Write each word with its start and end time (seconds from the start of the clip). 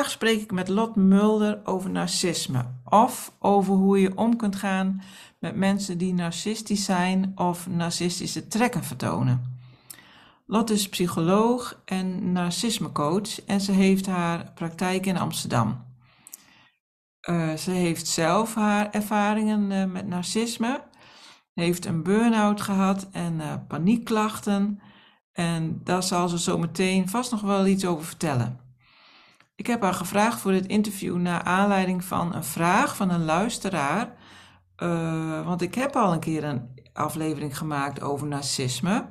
Vandaag 0.00 0.18
spreek 0.18 0.42
ik 0.42 0.52
met 0.52 0.68
Lot 0.68 0.96
Mulder 0.96 1.60
over 1.64 1.90
narcisme 1.90 2.64
of 2.84 3.32
over 3.38 3.74
hoe 3.74 4.00
je 4.00 4.16
om 4.16 4.36
kunt 4.36 4.56
gaan 4.56 5.02
met 5.38 5.56
mensen 5.56 5.98
die 5.98 6.14
narcistisch 6.14 6.84
zijn 6.84 7.32
of 7.34 7.68
narcistische 7.68 8.48
trekken 8.48 8.84
vertonen. 8.84 9.58
Lot 10.46 10.70
is 10.70 10.88
psycholoog 10.88 11.82
en 11.84 12.32
narcismecoach 12.32 13.44
en 13.44 13.60
ze 13.60 13.72
heeft 13.72 14.06
haar 14.06 14.52
praktijk 14.54 15.06
in 15.06 15.18
Amsterdam. 15.18 15.84
Uh, 17.30 17.54
ze 17.54 17.70
heeft 17.70 18.06
zelf 18.06 18.54
haar 18.54 18.90
ervaringen 18.90 19.70
uh, 19.70 19.84
met 19.92 20.06
narcisme, 20.06 20.82
heeft 21.54 21.84
een 21.84 22.02
burn-out 22.02 22.60
gehad 22.60 23.08
en 23.12 23.34
uh, 23.34 23.54
paniekklachten 23.68 24.80
en 25.32 25.80
daar 25.84 26.02
zal 26.02 26.28
ze 26.28 26.38
zo 26.38 26.58
meteen 26.58 27.08
vast 27.08 27.30
nog 27.30 27.40
wel 27.40 27.66
iets 27.66 27.84
over 27.84 28.04
vertellen. 28.04 28.69
Ik 29.60 29.66
heb 29.66 29.82
haar 29.82 29.94
gevraagd 29.94 30.40
voor 30.40 30.52
dit 30.52 30.66
interview 30.66 31.16
naar 31.16 31.42
aanleiding 31.42 32.04
van 32.04 32.34
een 32.34 32.44
vraag 32.44 32.96
van 32.96 33.10
een 33.10 33.24
luisteraar. 33.24 34.12
Uh, 34.76 35.46
want 35.46 35.62
ik 35.62 35.74
heb 35.74 35.96
al 35.96 36.12
een 36.12 36.20
keer 36.20 36.44
een 36.44 36.68
aflevering 36.92 37.58
gemaakt 37.58 38.02
over 38.02 38.26
narcisme. 38.26 39.08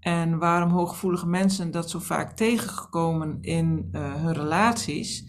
En 0.00 0.38
waarom 0.38 0.70
hooggevoelige 0.70 1.26
mensen 1.26 1.70
dat 1.70 1.90
zo 1.90 1.98
vaak 1.98 2.36
tegengekomen 2.36 3.38
in 3.40 3.88
uh, 3.92 4.14
hun 4.14 4.32
relaties. 4.32 5.24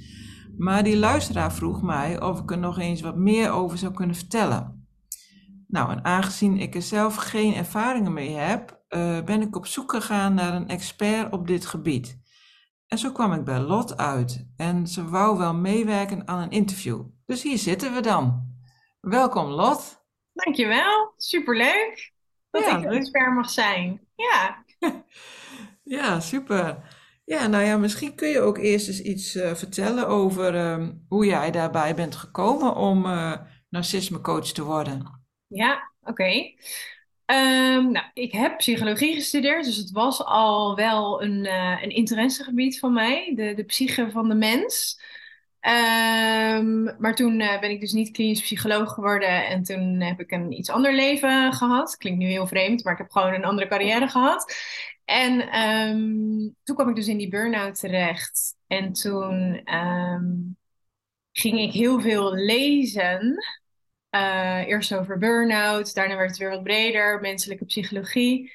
Maar 0.57 0.83
die 0.83 0.97
luisteraar 0.97 1.53
vroeg 1.53 1.81
mij 1.81 2.21
of 2.21 2.39
ik 2.39 2.51
er 2.51 2.57
nog 2.57 2.79
eens 2.79 3.01
wat 3.01 3.17
meer 3.17 3.51
over 3.51 3.77
zou 3.77 3.93
kunnen 3.93 4.15
vertellen. 4.15 4.87
Nou, 5.67 5.91
en 5.91 6.05
aangezien 6.05 6.57
ik 6.57 6.75
er 6.75 6.81
zelf 6.81 7.15
geen 7.15 7.53
ervaringen 7.53 8.13
mee 8.13 8.35
heb, 8.35 8.83
uh, 8.89 9.23
ben 9.23 9.41
ik 9.41 9.55
op 9.55 9.65
zoek 9.65 9.91
gegaan 9.91 10.33
naar 10.33 10.53
een 10.53 10.67
expert 10.67 11.31
op 11.31 11.47
dit 11.47 11.65
gebied. 11.65 12.18
En 12.89 12.97
zo 12.97 13.11
kwam 13.11 13.33
ik 13.33 13.43
bij 13.43 13.59
Lot 13.59 13.97
uit 13.97 14.45
en 14.57 14.87
ze 14.87 15.09
wou 15.09 15.37
wel 15.37 15.53
meewerken 15.53 16.27
aan 16.27 16.41
een 16.41 16.51
interview. 16.51 17.05
Dus 17.25 17.43
hier 17.43 17.57
zitten 17.57 17.93
we 17.93 18.01
dan. 18.01 18.53
Welkom 18.99 19.47
Lot. 19.47 20.03
Dankjewel, 20.33 21.13
superleuk 21.17 22.13
dat 22.51 22.63
ja, 22.63 22.77
ik 22.77 22.83
een 22.83 22.91
expert 22.91 23.33
mag 23.33 23.49
zijn. 23.49 24.07
Ja. 24.15 24.65
ja, 25.97 26.19
super. 26.19 26.77
Ja, 27.25 27.47
nou 27.47 27.63
ja, 27.63 27.77
misschien 27.77 28.15
kun 28.15 28.27
je 28.27 28.39
ook 28.39 28.57
eerst 28.57 28.87
eens 28.87 29.01
iets 29.01 29.35
uh, 29.35 29.53
vertellen 29.55 30.07
over 30.07 30.55
uh, 30.55 30.87
hoe 31.07 31.25
jij 31.25 31.51
daarbij 31.51 31.95
bent 31.95 32.15
gekomen 32.15 32.75
om 32.75 33.05
uh, 33.05 33.35
narcisme 33.69 34.21
coach 34.21 34.51
te 34.51 34.63
worden. 34.63 35.23
Ja, 35.47 35.91
oké. 35.99 36.09
Okay. 36.09 36.57
Um, 37.31 37.91
nou, 37.91 38.05
ik 38.13 38.31
heb 38.31 38.57
psychologie 38.57 39.13
gestudeerd, 39.13 39.65
dus 39.65 39.75
het 39.75 39.91
was 39.91 40.25
al 40.25 40.75
wel 40.75 41.23
een, 41.23 41.45
uh, 41.45 41.83
een 41.83 41.89
interessegebied 41.89 42.79
van 42.79 42.93
mij, 42.93 43.33
de, 43.35 43.53
de 43.53 43.63
psyche 43.63 44.11
van 44.11 44.29
de 44.29 44.35
mens. 44.35 45.01
Um, 45.61 46.95
maar 46.99 47.15
toen 47.15 47.39
uh, 47.39 47.59
ben 47.59 47.69
ik 47.69 47.79
dus 47.79 47.91
niet 47.91 48.11
klinisch 48.11 48.41
psycholoog 48.41 48.93
geworden 48.93 49.47
en 49.47 49.63
toen 49.63 50.01
heb 50.01 50.19
ik 50.19 50.31
een 50.31 50.51
iets 50.51 50.69
ander 50.69 50.95
leven 50.95 51.53
gehad. 51.53 51.97
Klinkt 51.97 52.19
nu 52.19 52.25
heel 52.25 52.47
vreemd, 52.47 52.83
maar 52.83 52.93
ik 52.93 52.99
heb 52.99 53.11
gewoon 53.11 53.33
een 53.33 53.45
andere 53.45 53.67
carrière 53.67 54.07
gehad. 54.07 54.55
En 55.05 55.59
um, 55.61 56.55
toen 56.63 56.75
kwam 56.75 56.89
ik 56.89 56.95
dus 56.95 57.07
in 57.07 57.17
die 57.17 57.29
burn-out 57.29 57.79
terecht. 57.79 58.55
En 58.67 58.93
toen 58.93 59.61
ging 61.31 61.59
ik 61.59 61.71
heel 61.71 61.99
veel 62.01 62.33
lezen 62.33 63.35
uh, 64.15 64.67
eerst 64.67 64.93
over 64.93 65.17
burn-out, 65.17 65.93
daarna 65.93 66.15
werd 66.15 66.29
het 66.29 66.39
weer 66.39 66.49
wat 66.49 66.63
breder, 66.63 67.21
menselijke 67.21 67.65
psychologie. 67.65 68.51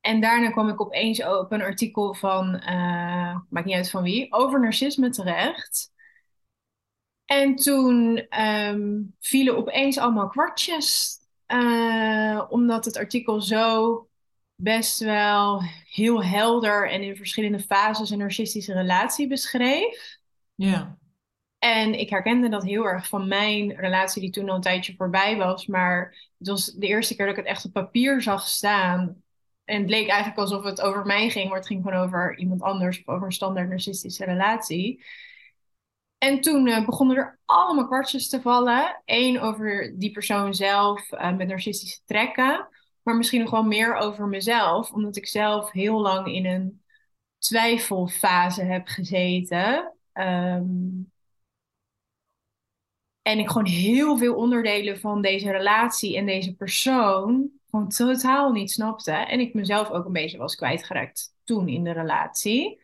En 0.00 0.20
daarna 0.20 0.50
kwam 0.50 0.68
ik 0.68 0.80
opeens 0.80 1.24
op 1.24 1.52
een 1.52 1.62
artikel 1.62 2.14
van, 2.14 2.54
uh, 2.54 3.36
maakt 3.50 3.66
niet 3.66 3.74
uit 3.74 3.90
van 3.90 4.02
wie, 4.02 4.32
over 4.32 4.60
narcisme 4.60 5.10
terecht. 5.10 5.92
En 7.24 7.56
toen 7.56 8.26
um, 8.42 9.14
vielen 9.20 9.56
opeens 9.56 9.98
allemaal 9.98 10.28
kwartjes, 10.28 11.18
uh, 11.48 12.42
omdat 12.48 12.84
het 12.84 12.96
artikel 12.96 13.40
zo 13.40 14.08
best 14.54 14.98
wel 14.98 15.62
heel 15.90 16.24
helder 16.24 16.90
en 16.90 17.02
in 17.02 17.16
verschillende 17.16 17.60
fases 17.60 18.10
een 18.10 18.18
narcistische 18.18 18.72
relatie 18.72 19.28
beschreef. 19.28 20.18
Ja. 20.54 20.98
En 21.58 21.98
ik 21.98 22.10
herkende 22.10 22.48
dat 22.48 22.64
heel 22.64 22.84
erg 22.84 23.08
van 23.08 23.28
mijn 23.28 23.76
relatie, 23.76 24.20
die 24.20 24.30
toen 24.30 24.48
al 24.48 24.54
een 24.54 24.60
tijdje 24.60 24.94
voorbij 24.96 25.36
was. 25.36 25.66
Maar 25.66 26.16
het 26.38 26.48
was 26.48 26.66
de 26.66 26.86
eerste 26.86 27.16
keer 27.16 27.26
dat 27.26 27.36
ik 27.36 27.44
het 27.44 27.50
echt 27.50 27.64
op 27.64 27.72
papier 27.72 28.22
zag 28.22 28.46
staan. 28.48 29.22
En 29.64 29.80
het 29.80 29.90
leek 29.90 30.08
eigenlijk 30.08 30.38
alsof 30.38 30.64
het 30.64 30.80
over 30.80 31.06
mij 31.06 31.30
ging, 31.30 31.48
maar 31.48 31.58
het 31.58 31.66
ging 31.66 31.82
gewoon 31.82 32.02
over 32.02 32.38
iemand 32.38 32.62
anders 32.62 32.98
of 32.98 33.08
over 33.08 33.26
een 33.26 33.32
standaard 33.32 33.68
narcistische 33.68 34.24
relatie. 34.24 35.04
En 36.18 36.40
toen 36.40 36.66
uh, 36.66 36.84
begonnen 36.86 37.16
er 37.16 37.38
allemaal 37.44 37.86
kwartjes 37.86 38.28
te 38.28 38.40
vallen. 38.40 39.02
Eén 39.04 39.40
over 39.40 39.94
die 39.98 40.10
persoon 40.10 40.54
zelf 40.54 41.12
uh, 41.12 41.36
met 41.36 41.48
narcistische 41.48 42.00
trekken. 42.04 42.68
Maar 43.02 43.16
misschien 43.16 43.40
nog 43.40 43.50
wel 43.50 43.62
meer 43.62 43.94
over 43.94 44.26
mezelf. 44.26 44.92
Omdat 44.92 45.16
ik 45.16 45.26
zelf 45.26 45.72
heel 45.72 46.00
lang 46.00 46.26
in 46.26 46.46
een 46.46 46.82
twijfelfase 47.38 48.62
heb 48.62 48.86
gezeten. 48.86 49.92
Um, 50.12 51.12
en 53.26 53.38
ik 53.38 53.48
gewoon 53.48 53.66
heel 53.66 54.18
veel 54.18 54.34
onderdelen 54.34 55.00
van 55.00 55.22
deze 55.22 55.50
relatie 55.50 56.16
en 56.16 56.26
deze 56.26 56.54
persoon 56.54 57.50
gewoon 57.70 57.88
totaal 57.88 58.52
niet 58.52 58.70
snapte. 58.70 59.10
En 59.10 59.40
ik 59.40 59.54
mezelf 59.54 59.90
ook 59.90 60.04
een 60.04 60.12
beetje 60.12 60.38
was 60.38 60.54
kwijtgeraakt 60.54 61.34
toen 61.44 61.68
in 61.68 61.84
de 61.84 61.92
relatie. 61.92 62.80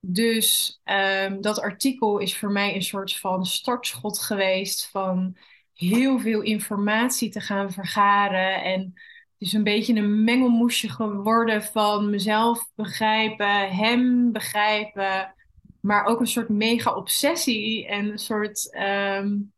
Dus 0.00 0.80
um, 1.24 1.40
dat 1.40 1.60
artikel 1.60 2.18
is 2.18 2.38
voor 2.38 2.50
mij 2.50 2.74
een 2.74 2.82
soort 2.82 3.16
van 3.16 3.46
startschot 3.46 4.18
geweest 4.18 4.90
van 4.90 5.36
heel 5.72 6.18
veel 6.18 6.40
informatie 6.40 7.30
te 7.30 7.40
gaan 7.40 7.72
vergaren. 7.72 8.62
En 8.62 8.80
het 8.80 8.92
is 9.38 9.52
een 9.52 9.64
beetje 9.64 9.94
een 9.94 10.24
mengelmoesje 10.24 10.88
geworden 10.88 11.62
van 11.62 12.10
mezelf 12.10 12.70
begrijpen, 12.74 13.76
hem 13.76 14.32
begrijpen, 14.32 15.34
maar 15.80 16.04
ook 16.04 16.20
een 16.20 16.26
soort 16.26 16.48
mega 16.48 16.94
obsessie 16.94 17.86
en 17.86 18.10
een 18.10 18.18
soort 18.18 18.76
um, 18.78 19.52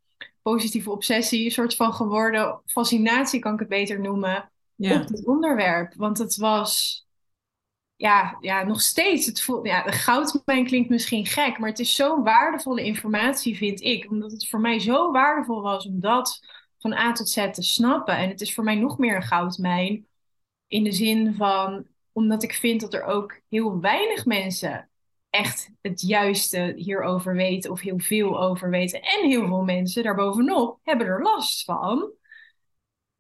positieve 0.53 0.91
obsessie, 0.91 1.45
een 1.45 1.51
soort 1.51 1.77
van 1.77 1.93
geworden 1.93 2.61
fascinatie, 2.67 3.41
kan 3.41 3.53
ik 3.53 3.59
het 3.59 3.69
beter 3.69 4.01
noemen, 4.01 4.51
ja. 4.75 5.01
op 5.01 5.09
het 5.09 5.27
onderwerp. 5.27 5.95
Want 5.95 6.19
het 6.19 6.37
was, 6.37 7.05
ja, 7.97 8.37
ja 8.41 8.63
nog 8.65 8.81
steeds, 8.81 9.27
het 9.27 9.43
voelt, 9.43 9.67
ja, 9.67 9.83
de 9.83 9.93
goudmijn 9.93 10.67
klinkt 10.67 10.89
misschien 10.89 11.27
gek, 11.27 11.59
maar 11.59 11.69
het 11.69 11.79
is 11.79 11.95
zo'n 11.95 12.23
waardevolle 12.23 12.85
informatie, 12.85 13.57
vind 13.57 13.81
ik. 13.81 14.11
Omdat 14.11 14.33
het 14.33 14.49
voor 14.49 14.61
mij 14.61 14.81
zo 14.81 15.11
waardevol 15.13 15.63
was 15.63 15.87
om 15.87 16.01
dat 16.01 16.41
van 16.79 16.93
A 16.93 17.13
tot 17.13 17.29
Z 17.29 17.51
te 17.51 17.63
snappen. 17.63 18.17
En 18.17 18.29
het 18.29 18.41
is 18.41 18.55
voor 18.55 18.65
mij 18.65 18.75
nog 18.75 18.99
meer 18.99 19.17
een 19.17 19.23
goudmijn 19.23 20.07
in 20.67 20.85
de 20.85 20.93
zin 20.93 21.35
van, 21.35 21.87
omdat 22.13 22.43
ik 22.43 22.53
vind 22.53 22.81
dat 22.81 22.95
er 22.95 23.05
ook 23.05 23.41
heel 23.49 23.81
weinig 23.81 24.25
mensen 24.25 24.91
echt 25.37 25.71
het 25.81 26.01
juiste 26.01 26.73
hierover 26.77 27.35
weten 27.35 27.71
of 27.71 27.81
heel 27.81 27.99
veel 27.99 28.43
over 28.43 28.71
weten. 28.71 29.03
En 29.03 29.29
heel 29.29 29.47
veel 29.47 29.63
mensen 29.63 30.03
daarbovenop 30.03 30.79
hebben 30.83 31.07
er 31.07 31.23
last 31.23 31.65
van. 31.65 32.13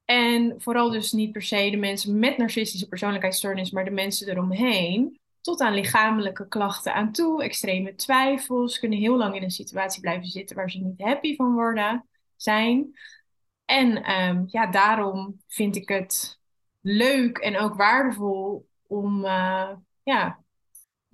En 0.04 0.54
vooral 0.58 0.90
dus 0.90 1.12
niet 1.12 1.32
per 1.32 1.42
se 1.42 1.70
de 1.70 1.76
mensen 1.76 2.18
met 2.18 2.36
narcistische 2.36 2.88
persoonlijkheidsstoornis, 2.88 3.70
maar 3.70 3.84
de 3.84 3.90
mensen 3.90 4.28
eromheen. 4.28 5.20
Tot 5.40 5.60
aan 5.60 5.74
lichamelijke 5.74 6.48
klachten 6.48 6.94
aan 6.94 7.12
toe, 7.12 7.42
extreme 7.42 7.94
twijfels, 7.94 8.78
kunnen 8.78 8.98
heel 8.98 9.16
lang 9.16 9.34
in 9.34 9.42
een 9.42 9.50
situatie 9.50 10.00
blijven 10.00 10.26
zitten 10.26 10.56
waar 10.56 10.70
ze 10.70 10.78
niet 10.78 11.00
happy 11.00 11.36
van 11.36 11.52
worden, 11.54 12.06
zijn. 12.36 12.98
En 13.64 14.10
um, 14.10 14.44
ja, 14.46 14.66
daarom 14.66 15.42
vind 15.46 15.76
ik 15.76 15.88
het 15.88 16.40
leuk 16.80 17.38
en 17.38 17.58
ook 17.58 17.74
waardevol 17.74 18.68
om 18.86 19.24
uh, 19.24 19.70
ja, 20.02 20.44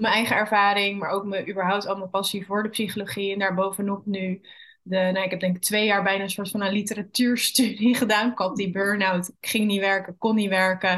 mijn 0.02 0.14
eigen 0.14 0.37
ervaring, 0.37 0.99
maar 0.99 1.10
ook 1.10 1.25
mijn 1.25 1.49
überhaupt 1.50 1.87
al 1.87 1.96
mijn 1.96 2.10
passie 2.10 2.46
voor 2.46 2.62
de 2.62 2.69
psychologie. 2.69 3.32
En 3.32 3.38
daarbovenop 3.38 4.06
nu, 4.06 4.40
de, 4.82 4.96
nou, 4.96 5.25
ik 5.25 5.31
heb 5.31 5.40
denk 5.40 5.58
twee 5.58 5.87
jaar 5.87 6.02
bijna 6.02 6.22
een 6.22 6.31
soort 6.31 6.50
van 6.50 6.62
een 6.62 6.72
literatuurstudie 6.72 7.94
gedaan. 8.02 8.31
Ik 8.31 8.38
had 8.38 8.56
die 8.56 8.70
burn-out, 8.70 9.28
ik 9.28 9.49
ging 9.49 9.66
niet 9.66 9.81
werken, 9.81 10.19
kon 10.19 10.34
niet 10.34 10.49
werken. 10.49 10.90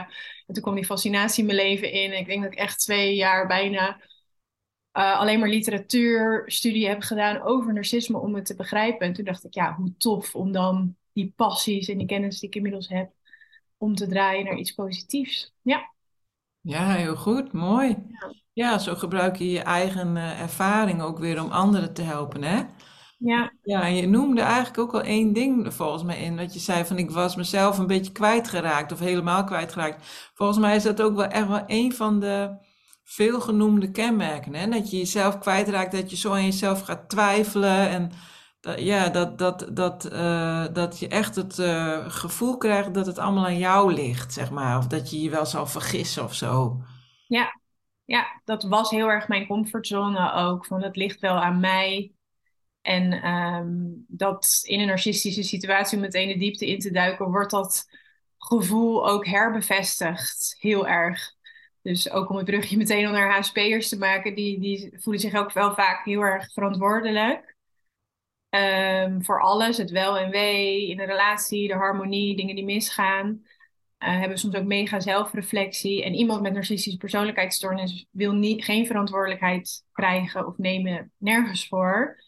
En 0.47 0.55
toen 0.55 0.63
kwam 0.63 0.75
die 0.75 0.85
fascinatie 0.85 1.41
in 1.41 1.55
mijn 1.55 1.69
leven 1.69 1.93
in. 1.93 2.19
Ik 2.19 2.27
denk 2.27 2.43
dat 2.43 2.53
ik 2.53 2.59
echt 2.59 2.79
twee 2.79 3.15
jaar 3.15 3.47
bijna 3.47 4.01
uh, 4.99 5.19
alleen 5.19 5.39
maar 5.39 5.49
literatuurstudie 5.49 6.89
heb 6.89 7.03
gedaan 7.03 7.43
over 7.43 7.73
narcisme 7.73 8.19
om 8.19 8.35
het 8.35 8.47
te 8.47 8.55
begrijpen. 8.57 9.07
En 9.07 9.13
toen 9.13 9.25
dacht 9.25 9.45
ik, 9.45 9.55
ja, 9.55 9.75
hoe 9.75 9.97
tof 9.97 10.35
om 10.35 10.53
dan 10.53 10.97
die 11.13 11.33
passies 11.37 11.89
en 11.89 11.99
die 11.99 12.07
kennis 12.07 12.41
die 12.41 12.49
ik 12.49 12.55
inmiddels 12.55 12.89
heb, 12.89 13.13
om 13.77 13.95
te 13.95 14.09
draaien 14.09 14.45
naar 14.45 14.57
iets 14.57 14.73
positiefs. 14.73 15.53
Ja. 15.63 15.94
Ja, 16.65 16.93
heel 16.93 17.17
goed, 17.17 17.53
mooi. 17.53 17.97
Ja, 18.53 18.79
zo 18.79 18.95
gebruik 18.95 19.37
je 19.37 19.51
je 19.51 19.61
eigen 19.61 20.17
uh, 20.17 20.41
ervaring 20.41 21.03
ook 21.03 21.19
weer 21.19 21.43
om 21.43 21.51
anderen 21.51 21.95
te 21.95 22.03
helpen, 22.03 22.43
hè? 22.43 22.63
Ja. 23.19 23.53
Ja, 23.63 23.83
en 23.83 23.95
je 23.97 24.07
noemde 24.07 24.41
eigenlijk 24.41 24.79
ook 24.79 24.95
al 24.95 25.03
één 25.03 25.33
ding 25.33 25.75
volgens 25.75 26.03
mij 26.03 26.19
in, 26.23 26.37
dat 26.37 26.55
je 26.55 26.61
zei 26.61 26.85
van 26.85 26.99
ik 26.99 27.11
was 27.11 27.37
mezelf 27.37 27.79
een 27.79 27.87
beetje 27.87 28.13
kwijtgeraakt 28.13 28.93
of 28.93 28.99
helemaal 28.99 29.45
kwijtgeraakt. 29.45 30.31
Volgens 30.35 30.59
mij 30.59 30.77
is 30.77 30.83
dat 30.83 31.03
ook 31.03 31.17
wel 31.17 31.27
echt 31.27 31.49
wel 31.49 31.63
een 31.67 31.93
van 31.95 32.21
de 32.21 32.57
veelgenoemde 33.03 33.91
kenmerken, 33.91 34.55
hè? 34.55 34.69
Dat 34.69 34.91
je 34.91 34.97
jezelf 34.97 35.39
kwijtraakt, 35.39 35.93
dat 35.93 36.11
je 36.11 36.17
zo 36.17 36.33
aan 36.33 36.45
jezelf 36.45 36.81
gaat 36.81 37.09
twijfelen 37.09 37.89
en 37.89 38.11
ja, 38.77 39.09
dat, 39.09 39.39
dat, 39.39 39.69
dat, 39.73 40.13
uh, 40.13 40.67
dat 40.73 40.99
je 40.99 41.09
echt 41.09 41.37
het 41.37 41.59
uh, 41.59 42.11
gevoel 42.11 42.57
krijgt 42.57 42.95
dat 42.95 43.07
het 43.07 43.19
allemaal 43.19 43.45
aan 43.45 43.59
jou 43.59 43.95
ligt, 43.95 44.33
zeg 44.33 44.51
maar. 44.51 44.79
Of 44.79 44.87
dat 44.87 45.11
je 45.11 45.21
je 45.21 45.31
wel 45.31 45.47
zal 45.47 45.67
vergissen 45.67 46.25
of 46.25 46.35
zo. 46.35 46.81
Ja, 47.27 47.61
ja, 48.05 48.41
dat 48.45 48.63
was 48.63 48.91
heel 48.91 49.09
erg 49.09 49.29
mijn 49.29 49.47
comfortzone 49.47 50.33
ook. 50.33 50.67
Van 50.67 50.83
het 50.83 50.97
ligt 50.97 51.21
wel 51.21 51.35
aan 51.35 51.61
mij. 51.61 52.13
En 52.81 53.29
um, 53.29 54.05
dat 54.09 54.61
in 54.63 54.81
een 54.81 54.87
narcistische 54.87 55.43
situatie 55.43 55.99
meteen 55.99 56.29
de 56.29 56.39
diepte 56.39 56.67
in 56.67 56.79
te 56.79 56.91
duiken, 56.91 57.31
wordt 57.31 57.51
dat 57.51 57.85
gevoel 58.39 59.09
ook 59.09 59.27
herbevestigd. 59.27 60.57
Heel 60.59 60.89
erg. 60.89 61.33
Dus 61.83 62.11
ook 62.11 62.31
om 62.31 62.37
het 62.37 62.45
brugje 62.45 62.77
meteen 62.77 63.13
naar 63.13 63.37
HSP'ers 63.37 63.89
te 63.89 63.99
maken, 63.99 64.35
die, 64.35 64.61
die 64.61 64.95
voelen 65.01 65.23
zich 65.23 65.35
ook 65.35 65.53
wel 65.53 65.75
vaak 65.75 66.05
heel 66.05 66.21
erg 66.21 66.53
verantwoordelijk. 66.53 67.54
Um, 68.55 69.25
voor 69.25 69.41
alles, 69.41 69.77
het 69.77 69.91
wel 69.91 70.19
en 70.19 70.31
wee 70.31 70.89
in 70.89 70.97
de 70.97 71.05
relatie, 71.05 71.69
de 71.69 71.75
harmonie, 71.75 72.37
dingen 72.37 72.55
die 72.55 72.65
misgaan. 72.65 73.43
Uh, 73.99 74.19
hebben 74.19 74.39
soms 74.39 74.55
ook 74.55 74.65
mega 74.65 75.01
zelfreflectie. 75.01 76.05
En 76.05 76.15
iemand 76.15 76.43
met 76.43 76.53
narcistische 76.53 76.99
persoonlijkheidsstoornis 76.99 78.07
wil 78.11 78.33
niet, 78.33 78.65
geen 78.65 78.87
verantwoordelijkheid 78.87 79.85
krijgen 79.93 80.47
of 80.47 80.59
nemen 80.59 81.13
nergens 81.19 81.69
voor. 81.69 82.23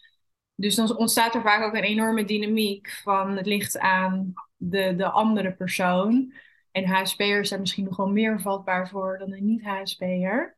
Dus 0.55 0.75
dan 0.75 0.97
ontstaat 0.97 1.35
er 1.35 1.43
vaak 1.43 1.63
ook 1.63 1.75
een 1.75 1.83
enorme 1.83 2.25
dynamiek 2.25 2.91
van 2.91 3.37
het 3.37 3.47
ligt 3.47 3.79
aan 3.79 4.33
de, 4.57 4.95
de 4.97 5.11
andere 5.11 5.53
persoon. 5.53 6.33
En 6.71 6.87
HSP'ers 6.87 7.49
zijn 7.49 7.61
misschien 7.61 7.85
nog 7.85 7.97
wel 7.97 8.11
meer 8.11 8.41
vatbaar 8.41 8.89
voor 8.89 9.19
dan 9.19 9.33
een 9.33 9.45
niet-HSP'er. 9.45 10.56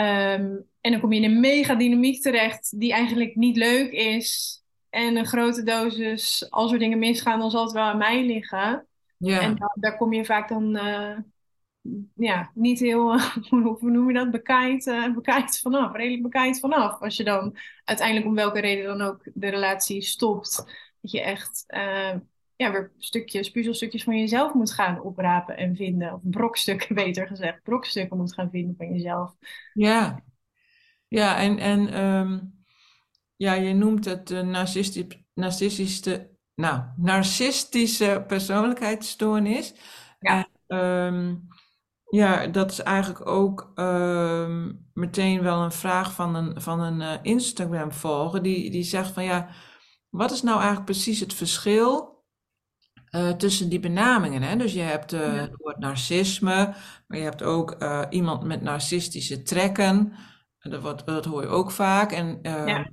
Um, 0.00 0.68
en 0.80 0.90
dan 0.90 1.00
kom 1.00 1.12
je 1.12 1.20
in 1.20 1.30
een 1.30 1.40
mega 1.40 1.74
dynamiek 1.74 2.22
terecht 2.22 2.80
die 2.80 2.92
eigenlijk 2.92 3.34
niet 3.36 3.56
leuk 3.56 3.92
is. 3.92 4.58
En 4.90 5.16
een 5.16 5.26
grote 5.26 5.62
dosis, 5.62 6.46
als 6.50 6.72
er 6.72 6.78
dingen 6.78 6.98
misgaan, 6.98 7.38
dan 7.38 7.50
zal 7.50 7.64
het 7.64 7.72
wel 7.72 7.82
aan 7.82 7.98
mij 7.98 8.26
liggen. 8.26 8.86
Ja. 9.16 9.40
En 9.40 9.56
dan, 9.56 9.70
daar 9.74 9.96
kom 9.96 10.12
je 10.12 10.24
vaak 10.24 10.48
dan 10.48 10.76
uh, 10.76 11.16
ja, 12.14 12.50
niet 12.54 12.80
heel, 12.80 13.18
hoe 13.50 13.90
noem 13.90 14.08
je 14.08 14.14
dat, 14.14 14.30
bekaaid, 14.30 14.86
uh, 14.86 15.14
bekaaid 15.14 15.58
vanaf. 15.58 15.92
Redelijk 15.92 16.22
bekaaid 16.22 16.60
vanaf. 16.60 17.00
Als 17.00 17.16
je 17.16 17.24
dan 17.24 17.56
uiteindelijk 17.84 18.26
om 18.26 18.34
welke 18.34 18.60
reden 18.60 18.84
dan 18.84 19.08
ook 19.08 19.22
de 19.34 19.48
relatie 19.48 20.02
stopt. 20.02 20.56
Dat 21.00 21.10
je 21.10 21.20
echt 21.20 21.64
uh, 21.68 22.14
ja, 22.60 22.72
weer 22.72 22.92
stukjes, 22.98 23.50
puzzelstukjes 23.50 24.04
van 24.04 24.18
jezelf 24.18 24.54
moet 24.54 24.72
gaan 24.72 25.02
oprapen 25.02 25.56
en 25.56 25.76
vinden. 25.76 26.12
Of 26.12 26.20
brokstukken, 26.22 26.94
beter 27.04 27.26
gezegd. 27.26 27.62
Brokstukken 27.62 28.16
moet 28.16 28.34
gaan 28.34 28.50
vinden 28.50 28.74
van 28.76 28.92
jezelf. 28.92 29.32
Ja, 29.74 30.22
ja 31.08 31.38
en, 31.38 31.58
en 31.58 32.04
um, 32.04 32.64
ja, 33.36 33.52
je 33.52 33.74
noemt 33.74 34.04
het 34.04 34.30
uh, 34.30 34.40
narcistische, 34.40 35.24
narcistische, 35.34 36.30
nou, 36.54 36.82
narcistische 36.96 38.24
persoonlijkheidsstoornis. 38.26 39.74
Ja. 40.18 40.48
En, 40.66 40.78
um, 40.78 41.48
ja, 42.04 42.46
dat 42.46 42.70
is 42.70 42.80
eigenlijk 42.80 43.26
ook 43.26 43.72
uh, 43.74 44.66
meteen 44.92 45.42
wel 45.42 45.62
een 45.62 45.72
vraag 45.72 46.12
van 46.12 46.34
een, 46.34 46.60
van 46.60 46.80
een 46.80 47.00
uh, 47.00 47.14
Instagram-volger. 47.22 48.42
Die, 48.42 48.70
die 48.70 48.82
zegt 48.82 49.10
van 49.10 49.24
ja, 49.24 49.48
wat 50.08 50.30
is 50.30 50.42
nou 50.42 50.56
eigenlijk 50.56 50.86
precies 50.86 51.20
het 51.20 51.34
verschil 51.34 52.09
uh, 53.10 53.30
tussen 53.30 53.68
die 53.68 53.80
benamingen? 53.80 54.42
Hè? 54.42 54.56
Dus 54.56 54.72
je 54.72 54.80
hebt 54.80 55.12
uh, 55.12 55.40
het 55.40 55.56
woord 55.56 55.78
narcisme, 55.78 56.74
maar 57.06 57.18
je 57.18 57.24
hebt 57.24 57.42
ook 57.42 57.76
iemand 58.10 58.44
met 58.44 58.62
narcistische 58.62 59.42
trekken. 59.42 60.12
Dat, 60.58 60.82
wordt, 60.82 61.06
dat 61.06 61.24
hoor 61.24 61.42
je 61.42 61.48
ook 61.48 61.70
vaak. 61.70 62.12
En 62.12 62.38
ja, 62.42 62.90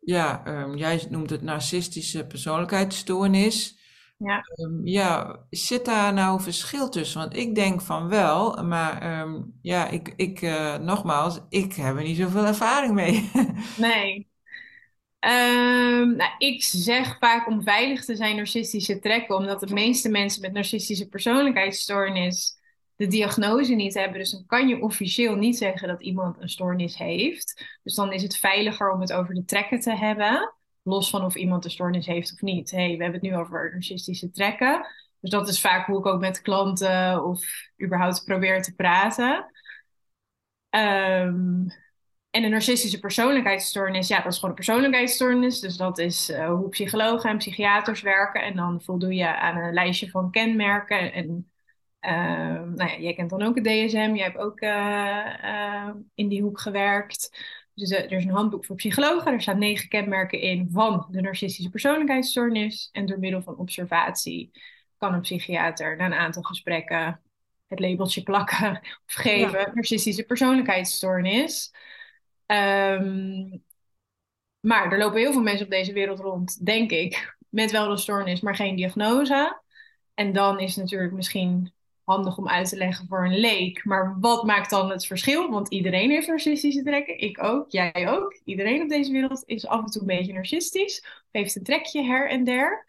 ja 0.00 0.46
um, 0.46 0.76
jij 0.76 1.06
noemt 1.10 1.30
het 1.30 1.42
narcistische 1.42 2.26
persoonlijkheidsstoornis. 2.26 3.82
Ja. 4.18 4.42
Um, 4.56 4.86
ja, 4.86 5.38
zit 5.50 5.84
daar 5.84 6.12
nou 6.12 6.40
verschil 6.40 6.88
tussen? 6.88 7.20
Want 7.20 7.36
ik 7.36 7.54
denk 7.54 7.80
van 7.80 8.08
wel, 8.08 8.64
maar 8.64 9.20
um, 9.20 9.58
ja, 9.62 9.88
ik, 9.88 10.12
ik 10.16 10.40
nogmaals, 10.80 11.40
ik 11.48 11.74
heb 11.74 11.96
er 11.96 12.02
niet 12.02 12.16
zoveel 12.16 12.46
ervaring 12.46 12.94
mee. 12.94 13.30
nee. 13.76 14.32
Um, 15.24 16.16
nou, 16.16 16.30
ik 16.38 16.62
zeg 16.62 17.18
vaak 17.18 17.46
om 17.46 17.62
veilig 17.62 18.04
te 18.04 18.16
zijn 18.16 18.36
narcistische 18.36 18.98
trekken, 18.98 19.36
omdat 19.36 19.60
de 19.60 19.72
meeste 19.74 20.08
mensen 20.08 20.40
met 20.40 20.52
narcistische 20.52 21.08
persoonlijkheidsstoornis 21.08 22.58
de 22.96 23.06
diagnose 23.06 23.74
niet 23.74 23.94
hebben. 23.94 24.18
Dus 24.18 24.30
dan 24.30 24.46
kan 24.46 24.68
je 24.68 24.82
officieel 24.82 25.34
niet 25.34 25.56
zeggen 25.56 25.88
dat 25.88 26.02
iemand 26.02 26.40
een 26.40 26.48
stoornis 26.48 26.96
heeft. 26.96 27.78
Dus 27.82 27.94
dan 27.94 28.12
is 28.12 28.22
het 28.22 28.36
veiliger 28.36 28.92
om 28.92 29.00
het 29.00 29.12
over 29.12 29.34
de 29.34 29.44
trekken 29.44 29.80
te 29.80 29.96
hebben. 29.96 30.54
Los 30.82 31.10
van 31.10 31.24
of 31.24 31.34
iemand 31.34 31.64
een 31.64 31.70
stoornis 31.70 32.06
heeft 32.06 32.32
of 32.32 32.40
niet. 32.40 32.70
hey, 32.70 32.96
we 32.96 33.02
hebben 33.02 33.20
het 33.20 33.30
nu 33.30 33.36
over 33.36 33.70
narcistische 33.72 34.30
trekken. 34.30 34.86
Dus 35.20 35.30
dat 35.30 35.48
is 35.48 35.60
vaak 35.60 35.86
hoe 35.86 35.98
ik 35.98 36.06
ook 36.06 36.20
met 36.20 36.42
klanten 36.42 37.24
of 37.24 37.44
überhaupt 37.82 38.24
probeer 38.24 38.62
te 38.62 38.74
praten. 38.74 39.50
Um, 40.70 41.66
en 42.34 42.44
een 42.44 42.50
narcistische 42.50 42.98
persoonlijkheidsstoornis, 42.98 44.08
ja, 44.08 44.16
dat 44.16 44.32
is 44.32 44.34
gewoon 44.34 44.50
een 44.50 44.64
persoonlijkheidsstoornis. 44.64 45.60
Dus 45.60 45.76
dat 45.76 45.98
is 45.98 46.30
uh, 46.30 46.48
hoe 46.48 46.68
psychologen 46.68 47.30
en 47.30 47.38
psychiaters 47.38 48.00
werken. 48.02 48.42
En 48.42 48.56
dan 48.56 48.82
voldoe 48.82 49.14
je 49.14 49.36
aan 49.36 49.56
een 49.56 49.72
lijstje 49.72 50.10
van 50.10 50.30
kenmerken. 50.30 51.12
En 51.12 51.50
uh, 52.00 52.10
nou 52.62 52.90
ja, 52.90 52.98
jij 52.98 53.14
kent 53.14 53.30
dan 53.30 53.42
ook 53.42 53.54
het 53.54 53.64
DSM. 53.64 54.12
Jij 54.14 54.24
hebt 54.24 54.38
ook 54.38 54.60
uh, 54.60 55.88
in 56.14 56.28
die 56.28 56.42
hoek 56.42 56.60
gewerkt. 56.60 57.38
Dus 57.74 57.90
er 57.90 58.12
is 58.12 58.24
een 58.24 58.30
handboek 58.30 58.64
voor 58.64 58.76
psychologen. 58.76 59.32
Er 59.32 59.42
staan 59.42 59.58
negen 59.58 59.88
kenmerken 59.88 60.40
in 60.40 60.68
van 60.72 61.06
de 61.10 61.20
narcistische 61.20 61.70
persoonlijkheidsstoornis. 61.70 62.88
En 62.92 63.06
door 63.06 63.18
middel 63.18 63.42
van 63.42 63.56
observatie 63.56 64.50
kan 64.98 65.14
een 65.14 65.20
psychiater 65.20 65.96
na 65.96 66.06
een 66.06 66.14
aantal 66.14 66.42
gesprekken 66.42 67.20
het 67.66 67.80
labeltje 67.80 68.22
plakken 68.22 68.80
of 69.06 69.14
geven. 69.14 69.58
Ja. 69.58 69.70
Narcistische 69.74 70.24
persoonlijkheidsstoornis. 70.24 71.72
Um, 72.46 73.62
maar 74.60 74.92
er 74.92 74.98
lopen 74.98 75.20
heel 75.20 75.32
veel 75.32 75.42
mensen 75.42 75.64
op 75.64 75.70
deze 75.70 75.92
wereld 75.92 76.20
rond, 76.20 76.66
denk 76.66 76.90
ik, 76.90 77.36
met 77.48 77.70
wel 77.70 77.88
de 77.88 77.96
stoornis, 77.96 78.40
maar 78.40 78.54
geen 78.54 78.76
diagnose. 78.76 79.62
En 80.14 80.32
dan 80.32 80.58
is 80.58 80.74
het 80.74 80.84
natuurlijk 80.84 81.12
misschien 81.12 81.72
handig 82.04 82.38
om 82.38 82.48
uit 82.48 82.68
te 82.68 82.76
leggen 82.76 83.06
voor 83.08 83.24
een 83.24 83.38
leek. 83.38 83.84
Maar 83.84 84.16
wat 84.20 84.44
maakt 84.44 84.70
dan 84.70 84.90
het 84.90 85.06
verschil? 85.06 85.50
Want 85.50 85.68
iedereen 85.68 86.10
heeft 86.10 86.28
narcistische 86.28 86.82
trekken. 86.82 87.20
Ik 87.20 87.42
ook, 87.42 87.70
jij 87.70 88.08
ook. 88.08 88.40
Iedereen 88.44 88.82
op 88.82 88.88
deze 88.88 89.12
wereld 89.12 89.42
is 89.46 89.66
af 89.66 89.84
en 89.84 89.90
toe 89.90 90.00
een 90.00 90.06
beetje 90.06 90.32
narcistisch. 90.32 91.24
Heeft 91.30 91.56
een 91.56 91.62
trekje 91.62 92.02
her 92.02 92.30
en 92.30 92.44
der. 92.44 92.84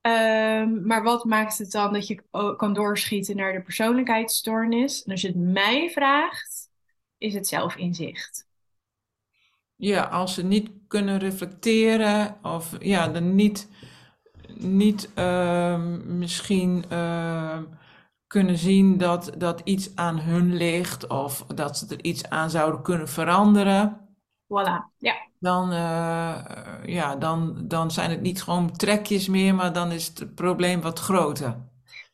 Um, 0.00 0.86
maar 0.86 1.02
wat 1.02 1.24
maakt 1.24 1.58
het 1.58 1.70
dan 1.70 1.92
dat 1.92 2.06
je 2.06 2.22
kan 2.56 2.72
doorschieten 2.72 3.36
naar 3.36 3.52
de 3.52 3.62
persoonlijkheidsstoornis? 3.62 5.04
En 5.04 5.10
als 5.10 5.20
je 5.20 5.28
het 5.28 5.36
mij 5.36 5.90
vraagt, 5.90 6.68
is 7.18 7.34
het 7.34 7.48
zelfinzicht. 7.48 8.47
Ja, 9.80 10.02
als 10.02 10.34
ze 10.34 10.44
niet 10.44 10.70
kunnen 10.88 11.18
reflecteren 11.18 12.36
of 12.42 12.76
ja, 12.78 13.08
dan 13.08 13.34
niet, 13.34 13.68
niet 14.54 15.10
uh, 15.14 15.80
misschien 16.04 16.84
uh, 16.92 17.58
kunnen 18.26 18.58
zien 18.58 18.98
dat, 18.98 19.32
dat 19.36 19.60
iets 19.64 19.96
aan 19.96 20.20
hun 20.20 20.56
ligt 20.56 21.06
of 21.06 21.44
dat 21.46 21.78
ze 21.78 21.86
er 21.88 22.04
iets 22.04 22.28
aan 22.28 22.50
zouden 22.50 22.82
kunnen 22.82 23.08
veranderen. 23.08 24.08
Voilà, 24.44 24.94
ja. 24.96 25.14
Dan, 25.38 25.72
uh, 25.72 26.34
ja, 26.84 27.16
dan, 27.16 27.64
dan 27.68 27.90
zijn 27.90 28.10
het 28.10 28.20
niet 28.20 28.42
gewoon 28.42 28.76
trekjes 28.76 29.28
meer, 29.28 29.54
maar 29.54 29.72
dan 29.72 29.90
is 29.90 30.06
het 30.06 30.34
probleem 30.34 30.80
wat 30.80 30.98
groter. 30.98 31.67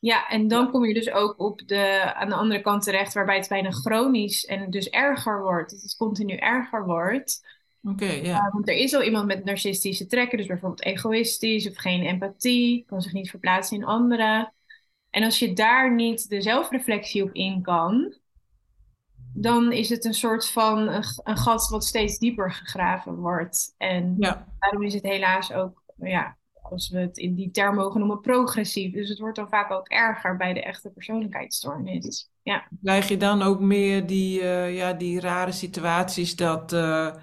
Ja, 0.04 0.28
en 0.28 0.49
dan 0.49 0.70
kom 0.70 0.84
je 0.84 0.94
dus 0.94 1.11
ook 1.11 1.34
op 1.38 1.62
de, 1.66 2.14
aan 2.14 2.28
de 2.28 2.34
andere 2.34 2.61
kant 2.61 2.82
terecht, 2.82 3.14
waarbij 3.14 3.37
het 3.37 3.49
bijna 3.49 3.70
chronisch 3.70 4.44
en 4.44 4.70
dus 4.70 4.88
erger 4.88 5.42
wordt. 5.42 5.70
Dat 5.70 5.80
het 5.80 5.96
continu 5.96 6.34
erger 6.34 6.84
wordt. 6.84 7.46
Oké, 7.82 8.11
ja. 8.11 8.50
want 8.52 8.68
er 8.68 8.75
is 8.75 8.94
al 8.94 9.02
iemand 9.02 9.26
met 9.26 9.44
narcistische 9.44 10.06
trekken, 10.06 10.38
dus 10.38 10.46
bijvoorbeeld 10.46 10.84
egoïstisch 10.84 11.68
of 11.68 11.76
geen 11.76 12.02
empathie, 12.02 12.84
kan 12.87 13.02
zich 13.02 13.12
niet 13.12 13.30
verplaatsen 13.30 13.76
in 13.76 13.84
anderen. 13.84 14.52
En 15.11 15.23
als 15.23 15.38
je 15.38 15.52
daar 15.52 15.94
niet 15.94 16.28
de 16.28 16.40
zelfreflectie 16.40 17.23
op 17.23 17.32
in 17.32 17.62
kan, 17.62 18.14
dan 19.34 19.73
is 19.73 19.88
het 19.88 20.04
een 20.04 20.14
soort 20.14 20.49
van 20.49 20.78
een, 20.78 21.04
een 21.23 21.37
gat 21.37 21.68
wat 21.68 21.84
steeds 21.84 22.18
dieper 22.18 22.52
gegraven 22.52 23.14
wordt. 23.14 23.75
En 23.78 24.14
Ja, 24.18 24.46
daarom 24.58 24.82
is 24.82 24.94
het 24.94 25.02
helaas 25.02 25.52
ook, 25.52 25.82
ja, 25.96 26.37
als 26.71 26.88
we 26.88 26.99
het 26.99 27.18
in 27.18 27.35
die 27.35 27.50
term 27.50 27.75
mogen 27.75 27.99
noemen, 27.99 28.21
progressief. 28.21 28.92
Dus 28.92 29.09
het 29.09 29.18
wordt 29.18 29.37
dan 29.37 29.49
vaak 29.49 29.71
ook 29.71 29.88
erger 29.88 30.37
bij 30.37 30.52
de 30.52 30.62
echte 30.62 30.90
persoonlijkheidsstoornis. 30.90 32.30
Ja, 32.42 32.68
krijg 32.83 33.09
je 33.09 33.16
dan 33.16 33.42
ook 33.42 33.61
meer 33.61 34.06
die, 34.06 34.40
eh, 34.40 34.76
ja, 34.76 34.92
die 34.92 35.21
rare 35.21 35.52
situaties 35.52 36.37
dat 36.37 36.73
eh, 36.73 37.14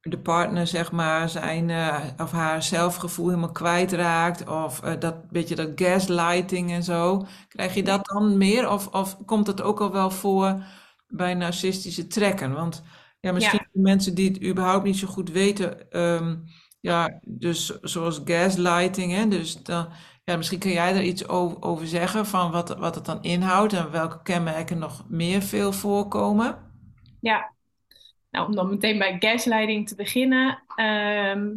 de 0.00 0.18
partner 0.18 0.66
zeg 0.66 0.92
maar 0.92 1.28
zijn 1.28 1.70
eh, 1.70 2.04
of 2.18 2.30
haar 2.30 2.62
zelfgevoel 2.62 3.28
helemaal 3.28 3.52
kwijtraakt 3.52 4.48
of 4.48 4.80
dat 4.80 5.30
beetje 5.30 5.54
dat 5.54 5.70
gaslighting 5.74 6.70
en 6.70 6.82
zo. 6.82 7.26
Krijg 7.48 7.74
je 7.74 7.82
dat 7.82 8.06
dan 8.06 8.38
meer 8.38 8.70
of, 8.70 8.86
of 8.86 9.16
komt 9.24 9.46
dat 9.46 9.62
ook 9.62 9.80
al 9.80 9.92
wel 9.92 10.10
voor 10.10 10.64
bij 11.06 11.34
narcistische 11.34 12.06
trekken? 12.06 12.52
Want 12.52 12.82
ja, 13.20 13.32
misschien 13.32 13.58
ja, 13.62 13.68
voor 13.72 13.82
mensen 13.82 14.14
die 14.14 14.28
het 14.28 14.42
überhaupt 14.42 14.84
niet 14.84 14.96
zo 14.96 15.06
goed 15.06 15.30
weten, 15.30 15.90
ehm, 15.90 16.36
ja, 16.84 17.18
dus 17.22 17.80
zoals 17.80 18.20
gaslighting, 18.24 19.12
hè, 19.12 19.28
dus 19.28 19.58
ja, 20.24 20.36
misschien 20.36 20.58
kun 20.58 20.70
jij 20.72 20.94
er 20.94 21.02
iets 21.02 21.28
over, 21.28 21.62
over 21.62 21.86
zeggen 21.86 22.26
van 22.26 22.50
wat, 22.50 22.76
wat 22.78 22.94
het 22.94 23.04
dan 23.04 23.22
inhoudt 23.22 23.72
en 23.72 23.90
welke 23.90 24.22
kenmerken 24.22 24.78
nog 24.78 25.04
meer 25.08 25.42
veel 25.42 25.72
voorkomen. 25.72 26.58
ja. 27.20 27.52
Nou, 28.30 28.46
om 28.48 28.54
dan 28.54 28.68
meteen 28.70 28.98
bij 28.98 29.16
gaslighting 29.18 29.88
te 29.88 29.94
beginnen. 29.94 30.62
ehm, 30.74 31.50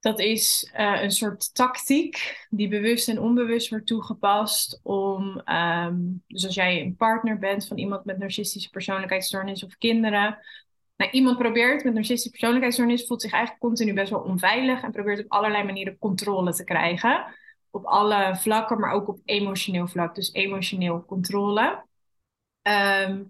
Dat 0.00 0.18
is 0.18 0.70
eh, 0.72 1.02
een 1.02 1.10
soort 1.10 1.54
tactiek 1.54 2.46
die 2.50 2.68
bewust 2.68 3.08
en 3.08 3.20
onbewust 3.20 3.68
wordt 3.68 3.86
toegepast 3.86 4.80
om, 4.82 5.40
ehm, 5.40 5.96
dus 6.26 6.44
als 6.46 6.54
jij 6.54 6.80
een 6.80 6.96
partner 6.96 7.38
bent 7.38 7.66
van 7.66 7.78
iemand 7.78 8.04
met 8.04 8.18
narcistische 8.18 8.70
persoonlijkheidsstoornis 8.70 9.64
of 9.64 9.76
kinderen, 9.78 10.38
nou, 11.04 11.16
iemand 11.16 11.38
probeert 11.38 11.84
met 11.84 11.94
narcistische 11.94 12.30
persoonlijkheidsstoornis, 12.30 13.06
voelt 13.06 13.22
zich 13.22 13.32
eigenlijk 13.32 13.62
continu 13.62 13.92
best 13.92 14.10
wel 14.10 14.20
onveilig 14.20 14.82
en 14.82 14.92
probeert 14.92 15.24
op 15.24 15.32
allerlei 15.32 15.64
manieren 15.64 15.98
controle 15.98 16.54
te 16.54 16.64
krijgen. 16.64 17.24
Op 17.70 17.84
alle 17.84 18.36
vlakken, 18.36 18.80
maar 18.80 18.92
ook 18.92 19.08
op 19.08 19.18
emotioneel 19.24 19.86
vlak, 19.86 20.14
dus 20.14 20.32
emotioneel 20.32 21.04
controle. 21.04 21.84
Ehm, 22.62 23.22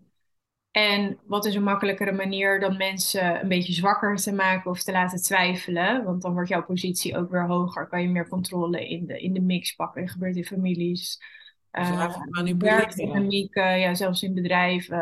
en 0.71 1.19
wat 1.26 1.45
is 1.45 1.54
een 1.54 1.62
makkelijkere 1.62 2.12
manier 2.12 2.61
dan 2.61 2.76
mensen 2.76 3.40
een 3.40 3.49
beetje 3.49 3.73
zwakker 3.73 4.16
te 4.16 4.33
maken 4.33 4.71
of 4.71 4.83
te 4.83 4.93
laten 4.93 5.23
twijfelen? 5.23 6.04
Want 6.04 6.23
dan 6.23 6.33
wordt 6.33 6.49
jouw 6.49 6.64
positie 6.64 7.16
ook 7.16 7.31
weer 7.31 7.47
hoger. 7.47 7.88
Kan 7.88 8.02
je 8.02 8.09
meer 8.09 8.28
controle 8.28 8.88
in 8.88 9.07
de, 9.07 9.21
in 9.21 9.33
de 9.33 9.40
mix 9.40 9.75
pakken. 9.75 10.02
Dat 10.02 10.11
gebeurt 10.11 10.37
in 10.37 10.45
families, 10.45 11.21
uh, 11.73 12.16
werkdynamieken, 12.59 13.78
ja, 13.78 13.95
zelfs 13.95 14.23
in 14.23 14.35
bedrijven, 14.35 14.99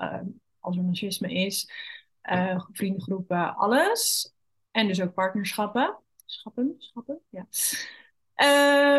uh, 0.00 0.20
als 0.60 0.76
er 0.76 0.84
narcisme 0.84 1.32
is, 1.32 1.70
uh, 2.32 2.64
vriendengroepen, 2.72 3.56
alles. 3.56 4.32
En 4.70 4.86
dus 4.86 5.00
ook 5.00 5.14
partnerschappen. 5.14 5.96
Schappen, 6.24 6.74
schappen, 6.78 7.20
ja. 7.30 7.46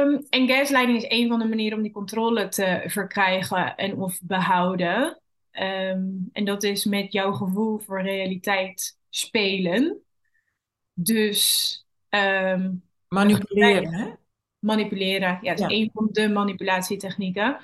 Um, 0.02 0.26
en 0.30 0.48
gaslighting 0.48 0.98
is 0.98 1.06
een 1.08 1.28
van 1.28 1.40
de 1.40 1.48
manieren 1.48 1.78
om 1.78 1.84
die 1.84 1.92
controle 1.92 2.48
te 2.48 2.84
verkrijgen 2.86 3.76
en 3.76 3.98
of 3.98 4.20
behouden. 4.24 5.22
Um, 5.52 6.30
en 6.32 6.46
dat 6.46 6.64
is 6.64 6.86
met 6.86 7.12
jouw 7.12 7.32
gevoel 7.32 7.80
voor 7.80 8.02
realiteit 8.02 8.98
spelen. 9.10 10.02
Dus 10.94 11.86
um, 12.10 12.84
Manipuleren, 13.08 13.94
hè? 13.94 14.10
manipuleren, 14.60 15.40
ja, 15.42 15.54
is 15.54 15.60
Ja. 15.60 15.70
een 15.70 15.90
van 15.94 16.10
de 16.12 16.30
manipulatietechnieken. 16.30 17.58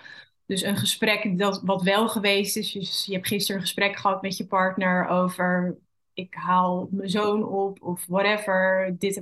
Dus 0.54 0.62
een 0.64 0.78
gesprek 0.78 1.38
dat, 1.38 1.62
wat 1.64 1.82
wel 1.82 2.10
geweest 2.10 2.56
is. 2.56 2.72
Dus 2.72 3.06
je 3.06 3.14
hebt 3.14 3.28
gisteren 3.28 3.56
een 3.56 3.68
gesprek 3.68 3.96
gehad 3.96 4.22
met 4.22 4.38
je 4.38 4.48
partner 4.48 5.08
over 5.08 5.78
ik 6.14 6.34
haal 6.34 6.88
mijn 6.92 7.10
zoon 7.10 7.48
op 7.48 7.82
of 7.82 8.06
whatever. 8.08 8.96
Dit 8.98 9.22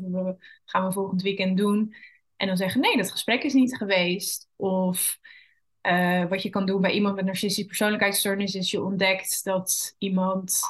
gaan 0.66 0.86
we 0.86 0.92
volgend 0.92 1.22
weekend 1.22 1.58
doen. 1.58 1.96
En 2.36 2.48
dan 2.48 2.58
zeggen 2.58 2.82
nee, 2.82 2.98
dat 2.98 3.12
gesprek 3.12 3.44
is 3.44 3.54
niet 3.54 3.78
geweest. 3.78 4.50
Of 4.56 5.20
uh, 5.88 6.26
wat 6.26 6.42
je 6.42 6.50
kan 6.50 6.66
doen 6.66 6.82
bij 6.82 6.92
iemand 6.92 7.16
met 7.16 7.26
narcistische 7.26 7.68
persoonlijkheidsstoornis 7.68 8.56
is 8.56 8.72
je 8.72 8.84
ontdekt 8.84 9.44
dat 9.44 9.96
iemand 9.98 10.62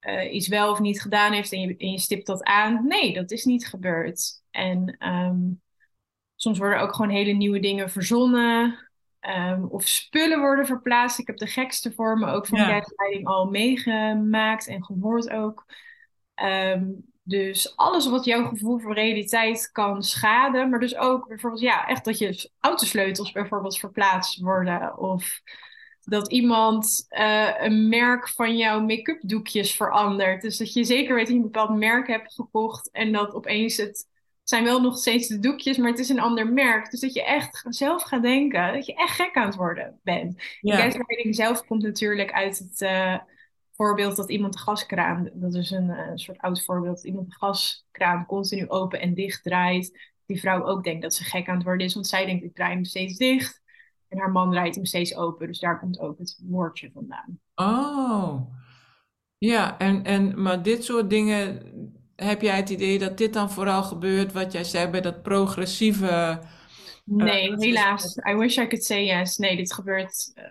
uh, 0.00 0.34
iets 0.34 0.48
wel 0.48 0.70
of 0.70 0.80
niet 0.80 1.00
gedaan 1.00 1.32
heeft 1.32 1.52
en 1.52 1.76
je, 1.90 1.98
stipt 1.98 2.26
dat 2.26 2.42
aan. 2.44 2.86
Nee, 2.86 3.12
dat 3.12 3.30
is 3.30 3.44
niet 3.44 3.66
gebeurd. 3.66 4.42
En 4.50 4.96
um, 5.08 5.62
soms 6.36 6.58
worden 6.58 6.80
ook 6.80 6.94
gewoon 6.94 7.10
hele 7.10 7.32
nieuwe 7.32 7.60
dingen 7.60 7.90
verzonnen. 7.90 8.85
Um, 9.28 9.64
of 9.64 9.88
spullen 9.88 10.40
worden 10.40 10.66
verplaatst. 10.66 11.18
Ik 11.18 11.26
heb 11.26 11.36
de 11.36 11.46
gekste 11.46 11.92
vormen 11.92 12.28
ook 12.28 12.46
van 12.46 12.58
Ja. 12.58 12.64
gaslighting 12.66 13.26
al 13.26 13.46
meegemaakt 13.50 14.66
en 14.66 14.84
gehoord 14.84 15.30
ook. 15.30 15.64
Um, 16.42 17.04
dus 17.22 17.76
alles 17.76 18.08
wat 18.08 18.24
jouw 18.24 18.44
gevoel 18.48 18.78
voor 18.78 18.94
realiteit 18.94 19.70
kan 19.72 20.02
schaden. 20.02 20.70
Maar 20.70 20.80
dus 20.80 20.96
ook 20.96 21.28
bijvoorbeeld, 21.28 21.62
ja, 21.62 21.86
echt 21.86 22.04
dat 22.04 22.18
je 22.18 22.50
autosleutels 22.60 23.32
bijvoorbeeld 23.32 23.78
verplaatst 23.78 24.40
worden. 24.40 24.98
Of 24.98 25.40
dat 26.00 26.30
iemand 26.30 27.06
uh, 27.10 27.50
een 27.58 27.88
merk 27.88 28.28
van 28.28 28.56
jouw 28.56 28.80
make-up 28.80 29.20
doekjes 29.20 29.76
verandert. 29.76 30.42
Dus 30.42 30.56
dat 30.56 30.72
je 30.72 30.84
zeker 30.84 31.14
weet 31.14 31.24
dat 31.24 31.34
je 31.34 31.40
een 31.40 31.50
bepaald 31.50 31.78
merk 31.78 32.06
hebt 32.06 32.34
gekocht. 32.34 32.90
En 32.90 33.12
dat 33.12 33.34
opeens 33.34 33.76
het 33.76 34.06
zijn 34.48 34.64
wel 34.64 34.80
nog 34.80 34.98
steeds 34.98 35.28
de 35.28 35.38
doekjes, 35.38 35.76
maar 35.76 35.90
het 35.90 35.98
is 35.98 36.08
een 36.08 36.20
ander 36.20 36.52
merk. 36.52 36.90
Dus 36.90 37.00
dat 37.00 37.14
je 37.14 37.24
echt 37.24 37.64
zelf 37.68 38.02
gaat 38.02 38.22
denken 38.22 38.72
dat 38.72 38.86
je 38.86 38.94
echt 38.94 39.14
gek 39.14 39.36
aan 39.36 39.46
het 39.46 39.54
worden 39.54 40.00
bent. 40.02 40.42
Ja. 40.60 40.76
De 40.76 40.82
gaslighting 40.82 41.34
zelf 41.34 41.64
komt 41.64 41.82
natuurlijk 41.82 42.32
uit 42.32 42.58
het 42.58 42.80
uh, 42.80 43.18
voorbeeld 43.72 44.16
dat 44.16 44.30
iemand 44.30 44.52
de 44.52 44.58
gaskraan, 44.58 45.30
dat 45.32 45.54
is 45.54 45.70
een, 45.70 45.88
uh, 45.88 46.10
soort 46.14 46.38
oud 46.38 46.64
voorbeeld, 46.64 46.96
dat 46.96 47.04
iemand 47.04 47.28
de 47.28 47.36
gaskraan 47.38 48.26
continu 48.26 48.68
open 48.68 49.00
en 49.00 49.14
dicht 49.14 49.42
draait. 49.42 50.12
Die 50.26 50.40
vrouw 50.40 50.66
ook 50.66 50.84
denkt 50.84 51.02
dat 51.02 51.14
ze 51.14 51.24
gek 51.24 51.48
aan 51.48 51.54
het 51.54 51.64
worden 51.64 51.86
is, 51.86 51.94
want 51.94 52.06
zij 52.06 52.26
denkt 52.26 52.44
ik 52.44 52.54
draai 52.54 52.74
hem 52.74 52.84
steeds 52.84 53.16
dicht. 53.16 53.62
En 54.08 54.18
haar 54.18 54.30
man 54.30 54.50
draait 54.50 54.74
hem 54.74 54.84
steeds 54.84 55.16
open, 55.16 55.46
dus 55.46 55.60
daar 55.60 55.78
komt 55.78 55.98
ook 55.98 56.18
het 56.18 56.40
woordje 56.44 56.90
vandaan. 56.92 57.40
Oh, 57.54 58.40
ja, 59.38 59.78
en, 59.78 60.04
en, 60.04 60.42
maar 60.42 60.62
dit 60.62 60.84
soort 60.84 61.10
dingen, 61.10 61.62
heb 62.16 62.42
jij 62.42 62.56
het 62.56 62.70
idee 62.70 62.98
dat 62.98 63.18
dit 63.18 63.32
dan 63.32 63.50
vooral 63.50 63.82
gebeurt, 63.82 64.32
wat 64.32 64.52
jij 64.52 64.64
zei 64.64 64.88
bij 64.90 65.00
dat 65.00 65.22
progressieve. 65.22 66.06
eh, 66.08 66.36
Nee, 67.04 67.54
helaas. 67.58 68.16
I 68.28 68.34
wish 68.34 68.56
I 68.58 68.66
could 68.66 68.84
say 68.84 69.04
yes. 69.06 69.36
Nee, 69.36 69.56
dit 69.56 69.72
gebeurt 69.72 70.30
eh, 70.34 70.44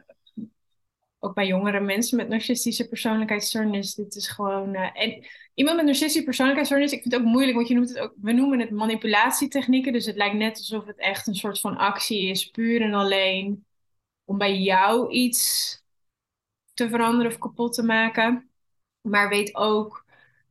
ook 1.20 1.34
bij 1.36 1.48
jongere 1.48 1.80
mensen 1.80 2.18
met 2.18 2.28
narcistische 2.28 2.88
persoonlijkheidsstoornis. 2.88 3.96
Dit 3.96 4.16
is 4.16 4.28
gewoon. 4.28 4.76
eh, 4.76 4.90
en 5.04 5.26
iemand 5.54 5.76
met 5.78 5.86
narcistische 5.86 6.24
persoonlijkheidsstoornis, 6.24 6.92
ik 6.92 7.02
vind 7.02 7.14
het 7.14 7.22
ook 7.22 7.28
moeilijk, 7.28 7.56
want 7.56 7.68
je 7.68 7.74
noemt 7.74 7.90
het 7.90 8.00
ook. 8.00 8.14
We 8.22 8.32
noemen 8.32 8.60
het 8.60 8.72
manipulatietechnieken. 8.72 9.94
Dus 9.94 10.06
het 10.06 10.16
lijkt 10.16 10.36
net 10.36 10.58
alsof 10.58 10.86
het 10.86 10.98
echt 10.98 11.28
een 11.28 11.36
soort 11.36 11.60
van 11.60 11.78
actie 11.78 12.28
is, 12.30 12.50
puur 12.50 12.82
en 12.82 12.94
alleen 12.94 13.66
om 14.26 14.38
bij 14.38 14.58
jou 14.60 15.12
iets 15.12 15.74
te 16.74 16.90
veranderen 16.90 17.32
of 17.32 17.38
kapot 17.38 17.74
te 17.74 17.84
maken. 17.84 18.50
Maar 19.02 19.30
weet 19.30 19.56
ook 19.56 20.05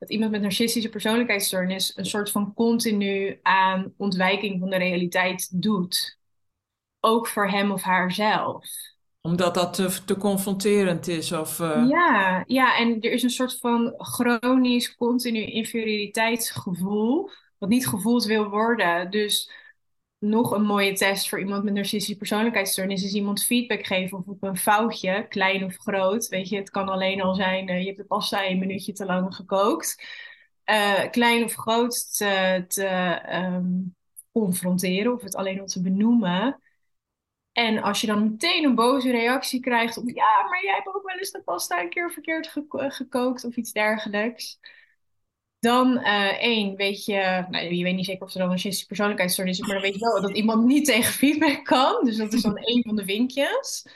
dat 0.05 0.13
iemand 0.13 0.31
met 0.33 0.41
narcistische 0.43 0.89
persoonlijkheidsstoornis 0.89 1.97
een 1.97 2.07
soort 2.07 2.31
van 2.31 2.55
continu 2.55 3.39
aan 3.43 3.93
ontwijking 3.97 4.61
van 4.61 4.71
de 4.71 4.77
realiteit 4.77 5.63
doet. 5.63 6.19
Ook 7.01 7.27
voor 7.29 7.49
hem 7.49 7.71
of 7.73 7.83
haarzelf. 7.83 8.67
Omdat 9.21 9.55
dat 9.55 9.75
te, 9.75 9.99
te 10.05 10.17
confronterend 10.17 11.09
is 11.09 11.33
of... 11.33 11.61
eh, 11.61 11.87
Ja, 11.89 12.45
ja, 12.47 12.77
en 12.79 13.01
er 13.01 13.13
is 13.13 13.23
een 13.23 13.31
soort 13.31 13.59
van 13.59 13.95
chronisch, 13.97 14.97
continu 14.97 15.45
inferioriteitsgevoel, 15.45 17.31
wat 17.59 17.69
niet 17.69 17.87
gevoeld 17.87 18.25
wil 18.25 18.49
worden. 18.49 19.11
Dus 19.11 19.51
nog 20.29 20.51
een 20.51 20.65
mooie 20.65 20.93
test 20.93 21.29
voor 21.29 21.41
iemand 21.41 21.65
met 21.65 21.75
narcistische 21.75 22.17
persoonlijkheidsstoornis 22.17 23.05
is 23.05 23.15
iemand 23.15 23.45
feedback 23.45 23.87
geven 23.87 24.19
of 24.19 24.27
op 24.27 24.43
een 24.43 24.57
foutje, 24.57 25.27
klein 25.29 25.65
of 25.65 25.77
groot. 25.77 26.29
Weet 26.29 26.49
je, 26.49 26.57
het 26.57 26.71
kan 26.71 26.89
alleen 26.89 27.23
al 27.23 27.35
zijn, 27.35 27.71
uh, 27.71 27.79
je 27.79 27.85
hebt 27.85 27.99
de 27.99 28.05
pasta 28.05 28.47
een 28.47 28.59
minuutje 28.59 28.93
te 28.93 29.05
lang 29.05 29.35
gekookt. 29.35 30.05
Uh, 30.71 31.11
klein 31.11 31.45
of 31.45 31.55
groot 31.55 32.17
te, 32.17 33.21
um, 33.33 33.95
confronteren 34.33 35.13
of 35.13 35.23
het 35.23 35.35
alleen 35.35 35.61
al 35.61 35.67
te 35.67 35.83
benoemen. 35.83 36.61
En 37.53 37.83
als 37.83 38.01
je 38.01 38.07
dan 38.07 38.31
meteen 38.31 38.65
een 38.65 38.75
boze 38.75 39.11
reactie 39.11 39.61
krijgt 39.61 39.97
op 39.97 40.09
ja, 40.09 40.43
maar 40.49 40.63
jij 40.65 40.75
hebt 40.75 40.87
ook 40.87 41.07
wel 41.07 41.17
eens 41.17 41.31
de 41.31 41.43
pasta 41.43 41.81
een 41.81 41.91
keer 41.91 42.13
verkeerd 42.13 42.47
geko 42.47 42.89
gekookt 42.89 43.45
of 43.45 43.57
iets 43.57 43.73
dergelijks. 43.73 44.61
Dan 45.65 45.99
uh, 45.99 46.43
één, 46.43 46.77
weet 46.77 47.05
je, 47.05 47.45
nou, 47.51 47.75
je 47.75 47.85
weet 47.85 47.95
niet 47.95 48.05
zeker 48.05 48.23
of 48.23 48.29
er 48.29 48.35
dan 48.35 48.43
een 48.43 48.49
narcistische 48.49 48.87
persoonlijkheidsstoornis 48.87 49.59
is, 49.59 49.67
maar 49.67 49.75
dan 49.75 49.85
weet 49.85 49.95
je 49.95 50.01
wel 50.01 50.21
dat 50.21 50.37
iemand 50.37 50.65
niet 50.65 50.85
tegen 50.85 51.13
feedback 51.13 51.65
kan. 51.65 52.05
Dus 52.05 52.17
dat 52.17 52.33
is 52.33 52.43
dan 52.43 52.57
één 52.57 52.83
van 52.83 52.97
de 52.97 53.05
vinkjes. 53.05 53.87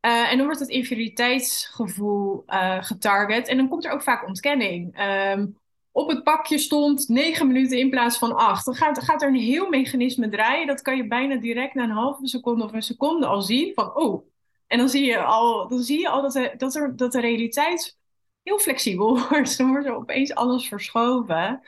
Uh, 0.00 0.30
en 0.30 0.36
dan 0.36 0.46
wordt 0.46 0.60
het 0.60 0.68
inferioriteitsgevoel 0.68 2.42
uh, 2.46 2.84
getarget 2.84 3.48
en 3.48 3.56
dan 3.56 3.68
komt 3.68 3.84
er 3.84 3.92
ook 3.92 4.02
vaak 4.02 4.26
ontkenning. 4.26 5.00
Um, 5.00 5.56
op 5.92 6.08
het 6.08 6.22
pakje 6.22 6.58
stond 6.58 7.08
negen 7.08 7.46
minuten 7.46 7.78
in 7.78 7.90
plaats 7.90 8.18
van 8.18 8.36
acht. 8.36 8.64
Dan 8.64 8.74
gaat, 8.74 9.02
gaat 9.02 9.22
er 9.22 9.28
een 9.28 9.34
heel 9.34 9.68
mechanisme 9.68 10.28
draaien. 10.28 10.66
Dat 10.66 10.82
kan 10.82 10.96
je 10.96 11.06
bijna 11.06 11.36
direct 11.36 11.74
na 11.74 11.82
een 11.82 11.90
halve 11.90 12.26
seconde 12.26 12.64
of 12.64 12.72
een 12.72 12.82
seconde 12.82 13.26
al 13.26 13.42
zien. 13.42 13.74
Van 13.74 13.96
oh. 13.96 14.26
En 14.66 14.78
dan 14.78 14.88
zie 14.88 15.04
je 15.04 15.18
al, 15.18 15.68
dan 15.68 15.82
zie 15.82 16.00
je 16.00 16.08
al 16.08 16.22
dat, 16.22 16.50
dat, 16.56 16.74
er, 16.74 16.96
dat 16.96 17.12
de 17.12 17.20
realiteit 17.20 17.98
heel 18.44 18.58
flexibel 18.58 19.18
wordt. 19.28 19.58
Dan 19.58 19.68
wordt 19.68 19.86
er 19.86 19.94
opeens 19.94 20.34
alles 20.34 20.68
verschoven. 20.68 21.62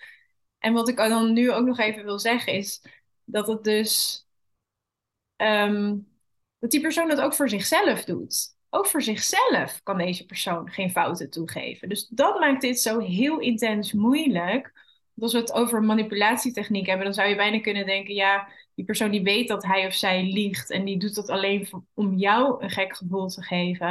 En 0.59 0.73
wat 0.73 0.89
ik 0.89 0.97
dan 0.97 1.33
nu 1.33 1.53
ook 1.53 1.67
nog 1.67 1.79
even 1.79 2.05
wil 2.05 2.19
zeggen 2.19 2.53
is 2.53 2.83
dat 3.25 3.47
het 3.47 3.65
dus. 3.65 4.25
Um, 5.37 6.09
dat 6.59 6.71
die 6.71 6.81
persoon 6.81 7.09
dat 7.09 7.21
ook 7.21 7.35
voor 7.35 7.49
zichzelf 7.49 8.05
doet 8.05 8.57
ook 8.77 8.87
voor 8.87 9.03
zichzelf 9.03 9.81
kan 9.83 9.99
deze 9.99 10.27
persoon 10.27 10.71
geen 10.71 10.91
fouten 10.91 11.31
toegeven. 11.31 11.89
Dus 11.89 12.09
dat 12.09 12.39
maakt 12.41 12.61
dit 12.61 12.81
zo 12.81 12.99
heel 12.99 13.39
intens 13.39 13.93
moeilijk. 13.93 14.73
Want 15.15 15.23
als 15.23 15.33
we 15.33 15.39
het 15.39 15.53
over 15.53 15.83
manipulatietechniek 15.83 16.87
hebben, 16.87 17.05
dan 17.05 17.15
zou 17.15 17.29
je 17.29 17.37
bijna 17.37 17.61
kunnen 17.61 17.87
denken: 17.87 18.15
ja, 18.15 18.49
die 18.75 18.85
persoon 18.85 19.11
die 19.11 19.23
weet 19.23 19.49
dat 19.49 19.65
hij 19.65 19.87
of 19.87 19.95
zij 19.95 20.23
liegt 20.23 20.71
en 20.71 20.85
die 20.85 20.99
doet 20.99 21.15
dat 21.15 21.29
alleen 21.29 21.69
om 21.95 22.15
jou 22.15 22.63
een 22.63 22.71
gek 22.71 22.97
gevoel 22.97 23.29
te 23.29 23.43
geven. 23.43 23.89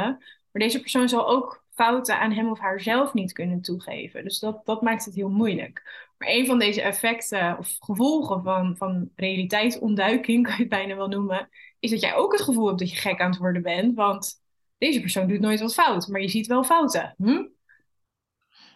Maar 0.50 0.62
deze 0.62 0.80
persoon 0.80 1.08
zal 1.08 1.28
ook 1.28 1.64
fouten 1.76 2.18
aan 2.20 2.32
hem 2.32 2.50
of 2.50 2.58
haarzelf 2.58 3.14
niet 3.14 3.32
kunnen 3.32 3.60
toegeven. 3.60 4.24
Dus 4.24 4.38
dat, 4.38 4.66
dat 4.66 4.82
maakt 4.82 5.04
het 5.04 5.14
heel 5.14 5.28
moeilijk. 5.28 6.06
Maar 6.18 6.28
een 6.28 6.46
van 6.46 6.58
deze 6.58 6.82
effecten 6.82 7.58
of 7.58 7.76
gevolgen 7.78 8.42
van, 8.42 8.76
van 8.76 9.10
realiteitsontduiking, 9.16 10.42
kan 10.46 10.54
je 10.54 10.60
het 10.60 10.68
bijna 10.68 10.96
wel 10.96 11.08
noemen, 11.08 11.48
is 11.78 11.90
dat 11.90 12.00
jij 12.00 12.14
ook 12.14 12.32
het 12.32 12.42
gevoel 12.42 12.66
hebt 12.66 12.78
dat 12.78 12.90
je 12.90 12.96
gek 12.96 13.20
aan 13.20 13.30
het 13.30 13.38
worden 13.38 13.62
bent. 13.62 13.94
Want 13.94 14.42
deze 14.78 15.00
persoon 15.00 15.28
doet 15.28 15.40
nooit 15.40 15.60
wat 15.60 15.74
fout, 15.74 16.08
maar 16.08 16.20
je 16.20 16.28
ziet 16.28 16.46
wel 16.46 16.64
fouten. 16.64 17.14
Hm? 17.16 17.44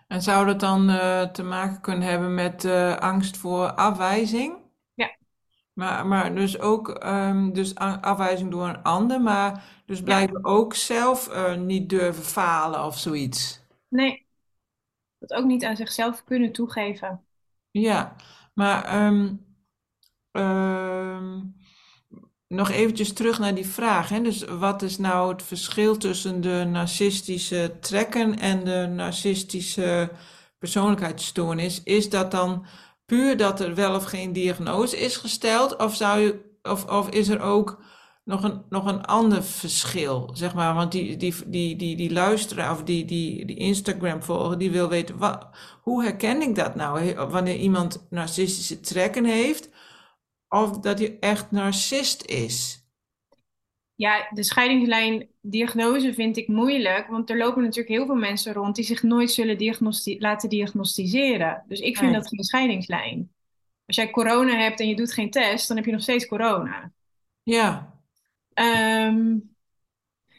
En 0.08 0.22
zou 0.22 0.46
dat 0.46 0.60
dan 0.60 0.90
uh, 0.90 1.22
te 1.22 1.42
maken 1.42 1.80
kunnen 1.80 2.08
hebben 2.08 2.34
met 2.34 2.64
uh, 2.64 2.96
angst 2.96 3.36
voor 3.36 3.72
afwijzing? 3.72 4.59
Maar, 5.80 6.06
maar 6.06 6.34
dus 6.34 6.58
ook 6.58 7.04
um, 7.04 7.52
dus 7.52 7.74
afwijzing 7.74 8.50
door 8.50 8.68
een 8.68 8.82
ander, 8.82 9.20
maar 9.20 9.64
dus 9.86 10.02
blijven 10.02 10.40
ja. 10.42 10.48
ook 10.50 10.74
zelf 10.74 11.28
uh, 11.28 11.56
niet 11.56 11.88
durven 11.88 12.22
falen 12.22 12.84
of 12.84 12.98
zoiets? 12.98 13.60
Nee, 13.88 14.26
dat 15.18 15.32
ook 15.32 15.44
niet 15.44 15.64
aan 15.64 15.76
zichzelf 15.76 16.24
kunnen 16.24 16.52
toegeven. 16.52 17.24
Ja, 17.70 18.16
maar 18.54 19.06
um, 19.06 19.46
um, 20.32 21.56
nog 22.46 22.70
eventjes 22.70 23.12
terug 23.12 23.38
naar 23.38 23.54
die 23.54 23.66
vraag. 23.66 24.08
Hè? 24.08 24.20
Dus 24.20 24.44
wat 24.44 24.82
is 24.82 24.98
nou 24.98 25.32
het 25.32 25.42
verschil 25.42 25.96
tussen 25.96 26.40
de 26.40 26.64
narcistische 26.70 27.76
trekken 27.80 28.38
en 28.38 28.64
de 28.64 28.86
narcistische 28.94 30.10
persoonlijkheidsstoornis? 30.58 31.82
Is 31.82 32.10
dat 32.10 32.30
dan 32.30 32.66
puur 33.10 33.36
dat 33.36 33.60
er 33.60 33.74
wel 33.74 33.94
of 33.94 34.04
geen 34.04 34.32
diagnose 34.32 34.96
is 34.98 35.16
gesteld? 35.16 35.76
Of, 35.76 35.94
zou 35.94 36.20
je, 36.20 36.58
of, 36.62 36.84
of 36.84 37.08
is 37.08 37.28
er 37.28 37.40
ook 37.40 37.82
nog 38.24 38.42
een, 38.42 38.62
nog 38.68 38.86
een 38.86 39.04
ander 39.04 39.44
verschil? 39.44 40.30
Zeg 40.32 40.54
maar, 40.54 40.74
want 40.74 40.92
die, 40.92 41.16
die, 41.16 41.34
die, 41.46 41.76
die, 41.76 41.96
die 41.96 42.12
luisteraar 42.12 42.72
of 42.72 42.82
die, 42.82 43.04
die, 43.04 43.44
die 43.46 43.56
Instagram 43.56 44.22
volger, 44.22 44.58
die 44.58 44.70
wil 44.70 44.88
weten, 44.88 45.18
wat, 45.18 45.48
hoe 45.82 46.02
herken 46.02 46.42
ik 46.42 46.54
dat 46.54 46.74
nou? 46.74 47.14
Wanneer 47.14 47.56
iemand 47.56 48.06
narcistische 48.10 48.80
trekken 48.80 49.24
heeft 49.24 49.68
of 50.48 50.78
dat 50.78 50.98
hij 50.98 51.16
echt 51.20 51.50
narcist 51.50 52.24
is? 52.24 52.79
Ja, 54.00 54.28
de 54.30 54.42
scheidingslijn 54.42 55.28
diagnose 55.40 56.14
vind 56.14 56.36
ik 56.36 56.48
moeilijk, 56.48 57.06
want 57.06 57.30
er 57.30 57.36
lopen 57.36 57.62
natuurlijk 57.62 57.88
heel 57.88 58.06
veel 58.06 58.14
mensen 58.14 58.52
rond 58.52 58.74
die 58.74 58.84
zich 58.84 59.02
nooit 59.02 59.30
zullen 59.30 59.58
diagnosti 59.58 60.16
laten 60.20 60.48
diagnosticeren. 60.48 61.64
Dus 61.68 61.80
ik 61.80 61.96
vind 61.96 62.12
dat 62.12 62.28
geen 62.28 62.44
scheidingslijn. 62.44 63.32
Als 63.86 63.96
jij 63.96 64.10
corona 64.10 64.56
hebt 64.56 64.80
en 64.80 64.88
je 64.88 64.96
doet 64.96 65.12
geen 65.12 65.30
test, 65.30 65.68
dan 65.68 65.76
heb 65.76 65.86
je 65.86 65.92
nog 65.92 66.02
steeds 66.02 66.26
corona. 66.26 66.92
Ja. 67.42 67.94
Um, 68.54 69.54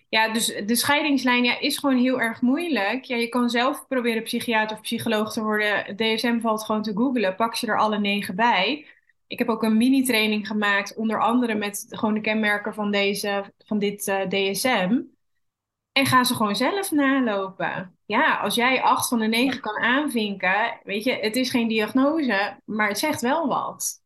ja, 0.10 0.34
dus 0.34 0.45
de 0.65 0.76
scheidingslijn 0.76 1.43
ja, 1.43 1.60
is 1.60 1.78
gewoon 1.78 1.97
heel 1.97 2.21
erg 2.21 2.41
moeilijk. 2.41 3.04
Ja, 3.04 3.15
je 3.15 3.30
kan 3.30 3.50
zelf 3.50 3.88
proberen 3.88 4.24
psychiater 4.24 4.78
of 4.78 4.84
psycholoog 4.84 5.34
te 5.34 5.41
worden. 5.41 5.95
DSM 5.95 6.39
valt 6.39 6.63
gewoon 6.63 6.84
te 6.84 6.93
googlen. 6.95 7.36
Pak 7.36 7.56
ze 7.56 7.67
er 7.67 7.80
alle 7.80 8.00
negen 8.00 8.36
bij 8.36 8.86
ik 9.32 9.39
heb 9.39 9.50
ook 9.50 9.63
een 9.63 9.78
mini-training 9.78 10.48
gemaakt, 10.48 10.96
onder 10.96 11.22
andere 11.22 11.56
met 11.56 11.86
gewoon 11.89 12.13
de 12.13 12.22
kenmerken 12.22 12.74
van, 12.74 12.91
deze, 12.91 13.54
van 13.65 13.80
dit 13.80 14.08
uh, 14.08 14.28
DSM. 14.28 15.02
En 15.91 16.06
ga 16.06 16.24
ze 16.24 16.36
gewoon 16.36 16.56
zelf 16.56 16.91
nalopen. 16.91 17.98
Ja, 18.06 18.38
als 18.38 18.56
jij 18.56 18.82
acht 18.82 19.08
van 19.08 19.20
de 19.20 19.28
negen 19.28 19.62
kan 19.62 19.78
aanvinken, 19.78 20.80
weet 20.84 21.04
je, 21.04 21.17
het 21.22 21.36
is 21.36 21.50
geen 21.50 21.67
diagnose, 21.67 22.58
maar 22.65 22.88
het 22.88 23.00
zegt 23.00 23.22
wel 23.22 23.48
wat. 23.48 24.02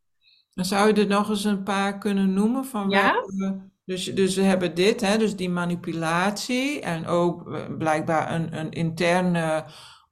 Dan 0.53 0.65
zou 0.65 0.87
je 0.87 0.93
er 0.93 1.07
nog 1.07 1.29
eens 1.29 1.43
een 1.43 1.63
paar 1.63 1.97
kunnen 1.97 2.33
noemen 2.33 2.65
van 2.65 2.89
ja? 2.89 3.11
welke... 3.11 3.73
Dus, 3.85 4.05
dus 4.05 4.35
we 4.35 4.41
hebben 4.41 4.75
dit, 4.75 5.01
hè, 5.01 5.17
dus 5.17 5.35
die 5.35 5.49
manipulatie 5.49 6.81
en 6.81 7.07
ook 7.07 7.51
eh, 7.51 7.77
blijkbaar 7.77 8.33
een, 8.33 8.57
een 8.59 8.71
interne 8.71 9.65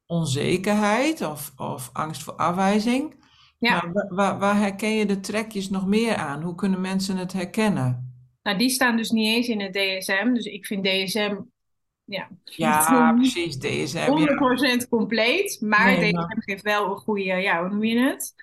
onzekerheid 0.06 1.22
of, 1.22 1.52
of 1.58 1.90
angst 1.94 2.24
voor 2.24 2.34
afwijzing. 2.34 3.23
Ja. 3.64 3.92
Maar 3.94 4.08
waar, 4.10 4.40
waar 4.40 4.58
herken 4.58 4.96
je 4.96 5.06
de 5.06 5.20
trekjes 5.20 5.70
nog 5.70 5.88
meer 5.88 6.16
aan? 6.16 6.42
Hoe 6.42 6.56
kunnen 6.56 6.82
mensen 6.82 7.18
het 7.18 7.34
herkennen? 7.34 8.14
Nou, 8.44 8.58
die 8.58 8.70
staan 8.70 8.98
dus 8.98 9.10
niet 9.10 9.36
eens 9.36 9.48
in 9.48 9.62
het 9.62 9.74
DSM. 9.74 10.34
Dus 10.34 10.46
ik 10.46 10.66
vind 10.66 10.84
DSM 10.84 11.36
ja, 12.06 12.30
ja 12.44 13.14
precies, 13.18 13.58
DSM. 13.58 13.98
100% 13.98 14.10
ja. 14.10 14.88
compleet. 14.90 15.62
Maar 15.62 15.86
nee, 15.86 16.12
DSM 16.12 16.16
maar... 16.16 16.44
geeft 16.46 16.62
wel 16.62 16.92
een 16.92 16.98
goede, 16.98 17.24
ja, 17.24 17.60
hoe 17.60 17.70
noem 17.70 17.84
je 17.84 18.00
het? 18.00 18.34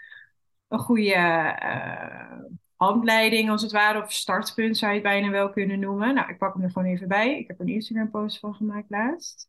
Een 0.68 0.78
goede 0.78 1.14
uh, 1.62 2.38
handleiding 2.76 3.50
als 3.50 3.62
het 3.62 3.72
ware, 3.72 4.02
of 4.02 4.12
startpunt 4.12 4.78
zou 4.78 4.92
je 4.92 4.98
het 4.98 5.06
bijna 5.06 5.30
wel 5.30 5.50
kunnen 5.50 5.78
noemen. 5.78 6.14
Nou, 6.14 6.30
ik 6.30 6.38
pak 6.38 6.54
hem 6.54 6.62
er 6.62 6.70
gewoon 6.70 6.88
even 6.88 7.09
bij. 7.09 7.38
Ik 7.38 7.46
heb 7.46 7.61
een 7.61 7.68
Instagram 7.68 8.11
post 8.11 8.38
van 8.38 8.54
gemaakt 8.54 8.90
laatst. 8.90 9.48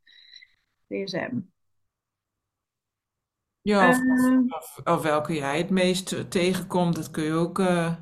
DSM. 0.88 1.40
Ja, 3.62 3.90
of, 3.90 3.98
uh, 3.98 4.40
of, 4.48 4.80
of, 4.84 5.02
welke 5.02 5.34
jij 5.34 5.58
het 5.58 5.70
meest 5.70 6.32
tegenkomt, 6.32 6.96
dat 6.96 7.12
kun 7.12 7.24
je 7.24 7.34
ook. 7.34 7.60
Uh... 7.60 7.96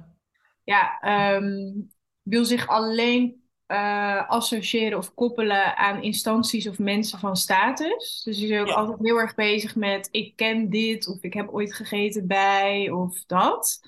Ja, 0.63 1.01
um, 1.35 1.91
wil 2.21 2.45
zich 2.45 2.67
alleen 2.67 3.43
uh, 3.67 4.29
associëren 4.29 4.97
of 4.97 5.13
koppelen 5.13 5.77
aan 5.77 6.03
instanties 6.03 6.67
of 6.67 6.79
mensen 6.79 7.19
van 7.19 7.35
status. 7.35 8.21
Dus 8.23 8.39
je 8.39 8.47
is 8.47 8.59
ook 8.59 8.67
ja. 8.67 8.73
altijd 8.73 8.99
heel 9.01 9.17
erg 9.17 9.35
bezig 9.35 9.75
met 9.75 10.09
ik 10.11 10.35
ken 10.35 10.69
dit 10.69 11.07
of 11.07 11.23
ik 11.23 11.33
heb 11.33 11.49
ooit 11.49 11.73
gegeten 11.73 12.27
bij 12.27 12.89
of 12.89 13.23
dat. 13.25 13.79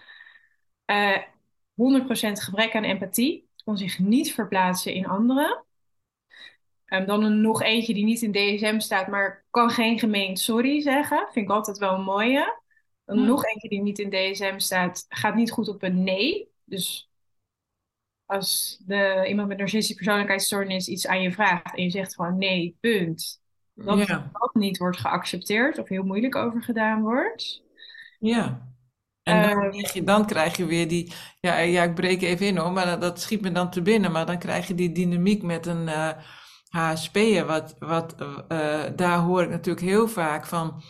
100% 0.91 0.93
gebrek 2.31 2.75
aan 2.75 2.83
empathie. 2.83 3.49
Kon 3.63 3.77
zich 3.77 3.99
niet 3.99 4.33
verplaatsen 4.33 4.93
in 4.93 5.07
anderen. 5.07 5.65
Um, 6.93 7.05
dan 7.05 7.23
een, 7.23 7.41
nog 7.41 7.61
eentje 7.61 7.93
die 7.93 8.03
niet 8.03 8.21
in 8.21 8.31
DSM 8.31 8.79
staat, 8.79 9.07
maar 9.07 9.45
kan 9.49 9.69
geen 9.69 9.99
gemeend 9.99 10.39
sorry 10.39 10.81
zeggen. 10.81 11.27
Vind 11.31 11.45
ik 11.45 11.51
altijd 11.51 11.77
wel 11.77 11.93
een 11.93 12.03
mooie. 12.03 12.59
Dan 13.05 13.17
hmm. 13.17 13.27
nog 13.27 13.45
eentje 13.45 13.69
die 13.69 13.81
niet 13.81 13.99
in 13.99 14.09
DSM 14.09 14.59
staat, 14.59 15.05
gaat 15.09 15.35
niet 15.35 15.51
goed 15.51 15.67
op 15.67 15.83
een 15.83 16.03
nee. 16.03 16.49
Dus 16.63 17.09
als 18.25 18.81
de, 18.85 19.25
iemand 19.27 19.47
met 19.47 19.57
narcistische 19.57 19.95
persoonlijkheidsstoornis 19.95 20.87
iets 20.87 21.07
aan 21.07 21.21
je 21.21 21.31
vraagt 21.31 21.75
en 21.75 21.83
je 21.83 21.89
zegt 21.89 22.15
gewoon 22.15 22.37
nee, 22.37 22.77
punt. 22.79 23.41
Dat 23.73 24.07
ja. 24.07 24.29
dat 24.33 24.53
niet 24.53 24.77
wordt 24.77 24.97
geaccepteerd 24.97 25.77
of 25.77 25.87
heel 25.87 26.03
moeilijk 26.03 26.35
over 26.35 26.63
gedaan 26.63 27.01
wordt. 27.01 27.63
Ja. 28.19 28.69
En 29.23 29.41
dan, 29.41 29.69
krijg 29.69 29.93
je, 29.93 30.03
dan 30.03 30.25
krijg 30.25 30.57
je 30.57 30.65
weer 30.65 30.87
die, 30.87 31.13
ja, 31.39 31.57
ja, 31.57 31.83
ik 31.83 31.95
breek 31.95 32.21
even 32.21 32.47
in 32.47 32.57
hoor, 32.57 32.71
maar 32.71 32.85
dat, 32.85 33.01
dat 33.01 33.21
schiet 33.21 33.41
me 33.41 33.51
dan 33.51 33.69
te 33.69 33.81
binnen. 33.81 34.11
Maar 34.11 34.25
dan 34.25 34.39
krijg 34.39 34.67
je 34.67 34.75
die 34.75 34.91
dynamiek 34.91 35.43
met 35.43 35.65
een, 35.65 35.87
uh, 35.87 36.11
HSP'en, 36.71 37.47
wat, 37.47 37.75
wat 37.79 38.15
uh, 38.21 38.79
daar 38.95 39.19
hoor 39.19 39.43
ik 39.43 39.49
natuurlijk 39.49 39.85
heel 39.85 40.07
vaak 40.07 40.45
van, 40.45 40.83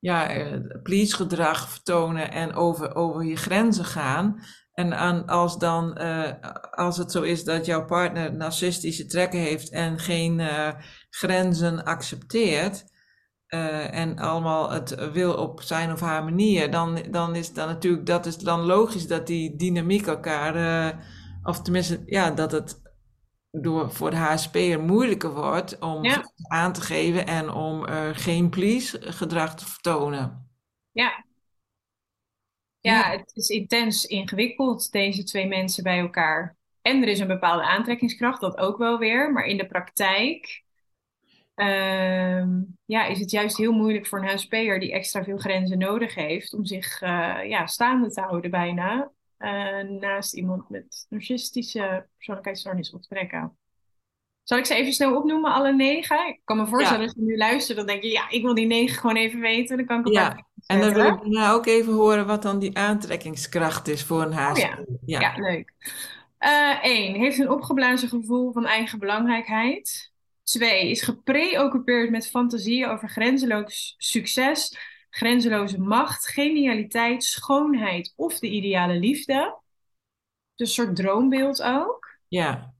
ja, 0.00 0.36
uh, 0.36 0.60
please 0.82 1.16
gedrag 1.16 1.68
vertonen 1.68 2.30
en 2.30 2.54
over, 2.54 2.94
over 2.94 3.24
je 3.24 3.36
grenzen 3.36 3.84
gaan. 3.84 4.40
En 4.72 4.98
aan, 4.98 5.26
als 5.26 5.58
dan, 5.58 5.98
uh, 6.00 6.30
als 6.70 6.96
het 6.96 7.12
zo 7.12 7.22
is 7.22 7.44
dat 7.44 7.66
jouw 7.66 7.84
partner 7.84 8.34
narcistische 8.36 9.06
trekken 9.06 9.40
heeft 9.40 9.70
en 9.70 9.98
geen 9.98 10.42
grenzen 11.10 11.84
accepteert, 11.84 12.94
en 13.46 14.18
allemaal 14.18 14.70
het 14.70 15.10
wil 15.12 15.34
op 15.34 15.62
zijn 15.62 15.92
of 15.92 16.00
haar 16.00 16.24
manier, 16.24 16.70
dan, 16.70 16.98
dan 17.10 17.34
is 17.34 17.52
dan 17.52 17.68
natuurlijk, 17.68 18.06
dat 18.06 18.26
is 18.26 18.36
dan 18.36 18.60
logisch 18.60 19.06
dat 19.06 19.26
die 19.26 19.56
dynamiek 19.56 20.06
elkaar, 20.06 20.94
of 21.42 21.62
tenminste, 21.62 22.02
ja, 22.06 22.30
dat 22.30 22.52
het 22.52 22.85
door 23.62 23.90
voor 23.90 24.10
de 24.10 24.16
HSP'er 24.16 24.80
moeilijker 24.80 25.34
wordt 25.34 25.78
om 25.78 26.04
Ja. 26.04 26.22
aan 26.48 26.72
te 26.72 26.80
geven 26.80 27.26
en 27.26 27.50
om 27.50 27.88
uh, 27.88 28.08
geen 28.12 28.50
please 28.50 28.98
gedrag 29.00 29.54
te 29.56 29.66
vertonen. 29.66 30.50
Ja. 30.92 31.24
Ja, 32.80 33.10
het 33.10 33.30
is 33.34 33.48
intens 33.48 34.04
ingewikkeld, 34.04 34.92
deze 34.92 35.24
twee 35.24 35.46
mensen 35.46 35.82
bij 35.82 35.98
elkaar. 35.98 36.56
En 36.82 37.02
er 37.02 37.08
is 37.08 37.18
een 37.18 37.26
bepaalde 37.26 37.62
aantrekkingskracht, 37.62 38.40
dat 38.40 38.56
ook 38.58 38.78
wel 38.78 38.98
weer. 38.98 39.32
Maar 39.32 39.44
in 39.44 39.56
de 39.56 39.66
praktijk 39.66 40.64
ehm, 41.54 42.48
ja, 42.84 43.04
is 43.06 43.18
het 43.20 43.30
juist 43.30 43.56
heel 43.56 43.72
moeilijk 43.72 44.06
voor 44.06 44.18
een 44.18 44.28
HSP'er 44.28 44.80
die 44.80 44.92
extra 44.92 45.24
veel 45.24 45.38
grenzen 45.38 45.78
nodig 45.78 46.14
heeft 46.14 46.54
om 46.54 46.64
zich 46.64 47.00
eh, 47.02 47.38
ja, 47.48 47.66
staande 47.66 48.10
te 48.10 48.20
houden 48.20 48.50
bijna. 48.50 49.10
Eh, 49.38 49.80
naast 49.80 50.34
iemand 50.34 50.68
met 50.68 51.06
narcistische 51.08 52.06
persoonlijkheidsstoornis 52.16 52.92
of 52.92 53.06
trekken. 53.06 53.56
Zal 54.42 54.58
ik 54.58 54.64
ze 54.64 54.74
even 54.74 54.92
snel 54.92 55.16
opnoemen, 55.16 55.52
alle 55.52 55.72
negen? 55.72 56.26
Ik 56.26 56.40
kan 56.44 56.56
me 56.56 56.66
voorstellen 56.66 57.00
Ja, 57.00 57.06
als 57.06 57.14
je 57.16 57.22
nu 57.22 57.36
luistert, 57.36 57.76
dan 57.76 57.86
denk 57.86 58.02
je, 58.02 58.08
ja, 58.08 58.30
ik 58.30 58.42
wil 58.42 58.54
die 58.54 58.66
negen 58.66 58.98
gewoon 58.98 59.16
even 59.16 59.40
weten. 59.40 59.76
Dan 59.76 59.86
kan 59.86 60.04
ik 60.04 60.12
ja. 60.12 60.44
En 60.66 60.80
dan 60.80 60.92
wil 60.92 61.04
ik 61.04 61.18
daarna 61.18 61.52
ook 61.52 61.66
even 61.66 61.92
horen 61.92 62.26
wat 62.26 62.42
dan 62.42 62.58
die 62.58 62.76
aantrekkingskracht 62.76 63.88
is 63.88 64.02
voor 64.02 64.22
een 64.22 64.28
Oh 64.28 64.56
ja. 64.56 64.84
Ja. 65.04 65.34
leuk. 65.36 65.72
Eén, 66.82 67.14
heeft 67.14 67.38
een 67.38 67.50
opgeblazen 67.50 68.08
gevoel 68.08 68.52
van 68.52 68.66
eigen 68.66 68.98
belangrijkheid. 68.98 70.12
Twee, 70.42 70.90
is 70.90 71.02
gepreoccupeerd 71.02 72.10
met 72.10 72.28
fantasieën 72.28 72.88
over 72.88 73.08
grenzeloos 73.08 73.94
succes, 73.98 74.78
grenzeloze 75.16 75.80
macht, 75.80 76.26
genialiteit, 76.26 77.24
schoonheid 77.24 78.12
of 78.16 78.38
de 78.38 78.48
ideale 78.48 78.98
liefde. 78.98 79.58
Dus 80.54 80.68
een 80.68 80.84
soort 80.84 80.96
droombeeld 80.96 81.62
ook. 81.62 82.18
Ja. 82.28 82.74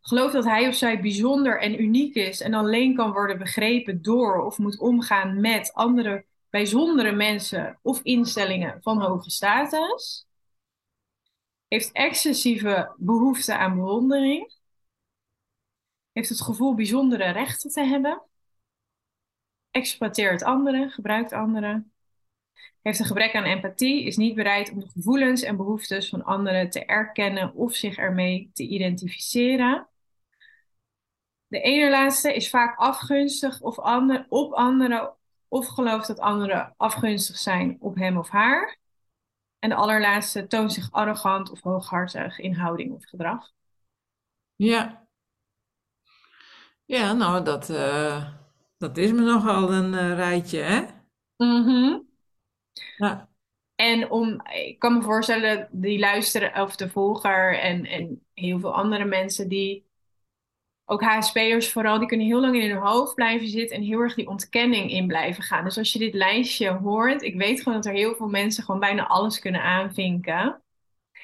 Gelooft 0.00 0.32
dat 0.32 0.44
hij 0.44 0.68
of 0.68 0.74
zij 0.74 1.00
bijzonder 1.00 1.60
en 1.60 1.80
uniek 1.82 2.14
is 2.14 2.40
en 2.40 2.54
alleen 2.54 2.94
kan 2.94 3.12
worden 3.12 3.38
begrepen 3.38 4.02
door 4.02 4.44
of 4.44 4.58
moet 4.58 4.78
omgaan 4.78 5.40
met 5.40 5.72
andere 5.72 6.24
bijzondere 6.50 7.12
mensen 7.12 7.78
of 7.82 8.00
instellingen 8.02 8.82
van 8.82 9.00
hoge 9.00 9.30
status. 9.30 10.26
Heeft 11.68 11.92
excessieve 11.92 12.94
behoefte 12.96 13.56
aan 13.56 13.74
bewondering. 13.74 14.54
Heeft 16.12 16.28
het 16.28 16.40
gevoel 16.40 16.74
bijzondere 16.74 17.30
rechten 17.30 17.70
te 17.70 17.84
hebben. 17.84 18.22
Exploiteert 19.76 20.42
anderen, 20.42 20.90
gebruikt 20.90 21.32
anderen. 21.32 21.92
Heeft 22.82 22.98
een 22.98 23.06
gebrek 23.06 23.34
aan 23.34 23.44
empathie, 23.44 24.04
is 24.04 24.16
niet 24.16 24.34
bereid 24.34 24.70
om 24.70 24.80
de 24.80 24.88
gevoelens 24.88 25.42
en 25.42 25.56
behoeftes 25.56 26.08
van 26.08 26.24
anderen 26.24 26.70
te 26.70 26.84
erkennen 26.84 27.54
of 27.54 27.74
zich 27.74 27.96
ermee 27.96 28.50
te 28.52 28.66
identificeren. 28.66 29.88
De 31.46 31.60
ene 31.60 31.90
laatste 31.90 32.34
is 32.34 32.50
vaak 32.50 32.78
afgunstig 32.78 33.60
of 33.60 33.78
ander, 33.78 34.26
op 34.28 34.52
anderen 34.52 35.14
of 35.48 35.66
gelooft 35.66 36.06
dat 36.06 36.18
anderen 36.18 36.74
afgunstig 36.76 37.36
zijn 37.36 37.76
op 37.80 37.94
hem 37.94 38.18
of 38.18 38.28
haar. 38.28 38.78
En 39.58 39.68
de 39.68 39.74
allerlaatste 39.74 40.46
toont 40.46 40.72
zich 40.72 40.92
arrogant 40.92 41.50
of 41.50 41.60
hooghartig 41.60 42.38
in 42.38 42.54
houding 42.54 42.92
of 42.92 43.04
gedrag. 43.04 43.50
Ja. 44.54 45.06
Ja, 46.84 47.12
nou, 47.12 47.44
dat, 47.44 47.70
eh, 47.70 48.44
dat 48.76 48.96
is 48.96 49.12
me 49.12 49.20
nogal 49.20 49.72
een 49.72 49.94
eh, 49.94 50.14
rijtje, 50.14 50.58
hè? 50.58 50.84
Mhm. 51.36 51.98
Ja. 52.96 53.28
En 53.74 54.10
om, 54.10 54.40
ik 54.52 54.78
kan 54.78 54.96
me 54.96 55.02
voorstellen, 55.02 55.68
die 55.72 55.98
luisteren, 55.98 56.62
of 56.62 56.76
de 56.76 56.88
volger 56.88 57.58
en, 57.58 57.84
en 57.84 58.26
heel 58.34 58.60
veel 58.60 58.74
andere 58.74 59.04
mensen 59.04 59.48
die, 59.48 59.86
ook 60.84 61.02
HSP'ers 61.02 61.72
vooral, 61.72 61.98
die 61.98 62.08
kunnen 62.08 62.26
heel 62.26 62.40
lang 62.40 62.56
in 62.56 62.70
hun 62.70 62.82
hoofd 62.82 63.14
blijven 63.14 63.48
zitten 63.48 63.76
en 63.76 63.82
heel 63.82 64.00
erg 64.00 64.14
die 64.14 64.28
ontkenning 64.28 64.90
in 64.90 65.06
blijven 65.06 65.42
gaan. 65.42 65.64
Dus 65.64 65.78
als 65.78 65.92
je 65.92 65.98
dit 65.98 66.14
lijstje 66.14 66.70
hoort, 66.70 67.22
ik 67.22 67.36
weet 67.36 67.58
gewoon 67.62 67.74
dat 67.74 67.86
er 67.86 67.98
heel 67.98 68.14
veel 68.14 68.28
mensen 68.28 68.64
gewoon 68.64 68.80
bijna 68.80 69.06
alles 69.06 69.38
kunnen 69.38 69.62
aanvinken 69.62 70.62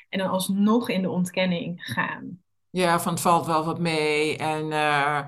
en 0.08 0.18
dan 0.18 0.30
alsnog 0.30 0.88
in 0.88 1.02
de 1.02 1.10
ontkenning 1.10 1.84
gaan. 1.84 2.42
Ja, 2.72 3.00
van 3.00 3.12
het 3.12 3.22
valt 3.22 3.46
wel 3.46 3.64
wat 3.64 3.78
mee 3.78 4.36
en 4.36 4.72
eh, 4.72 5.20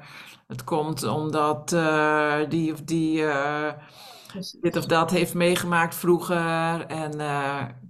het 0.46 0.64
komt 0.64 1.02
omdat 1.02 1.72
eh, 1.72 2.38
die 2.48 2.72
of 2.72 2.80
die 2.82 3.26
eh, 3.26 3.72
dit 4.60 4.76
of 4.76 4.86
dat 4.86 5.10
heeft 5.10 5.34
meegemaakt 5.34 5.94
vroeger. 5.94 6.86
En, 6.86 7.16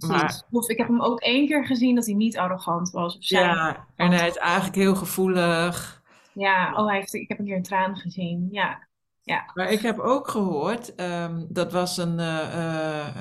maar 0.07 0.43
Of 0.51 0.69
ik 0.69 0.79
heb 0.79 0.89
hem 0.89 1.03
ook 1.03 1.21
één 1.21 1.47
keer 1.47 1.67
gezien 1.67 1.95
dat 1.95 2.07
hij 2.07 2.15
niet 2.15 2.39
arrogant 2.39 2.91
was 2.91 3.17
of 3.17 3.29
ja, 3.29 3.87
en 3.97 4.13
hij 4.13 4.29
is 4.29 4.37
eigenlijk 4.37 4.77
heel 4.77 4.95
gevoelig. 4.95 6.03
Ja, 6.33 6.73
oh, 6.77 6.87
hij 6.87 6.97
heeft, 6.97 7.15
ik 7.15 7.29
heb 7.29 7.39
een 7.39 7.45
keer 7.45 7.57
een 7.57 7.63
traan 7.63 7.97
gezien. 7.97 8.49
Ja, 8.51 8.89
ja. 9.23 9.51
Maar 9.55 9.71
ik 9.71 9.81
heb 9.81 9.99
ook 9.99 10.29
gehoord, 10.29 10.95
ehm, 10.95 11.45
dat 11.49 11.73
was 11.73 11.97
een, 11.97 12.19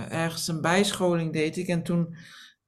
ergens 0.10 0.48
een 0.48 0.62
bijscholing 0.62 1.34
deed 1.34 1.58
ik. 1.58 1.68
En 1.68 1.84
toen 1.84 2.16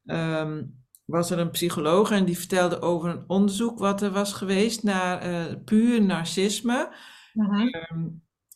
ehm, 0.06 0.62
was 1.06 1.30
er 1.30 1.40
een 1.40 1.52
psycholoog 1.52 2.12
en 2.12 2.26
die 2.26 2.38
vertelde 2.38 2.82
over 2.82 3.10
een 3.10 3.24
onderzoek 3.28 3.80
wat 3.80 4.02
er 4.02 4.12
was 4.12 4.34
geweest 4.34 4.84
naar 4.84 5.22
eh, 5.22 5.56
puur 5.66 6.02
narcisme. 6.02 6.96
Mhm. 7.34 7.68
Ehm, 7.68 8.08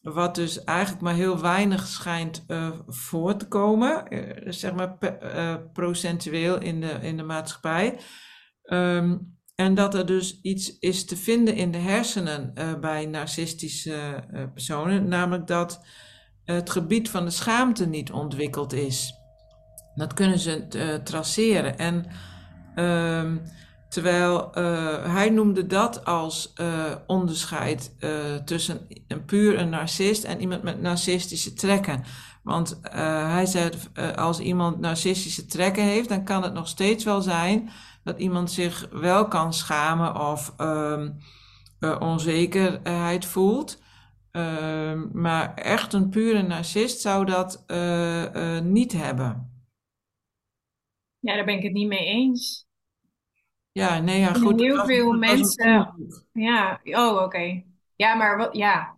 wat 0.02 0.36
dus 0.36 0.64
eigenlijk 0.64 1.02
maar 1.02 1.14
heel 1.14 1.40
weinig 1.42 1.88
schijnt 1.88 2.44
eh, 2.48 2.72
voor 2.88 3.36
te 3.36 3.48
komen, 3.48 4.08
eh, 4.08 4.52
zeg 4.52 4.74
maar 4.74 4.98
pe- 4.98 5.70
procentueel 5.74 6.60
in 6.62 6.82
de, 6.82 6.92
in 7.02 7.18
de 7.18 7.24
maatschappij. 7.24 8.00
Ehm, 8.64 9.18
en 9.56 9.76
dat 9.76 9.96
er 9.96 10.06
dus 10.06 10.42
iets 10.42 10.80
is 10.80 11.06
te 11.06 11.18
vinden 11.18 11.56
in 11.56 11.72
de 11.72 11.78
hersenen 11.78 12.54
bij 12.82 13.06
narcistische 13.06 14.24
personen, 14.54 15.08
namelijk 15.08 15.48
dat 15.48 15.86
het 16.44 16.70
gebied 16.70 17.10
van 17.10 17.26
de 17.26 17.32
schaamte 17.32 17.88
niet 17.88 18.12
ontwikkeld 18.12 18.74
is. 18.74 19.14
Dat 19.96 20.14
kunnen 20.14 20.40
ze 20.40 20.68
traceren. 21.04 21.78
En 21.78 22.06
ehm, 22.76 23.38
terwijl 23.90 24.54
eh, 24.54 25.14
hij 25.14 25.30
noemde 25.30 25.68
dat 25.68 26.06
als 26.06 26.54
eh, 26.54 26.84
onderscheid 27.08 27.96
eh, 28.00 28.12
tussen 28.46 28.88
een 29.08 29.26
puur 29.26 29.60
een 29.60 29.70
narcist 29.70 30.24
en 30.24 30.42
iemand 30.42 30.64
met 30.64 30.82
narcistische 30.82 31.54
trekken. 31.54 32.04
Want 32.44 32.80
hij 32.92 33.46
zei, 33.46 33.72
als 34.16 34.40
iemand 34.40 34.80
narcistische 34.80 35.46
trekken 35.46 35.84
heeft, 35.84 36.10
dan 36.10 36.24
kan 36.24 36.44
het 36.44 36.54
nog 36.54 36.68
steeds 36.68 37.04
wel 37.04 37.22
zijn 37.22 37.70
dat 38.04 38.20
iemand 38.20 38.52
zich 38.52 38.88
wel 38.92 39.28
kan 39.28 39.54
schamen 39.54 40.16
of 40.16 40.54
eh, 40.58 41.96
onzekerheid 42.00 43.26
voelt. 43.26 43.82
Ehm, 44.32 45.00
maar 45.14 45.54
echt 45.54 45.94
een 45.94 46.10
pure 46.10 46.42
narcist 46.42 47.02
zou 47.02 47.26
dat 47.26 47.64
niet 48.64 48.92
hebben. 48.92 49.49
Ja, 51.20 51.36
daar 51.36 51.46
ben 51.46 51.58
ik 51.58 51.64
het 51.64 51.74
niet 51.74 51.88
mee 51.88 52.06
eens. 52.06 52.68
Ja, 53.72 54.00
nee, 54.00 54.20
ja, 54.20 54.34
goed. 54.34 54.60
Heel 54.60 54.86
veel 54.86 55.06
was 55.06 55.18
mensen, 55.18 55.96
ja, 56.34 56.82
oh, 56.84 57.22
oké. 57.22 57.64
Ja, 57.96 58.16
maar 58.16 58.38
wat, 58.38 58.56
ja. 58.56 58.98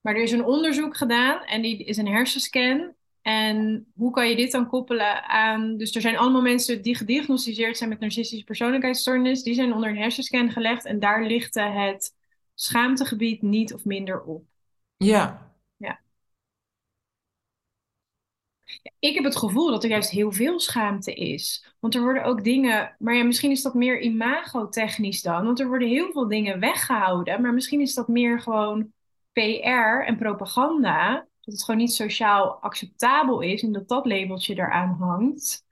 Maar 0.00 0.14
er 0.14 0.22
is 0.22 0.32
een 0.32 0.44
onderzoek 0.44 0.96
gedaan 0.96 1.44
en 1.44 1.62
die 1.62 1.84
is 1.84 1.96
een 1.96 2.08
hersenscan. 2.08 2.94
En 3.22 3.86
hoe 3.94 4.12
kan 4.12 4.28
je 4.28 4.36
dit 4.36 4.52
dan 4.52 4.68
koppelen 4.68 5.28
aan... 5.28 5.76
Dus 5.76 5.94
er 5.94 6.00
zijn 6.00 6.18
allemaal 6.18 6.42
mensen 6.42 6.82
die 6.82 6.96
gediagnosticeerd 6.96 7.76
zijn 7.76 7.88
met 7.88 8.00
narcistische 8.00 8.44
persoonlijkheidsstoornis. 8.44 9.42
Die 9.42 9.54
zijn 9.54 9.72
onder 9.72 9.90
een 9.90 9.96
hersenscan 9.96 10.50
gelegd 10.50 10.84
en 10.84 10.98
daar 10.98 11.24
lichtte 11.24 11.60
het 11.60 12.14
schaamtegebied 12.54 13.42
niet 13.42 13.74
of 13.74 13.84
minder 13.84 14.22
op. 14.22 14.44
Ja. 14.96 15.49
Ik 18.98 19.14
heb 19.14 19.24
het 19.24 19.36
gevoel 19.36 19.70
dat 19.70 19.84
er 19.84 19.90
juist 19.90 20.10
heel 20.10 20.32
veel 20.32 20.60
schaamte 20.60 21.14
is. 21.14 21.74
Want 21.80 21.94
er 21.94 22.02
worden 22.02 22.24
ook 22.24 22.44
dingen, 22.44 22.96
maar 22.98 23.14
ja, 23.14 23.24
misschien 23.24 23.50
is 23.50 23.62
dat 23.62 23.74
meer 23.74 24.00
imagotechnisch 24.00 25.22
dan. 25.22 25.44
Want 25.44 25.60
er 25.60 25.68
worden 25.68 25.88
heel 25.88 26.12
veel 26.12 26.28
dingen 26.28 26.60
weggehouden. 26.60 27.42
Maar 27.42 27.54
misschien 27.54 27.80
is 27.80 27.94
dat 27.94 28.08
meer 28.08 28.40
gewoon 28.40 28.92
PR 29.32 30.04
en 30.06 30.16
propaganda. 30.16 31.14
Dat 31.40 31.54
het 31.54 31.64
gewoon 31.64 31.80
niet 31.80 31.92
sociaal 31.92 32.62
acceptabel 32.62 33.40
is 33.40 33.62
en 33.62 33.72
dat 33.72 33.88
dat 33.88 34.06
labeltje 34.06 34.54
eraan 34.54 34.96
hangt. 34.98 35.64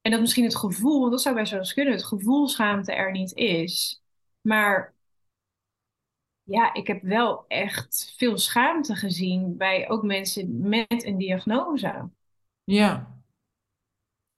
En 0.00 0.10
dat 0.10 0.20
misschien 0.20 0.44
het 0.44 0.56
gevoel, 0.56 1.00
want 1.00 1.12
dat 1.12 1.22
zou 1.22 1.34
best 1.34 1.50
wel 1.50 1.60
eens 1.60 1.74
kunnen, 1.74 1.92
het 1.92 2.04
gevoel 2.04 2.48
schaamte 2.48 2.92
er 2.92 3.10
niet 3.10 3.34
is. 3.34 4.02
Maar 4.40 4.94
ja, 6.50 6.74
ik 6.74 6.86
heb 6.86 7.02
wel 7.02 7.44
echt 7.48 8.14
veel 8.16 8.38
schaamte 8.38 8.94
gezien 8.96 9.56
bij 9.56 9.88
ook 9.88 10.02
mensen 10.02 10.68
met 10.68 11.04
een 11.04 11.18
diagnose. 11.18 12.10
ja, 12.66 13.18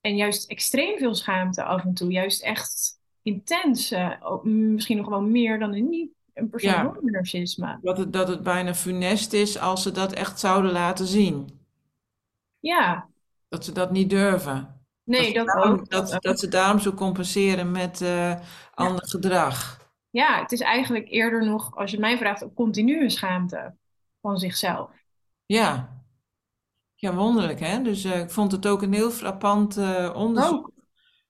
En 0.01 0.17
juist 0.17 0.51
extreem 0.51 0.99
veel 0.99 1.15
schaamte 1.15 1.63
af 1.65 1.85
en 1.85 1.95
toe. 1.95 2.11
Juist 2.13 2.43
echt 2.43 3.01
intens. 3.23 3.91
eh, 3.91 4.43
misschien 4.45 4.97
nog 4.97 5.09
wel 5.09 5.23
meer 5.23 5.59
dan 5.59 5.75
een, 5.75 5.89
niet, 5.89 6.11
een 6.35 6.49
persoon 6.51 6.73
ja. 6.73 6.99
narcisme. 7.03 7.81
Dat 7.81 7.99
het, 7.99 8.13
dat 8.13 8.29
het 8.29 8.43
bijna 8.43 8.75
funest 8.75 9.33
is 9.33 9.59
als 9.59 9.83
ze 9.83 9.91
dat 9.93 10.13
echt 10.13 10.41
zouden 10.41 10.73
laten 10.73 11.07
zien. 11.07 11.61
Ja, 12.61 13.09
Dat 13.49 13.65
ze 13.65 13.73
dat 13.73 13.91
niet 13.91 14.11
durven. 14.11 14.81
Dat 15.13 15.25
nee, 15.25 15.27
ze 15.27 15.33
dat 15.33 15.47
daarom, 15.47 15.73
ook. 15.81 15.91
Dat 15.91 16.09
dat, 16.09 16.13
ook. 16.15 16.23
dat 16.23 16.41
ze 16.41 16.49
daarom 16.49 16.79
zo 16.79 16.93
compenseren 16.95 17.71
met 17.71 18.01
Ja. 18.77 18.97
ander 18.97 19.07
gedrag. 19.09 19.82
Ja, 20.13 20.41
het 20.41 20.53
is 20.53 20.61
eigenlijk 20.61 21.09
eerder 21.09 21.45
nog, 21.45 21.77
als 21.77 21.91
je 21.91 21.99
mij 21.99 22.19
vraagt, 22.19 22.43
een 22.43 22.55
continue 22.55 23.11
schaamte 23.11 23.75
van 24.21 24.39
zichzelf. 24.39 24.91
Ja, 25.47 26.01
Ja, 26.95 27.15
wonderlijk 27.15 27.61
hè. 27.61 27.83
Dus 27.83 28.05
eh, 28.05 28.21
ik 28.21 28.31
vond 28.31 28.53
het 28.53 28.67
ook 28.67 28.83
een 28.83 28.93
heel 28.93 29.11
frappant 29.11 29.77
eh, 29.77 30.13
onderzoek. 30.17 30.71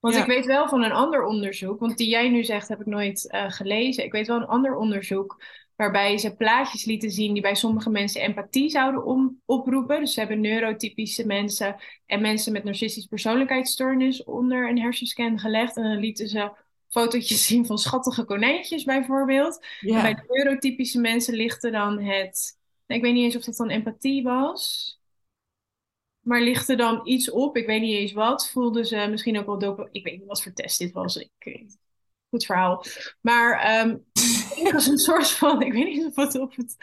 Want 0.01 0.16
ik 0.16 0.27
weet 0.27 0.47
wel 0.47 0.68
van 0.68 0.83
een 0.83 0.92
ander 0.92 1.25
onderzoek, 1.25 1.81
want 1.81 1.97
die 1.97 2.09
jij 2.09 2.29
nu 2.29 2.45
zegt 2.45 2.68
heb 2.68 2.81
ik 2.81 2.87
nooit 2.87 3.31
eh, 3.31 3.51
gelezen. 3.51 4.05
Ik 4.05 4.12
weet 4.12 4.27
wel 4.27 4.37
een 4.37 4.47
ander 4.47 4.77
onderzoek 4.77 5.45
waarbij 5.77 6.18
ze 6.18 6.37
plaatjes 6.37 6.85
lieten 6.85 7.11
zien 7.11 7.33
die 7.33 7.42
bij 7.42 7.55
sommige 7.55 7.90
mensen 7.90 8.21
empathie 8.21 8.71
zouden 8.71 9.05
om, 9.05 9.40
oproepen. 9.45 10.01
Dus 10.01 10.12
ze 10.12 10.21
hebben 10.21 10.40
neurotypische 10.40 11.27
mensen 11.27 11.77
en 12.07 12.21
mensen 12.21 12.53
met 12.53 12.64
narcistisch 12.64 13.07
persoonlijkheidsstoornis 13.07 14.25
onder 14.25 14.68
een 14.68 14.81
hersenscan 14.81 15.38
gelegd. 15.38 15.77
En 15.77 15.83
dan 15.83 15.97
lieten 15.97 16.29
ze 16.29 16.53
fotootjes 16.92 17.46
zien 17.46 17.66
van 17.66 17.78
schattige 17.78 18.24
konijntjes 18.24 18.85
bijvoorbeeld. 18.85 19.66
En 19.81 20.02
bij 20.02 20.14
de 20.14 20.24
neurotypische 20.26 21.00
mensen 21.00 21.35
ligt 21.35 21.64
er 21.64 21.72
dan 21.72 21.98
het, 21.98 22.59
nou, 22.87 23.00
ik 23.00 23.07
weet 23.07 23.14
niet 23.14 23.24
eens 23.24 23.37
of 23.37 23.44
dat 23.44 23.57
dan 23.57 23.70
empathie 23.70 24.22
was. 24.22 24.96
Maar 26.20 26.40
er 26.68 26.76
dan 26.76 27.00
iets 27.05 27.31
op? 27.31 27.57
Ik 27.57 27.66
weet 27.66 27.81
niet 27.81 27.96
eens 27.96 28.12
wat. 28.12 28.50
Voelden 28.50 28.87
ze 28.87 29.07
misschien 29.11 29.38
ook 29.38 29.46
wel 29.46 29.59
dope? 29.59 29.88
Ik 29.92 30.05
weet 30.05 30.18
niet 30.18 30.28
wat 30.28 30.42
voor 30.42 30.52
test 30.52 30.78
dit 30.78 30.92
was. 30.92 31.16
Ik, 31.16 31.31
eh, 31.38 31.66
goed 32.31 32.44
verhaal. 32.44 32.85
Maar 33.20 33.61
ehm 33.61 33.96
er 34.64 34.72
was 34.72 34.86
een 34.86 34.98
soort 34.98 35.30
van, 35.30 35.62
ik 35.62 35.72
weet 35.72 35.84
niet 35.84 36.06
of 36.06 36.16
het, 36.16 36.38
of 36.38 36.56
het 36.56 36.76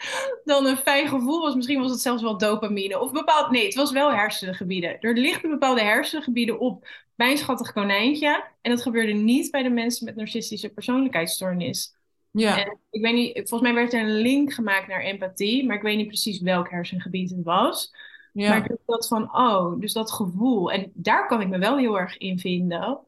dan 0.44 0.66
een 0.66 0.76
fijn 0.76 1.08
gevoel 1.08 1.40
was. 1.40 1.54
Misschien 1.54 1.80
was 1.80 1.90
het 1.90 2.00
zelfs 2.00 2.22
wel 2.22 2.38
dopamine. 2.38 3.00
Of 3.00 3.12
bepaald, 3.12 3.50
nee, 3.50 3.64
het 3.64 3.74
was 3.74 3.92
wel 3.92 4.12
hersengebieden. 4.12 5.00
Er 5.00 5.14
liggen 5.14 5.50
bepaalde 5.50 5.82
hersengebieden 5.82 6.58
op 6.58 6.88
bij 7.14 7.30
een 7.30 7.38
schattig 7.38 7.72
konijntje. 7.72 8.44
En 8.60 8.70
dat 8.70 8.82
gebeurde 8.82 9.12
niet 9.12 9.50
bij 9.50 9.62
de 9.62 9.70
mensen 9.70 10.04
met 10.04 10.16
narcistische 10.16 10.68
persoonlijkheidsstoornis. 10.68 11.94
ja, 12.30 12.64
En 12.64 12.78
ik 12.90 13.02
weet 13.02 13.14
niet, 13.14 13.32
volgens 13.34 13.60
mij 13.60 13.74
werd 13.74 13.92
er 13.92 14.00
een 14.00 14.20
link 14.20 14.52
gemaakt 14.52 14.88
naar 14.88 15.00
empathie, 15.00 15.66
maar 15.66 15.76
ik 15.76 15.82
weet 15.82 15.96
niet 15.96 16.06
precies 16.06 16.40
welk 16.40 16.70
hersengebied 16.70 17.30
het 17.30 17.44
was. 17.44 17.94
Maar 18.32 18.56
ik 18.56 18.62
ja, 18.62 18.68
heb 18.68 18.78
dat 18.86 19.08
van, 19.08 19.36
oh, 19.36 19.80
dus 19.80 19.92
dat 19.92 20.12
gevoel. 20.12 20.72
En 20.72 20.90
daar 20.94 21.26
kan 21.26 21.40
ik 21.40 21.48
me 21.48 21.58
wel 21.58 21.78
heel 21.78 21.98
erg 21.98 22.18
in 22.18 22.38
vinden. 22.38 22.98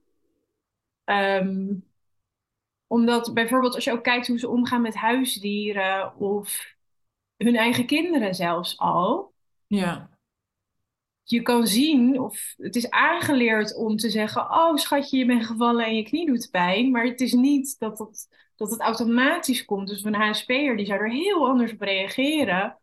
Ehm, 1.05 1.75
omdat 2.93 3.35
bijvoorbeeld 3.35 3.75
als 3.75 3.85
je 3.85 3.93
ook 3.93 4.03
kijkt 4.03 4.27
hoe 4.27 4.39
ze 4.39 4.49
omgaan 4.49 4.83
met 4.83 4.95
huisdieren 4.95 6.17
of 6.17 6.75
hun 7.37 7.57
eigen 7.57 7.87
kinderen 7.87 8.35
zelfs 8.35 8.79
al. 8.79 9.33
ja, 9.67 10.11
Je 11.23 11.43
kan 11.43 11.67
zien, 11.67 12.21
of 12.21 12.55
het 12.57 12.77
is 12.77 12.91
aangeleerd 12.91 13.77
om 13.77 13.97
te 13.97 14.11
zeggen, 14.11 14.43
oh 14.43 14.77
schatje, 14.77 15.19
je 15.19 15.27
bent 15.27 15.47
gevallen 15.47 15.85
en 15.85 15.97
je 15.97 16.03
knie 16.03 16.27
doet 16.27 16.49
pijn. 16.51 16.91
Maar 16.91 17.05
het 17.05 17.21
is 17.21 17.33
niet 17.33 17.79
dat 17.79 17.99
het, 17.99 18.29
dat 18.57 18.71
het 18.71 18.81
automatisch 18.81 19.65
komt. 19.65 19.89
Dus 19.89 20.05
een 20.05 20.15
HSP'er 20.15 20.77
die 20.77 20.87
zou 20.87 21.01
er 21.01 21.11
heel 21.11 21.49
anders 21.49 21.73
op 21.73 21.81
reageren 21.81 22.79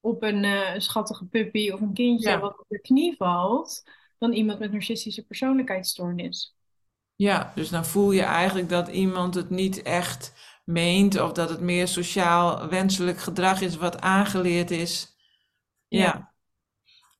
op 0.00 0.22
een 0.22 0.44
eh, 0.44 0.74
een 0.74 0.80
schattige 0.80 1.24
puppy 1.24 1.70
of 1.70 1.80
een 1.80 1.94
kindje 1.94 2.28
ja. 2.30 2.40
wat 2.40 2.58
op 2.58 2.66
de 2.68 2.80
knie 2.80 3.16
valt, 3.16 3.82
dan 4.18 4.32
iemand 4.32 4.58
met 4.58 4.72
narcistische 4.72 5.26
persoonlijkheidsstoornis. 5.26 6.56
Ja, 7.18 7.52
dus 7.54 7.68
dan 7.68 7.84
voel 7.84 8.12
je 8.12 8.22
eigenlijk 8.22 8.68
dat 8.68 8.88
iemand 8.88 9.34
het 9.34 9.50
niet 9.50 9.82
echt 9.82 10.32
meent 10.64 11.20
of 11.20 11.32
dat 11.32 11.50
het 11.50 11.60
meer 11.60 11.88
sociaal 11.88 12.68
wenselijk 12.68 13.18
gedrag 13.18 13.60
is 13.60 13.76
wat 13.76 14.00
aangeleerd 14.00 14.70
is. 14.70 15.16
Ja, 15.88 15.98
Ja, 15.98 16.32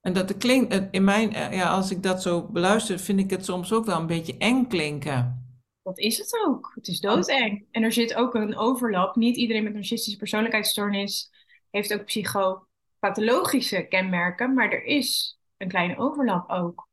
en 0.00 0.12
dat 0.12 0.37
klinkt, 0.37 0.88
in 0.90 1.04
mijn, 1.04 1.34
eh, 1.34 1.52
ja, 1.52 1.70
als 1.70 1.90
ik 1.90 2.02
dat 2.02 2.22
zo 2.22 2.46
beluister, 2.48 2.98
vind 2.98 3.20
ik 3.20 3.30
het 3.30 3.44
soms 3.44 3.72
ook 3.72 3.84
wel 3.84 4.00
een 4.00 4.06
beetje 4.06 4.37
eng 4.38 4.66
klinken. 4.66 5.46
dat 5.82 5.98
is 5.98 6.18
het 6.18 6.44
ook. 6.46 6.72
Het 6.74 6.88
is 6.88 7.00
doodeng. 7.00 7.66
En 7.70 7.82
er 7.82 7.92
zit 7.92 8.14
ook 8.14 8.34
een 8.34 8.56
overlap. 8.56 9.16
Niet 9.16 9.37
iedereen 9.37 9.64
met 9.64 9.74
narcistische 9.74 10.18
persoonlijkheidsstoornis 10.18 11.30
heeft 11.70 11.94
ook 11.94 12.04
psychopathologische 12.04 13.87
kenmerken, 13.88 14.54
maar 14.54 14.70
er 14.72 14.84
is 14.84 15.38
een 15.56 15.68
kleine 15.68 15.98
overlap 15.98 16.50
ook. 16.50 16.88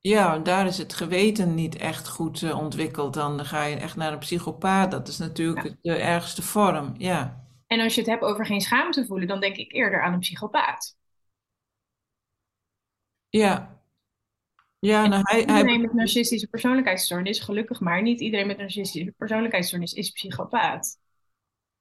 Ja, 0.00 0.38
daar 0.38 0.66
is 0.66 0.78
het 0.78 0.92
geweten 0.94 1.54
niet 1.54 1.76
echt 1.76 2.08
goed 2.08 2.42
eh, 2.42 2.58
ontwikkeld. 2.58 3.14
Dan 3.14 3.44
ga 3.44 3.64
je 3.64 3.76
echt 3.76 3.96
naar 3.96 4.12
een 4.12 4.18
psychopaat. 4.18 4.90
Dat 4.90 5.08
is 5.08 5.18
natuurlijk 5.18 5.62
Ja. 5.82 5.94
de 5.94 5.96
ergste 5.98 6.42
vorm. 6.42 6.94
Ja, 6.98 7.44
En 7.66 7.80
als 7.80 7.94
je 7.94 8.00
het 8.00 8.10
hebt 8.10 8.22
over 8.22 8.46
geen 8.46 8.60
schaamte 8.60 9.06
voelen, 9.06 9.28
dan 9.28 9.40
denk 9.40 9.56
ik 9.56 9.72
eerder 9.72 10.02
aan 10.02 10.12
een 10.12 10.18
psychopaat. 10.18 10.96
ja, 13.30 13.78
ja. 14.78 15.04
En 15.04 15.10
Nou, 15.10 15.22
hij, 15.24 15.42
hij, 15.46 15.62
iedereen 15.62 15.80
met 15.80 15.92
narcistische 15.92 16.46
persoonlijkheidsstoornis, 16.48 17.40
gelukkig 17.40 17.80
maar, 17.80 18.02
niet 18.02 18.20
iedereen 18.20 18.46
met 18.46 18.58
narcistische 18.58 19.14
persoonlijkheidsstoornis 19.18 19.92
is 19.92 20.10
psychopaat. 20.10 20.98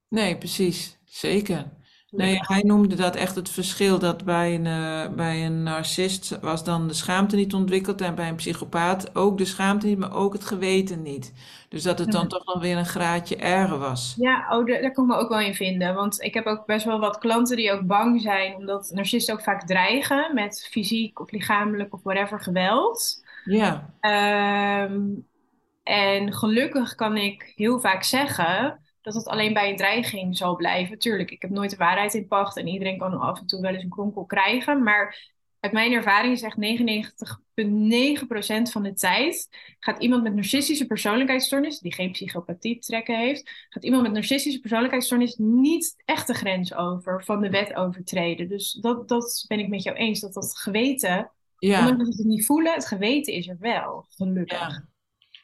nee, 0.10 0.38
precies, 0.38 0.98
zeker. 1.06 1.66
Nee, 2.16 2.38
hij 2.42 2.62
noemde 2.64 2.96
dat 2.96 3.16
echt 3.16 3.36
het 3.36 3.50
verschil 3.50 4.00
dat 4.00 4.26
bij 4.26 4.56
een, 4.56 4.66
eh, 4.66 5.16
bij 5.16 5.46
een 5.46 5.64
narcist 5.64 6.40
was 6.42 6.64
dan 6.64 6.88
de 6.88 6.94
schaamte 6.94 7.36
niet 7.36 7.54
ontwikkeld 7.54 8.02
en 8.02 8.16
bij 8.16 8.28
een 8.30 8.36
psychopaat 8.36 9.16
ook 9.16 9.38
de 9.38 9.46
schaamte 9.46 9.88
niet, 9.88 9.98
maar 9.98 10.14
ook 10.14 10.34
het 10.34 10.46
geweten 10.46 11.02
niet. 11.02 11.34
Dus 11.70 11.84
dat 11.84 12.00
het 12.00 12.12
dan 12.12 12.28
toch 12.28 12.46
nog 12.46 12.62
weer 12.62 12.78
een 12.78 12.86
graadje 12.86 13.36
erger 13.36 13.78
was. 13.78 14.22
Ja, 14.22 14.48
oh, 14.58 14.66
da- 14.66 14.82
daar 14.82 14.92
kan 14.92 15.04
ik 15.04 15.10
me 15.12 15.16
ook 15.18 15.30
wel 15.30 15.40
in 15.40 15.54
vinden. 15.56 15.96
Want 15.96 16.22
ik 16.22 16.34
heb 16.34 16.46
ook 16.46 16.66
best 16.66 16.86
wel 16.86 17.00
wat 17.00 17.18
klanten 17.18 17.56
die 17.58 17.72
ook 17.72 17.86
bang 17.88 18.22
zijn, 18.22 18.56
omdat 18.56 18.90
narcisten 18.94 19.34
ook 19.34 19.42
vaak 19.42 19.68
dreigen 19.68 20.34
met 20.34 20.68
fysiek 20.72 21.20
of 21.20 21.32
lichamelijk 21.32 21.94
of 21.94 22.04
whatever 22.04 22.40
geweld. 22.40 23.24
Ja, 23.44 23.94
Ehm, 24.00 25.02
en 25.84 26.34
gelukkig 26.34 26.96
kan 26.96 27.18
ik 27.18 27.52
heel 27.56 27.80
vaak 27.80 28.04
zeggen 28.04 28.82
dat 29.02 29.14
het 29.14 29.28
alleen 29.28 29.54
bij 29.54 29.70
een 29.70 29.78
dreiging 29.78 30.38
zal 30.38 30.56
blijven. 30.56 31.00
Tuurlijk, 31.00 31.32
ik 31.32 31.42
heb 31.42 31.52
nooit 31.52 31.70
de 31.70 31.78
waarheid 31.78 32.14
in 32.14 32.28
pacht 32.28 32.58
en 32.58 32.68
iedereen 32.68 32.98
kan 32.98 33.20
af 33.20 33.40
en 33.40 33.46
toe 33.46 33.62
wel 33.62 33.74
eens 33.74 33.84
een 33.84 33.90
kronkel 33.90 34.26
krijgen. 34.26 34.84
Maar 34.84 35.38
uit 35.60 35.72
mijn 35.72 35.92
ervaring 35.92 36.34
is 36.34 36.42
echt 36.42 36.58
99,9% 36.58 36.62
van 38.72 38.84
de 38.84 38.94
tijd 38.94 39.48
gaat 39.80 40.02
iemand 40.02 40.24
met 40.24 40.36
narcistische 40.36 40.86
persoonlijkheidsstoornis, 40.86 41.80
die 41.80 41.94
geen 41.94 42.12
psychopathie 42.12 42.80
trekken 42.80 43.18
heeft, 43.18 43.66
gaat 43.70 43.84
iemand 43.84 44.04
met 44.04 44.12
narcistische 44.12 44.60
persoonlijkheidsstoornis 44.60 45.36
niet 45.36 45.96
echt 46.06 46.28
de 46.28 46.34
grens 46.34 46.74
over, 46.74 47.24
van 47.24 47.42
de 47.42 47.50
wet 47.50 47.74
overtreden. 47.74 48.50
Dus 48.50 48.72
dat, 48.72 49.08
dat 49.08 49.46
ben 49.48 49.60
ik 49.60 49.68
met 49.68 49.84
jou 49.84 49.98
eens, 49.98 50.20
dat 50.20 50.34
dat 50.34 50.58
geweten, 50.58 51.32
ja, 51.58 51.80
ondanks 51.80 52.06
dat 52.06 52.16
we 52.16 52.22
het 52.22 52.32
niet 52.32 52.46
voelen, 52.46 52.74
het 52.74 52.88
geweten 52.88 53.34
is 53.34 53.48
er 53.48 53.58
wel, 53.60 54.06
gelukkig. 54.10 54.60
ja. 54.60 54.89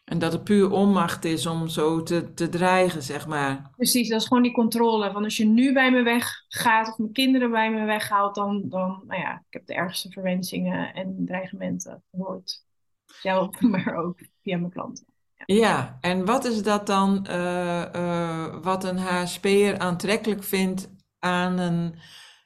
En 0.05 0.19
dat 0.19 0.33
het 0.33 0.43
puur 0.43 0.71
onmacht 0.71 1.25
is 1.25 1.45
om 1.45 1.67
zo 1.67 2.03
te, 2.03 2.33
te 2.33 2.49
dreigen, 2.49 3.03
zeg 3.03 3.27
maar. 3.27 3.69
Precies, 3.75 4.09
dat 4.09 4.21
is 4.21 4.27
gewoon 4.27 4.43
die 4.43 4.51
controle. 4.51 5.11
Van 5.11 5.23
als 5.23 5.37
je 5.37 5.45
nu 5.45 5.73
bij 5.73 5.91
me 5.91 6.03
weggaat 6.03 6.87
of 6.87 6.97
mijn 6.97 7.11
kinderen 7.11 7.51
bij 7.51 7.71
me 7.71 7.85
weghaalt, 7.85 8.35
dan, 8.35 8.63
dan, 8.69 9.03
nou 9.07 9.21
ja, 9.21 9.33
ik 9.33 9.53
heb 9.53 9.65
de 9.65 9.73
ergste 9.73 10.09
verwensingen 10.09 10.93
en 10.93 11.23
dreigementen 11.25 12.03
gehoord. 12.11 12.63
Zelf, 13.05 13.61
maar 13.71 13.95
ook 13.95 14.19
via 14.43 14.57
mijn 14.57 14.71
klanten. 14.71 15.05
Ja. 15.35 15.55
Ja, 15.55 15.97
en 16.01 16.25
wat 16.25 16.45
is 16.45 16.63
dat 16.63 16.87
dan 16.87 17.25
eh, 17.25 17.93
eh, 17.95 18.63
wat 18.63 18.83
een 18.83 18.97
HSP'er 18.97 19.77
aantrekkelijk 19.77 20.43
vindt 20.43 20.89
aan 21.19 21.57
een, 21.57 21.95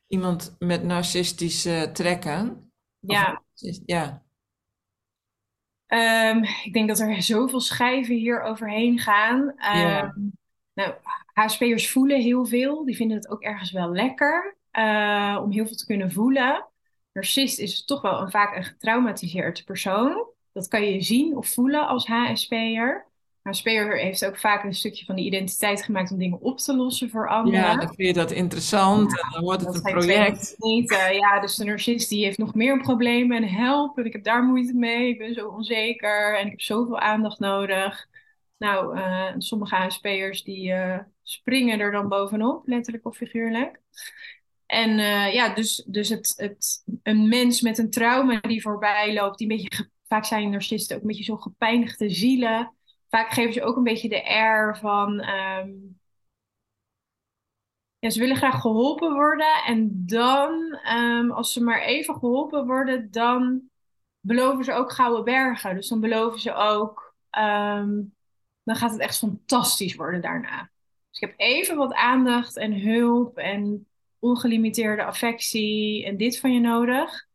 iemand 0.08 0.56
met 0.60 0.84
narcistische 0.84 1.90
trekken? 1.94 2.72
Of, 3.02 3.12
Ja, 3.12 3.44
ja, 3.86 4.24
ehm, 5.90 6.44
ik 6.64 6.74
denk 6.74 6.88
dat 6.88 7.00
er 7.00 7.22
zoveel 7.22 7.60
schijven 7.60 8.16
hier 8.16 8.42
overheen 8.42 9.00
gaan. 9.00 9.54
Ehm, 9.58 10.10
nou, 10.74 10.94
HSP'ers 11.34 11.92
voelen 11.92 12.22
heel 12.22 12.46
veel. 12.46 12.86
Die 12.86 12.96
vinden 12.96 13.18
het 13.18 13.30
ook 13.30 13.42
ergens 13.42 13.72
wel 13.72 13.92
lekker 13.92 14.58
eh, 14.72 15.40
om 15.44 15.52
heel 15.52 15.66
veel 15.66 15.76
te 15.76 15.86
kunnen 15.86 16.12
voelen. 16.12 16.68
Narcist 17.14 17.60
is 17.60 17.86
toch 17.86 18.02
wel 18.02 18.22
een, 18.22 18.32
vaak 18.32 18.56
een 18.56 18.64
getraumatiseerd 18.64 19.66
persoon. 19.66 20.28
Dat 20.52 20.68
kan 20.68 20.84
je 20.84 21.02
zien 21.02 21.38
of 21.38 21.48
voelen 21.48 21.88
als 21.88 22.08
HSP'er. 22.08 23.09
HSP'er 23.42 23.98
heeft 23.98 24.26
ook 24.26 24.38
vaak 24.38 24.64
een 24.64 24.74
stukje 24.74 25.06
van 25.06 25.16
die 25.16 25.26
identiteit 25.26 25.84
gemaakt 25.84 26.12
om 26.12 26.18
dingen 26.18 26.42
op 26.42 26.58
te 26.58 26.76
lossen 26.76 27.10
voor 27.10 27.28
ja, 27.28 27.36
anderen. 27.36 27.78
dan 27.78 27.94
vind 27.96 28.08
je 28.08 28.14
dat 28.14 28.32
interessant 28.32 29.22
en 29.22 29.30
dan 29.32 29.44
wordt 29.44 29.66
het 29.66 29.76
een 29.76 29.82
project. 29.82 30.56
niet. 30.58 30.90
ja, 31.12 31.40
dus 31.40 31.56
de 31.56 31.66
narcist 31.66 32.10
die 32.10 32.24
heeft 32.24 32.38
nog 32.38 32.54
meer 32.54 32.82
problemen 32.82 33.38
en 33.38 33.50
help. 33.50 33.98
En 33.98 34.06
ik 34.06 34.14
heb 34.14 34.24
daar 34.24 34.44
moeite 34.44 34.74
mee. 34.74 35.10
Ik 35.10 35.18
ben 35.18 35.34
zo 35.34 35.48
onzeker 35.48 36.38
en 36.38 36.46
ik 36.46 36.52
heb 36.52 36.62
zoveel 36.62 37.00
aandacht 37.00 37.40
nodig. 37.40 38.08
Nou, 38.60 38.98
eh, 38.98 39.34
sommige 39.38 39.76
HSP'ers 39.76 40.44
die 40.44 40.72
eh, 40.72 41.00
springen 41.24 41.80
er 41.80 41.92
dan 41.92 42.08
bovenop, 42.08 42.68
letterlijk 42.68 43.06
of 43.06 43.18
figuurlijk. 43.18 43.82
En 44.66 45.00
eh, 45.00 45.34
ja, 45.34 45.54
dus, 45.54 45.84
dus 45.88 46.10
het, 46.10 46.34
het, 46.36 46.84
een 47.04 47.28
mens 47.28 47.62
met 47.62 47.78
een 47.78 47.90
trauma 47.90 48.40
die 48.40 48.62
voorbij 48.62 49.14
loopt, 49.14 49.38
die 49.38 49.52
een 49.52 49.58
beetje, 49.58 49.90
vaak 50.08 50.26
zijn 50.26 50.50
narcisten 50.50 50.96
ook 50.96 51.02
een 51.02 51.08
beetje 51.08 51.24
zo 51.24 51.38
gepijnigde 51.38 52.10
zielen. 52.10 52.74
Vaak 53.10 53.32
geven 53.32 53.54
ze 53.54 53.64
ook 53.64 53.76
een 53.76 53.84
beetje 53.84 54.10
de 54.10 54.26
air 54.26 54.78
van, 54.78 55.20
ehm, 55.20 55.70
ja, 58.00 58.10
ze 58.10 58.20
willen 58.20 58.36
graag 58.36 58.62
geholpen 58.62 59.14
worden. 59.14 59.64
En 59.66 60.06
dan, 60.06 60.80
ehm, 60.84 61.32
als 61.32 61.54
ze 61.54 61.64
maar 61.64 61.82
even 61.82 62.14
geholpen 62.14 62.66
worden, 62.66 63.12
dan 63.12 63.62
beloven 64.20 64.64
ze 64.64 64.74
ook 64.74 64.92
gouden 64.92 65.24
bergen. 65.24 65.76
Dus 65.76 65.88
dan 65.88 66.00
beloven 66.00 66.40
ze 66.40 66.54
ook, 66.54 67.16
ehm, 67.30 68.02
dan 68.64 68.76
gaat 68.76 68.92
het 68.92 69.00
echt 69.00 69.18
fantastisch 69.18 69.96
worden 69.96 70.22
daarna. 70.22 70.72
Dus 71.10 71.22
ik 71.22 71.30
heb 71.30 71.40
even 71.40 71.76
wat 71.78 71.94
aandacht 71.94 72.58
en 72.58 72.82
hulp 72.82 73.38
en 73.38 73.88
ongelimiteerde 74.20 75.04
affectie 75.04 76.06
en 76.06 76.18
dit 76.18 76.40
van 76.40 76.54
je 76.54 76.60
nodig. 76.60 77.29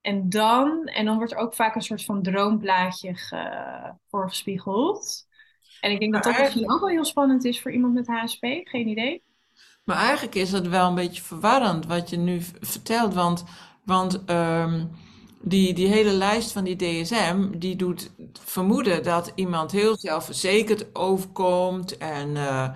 En 0.00 0.28
dan, 0.28 0.84
en 0.84 1.04
dan 1.04 1.16
wordt 1.16 1.32
er 1.32 1.38
ook 1.38 1.54
vaak 1.54 1.74
een 1.74 1.82
soort 1.82 2.04
van 2.04 2.22
droomplaatje 2.22 3.14
ge, 3.14 3.94
voorgespiegeld. 4.08 5.28
En 5.80 5.90
ik 5.90 6.00
denk 6.00 6.12
dat 6.12 6.24
Maar 6.24 6.32
dat 6.32 6.42
misschien 6.42 6.70
ook 6.72 6.80
wel 6.80 6.88
heel 6.88 7.04
spannend 7.04 7.44
is 7.44 7.60
voor 7.60 7.72
iemand 7.72 7.94
met 7.94 8.06
HSP. 8.06 8.42
Geen 8.42 8.88
idee. 8.88 9.22
maar 9.84 9.96
eigenlijk 9.96 10.34
is 10.34 10.50
dat 10.50 10.66
wel 10.66 10.88
een 10.88 10.94
beetje 10.94 11.22
verwarrend 11.22 11.86
wat 11.86 12.10
je 12.10 12.16
nu 12.16 12.40
vertelt, 12.60 13.14
want, 13.14 13.44
want 13.84 14.24
ehm, 14.24 14.84
die, 15.42 15.74
die 15.74 15.88
hele 15.88 16.12
lijst 16.12 16.52
van 16.52 16.64
die 16.64 16.76
DSM, 16.76 17.58
die 17.58 17.76
doet 17.76 18.10
vermoeden 18.32 19.02
dat 19.02 19.32
iemand 19.34 19.72
heel 19.72 19.98
zelfverzekerd 19.98 20.94
overkomt 20.94 21.96
en, 21.96 22.36
eh, 22.36 22.68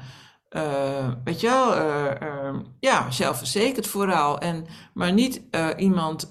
eh, 0.55 1.12
weet 1.25 1.40
je 1.40 1.47
wel, 1.47 1.75
eh, 1.75 2.61
ja, 2.81 3.11
zelfverzekerd 3.11 3.87
vooral, 3.87 4.38
en, 4.38 4.67
maar 4.95 5.12
niet 5.12 5.43
eh, 5.51 5.71
iemand 5.77 6.31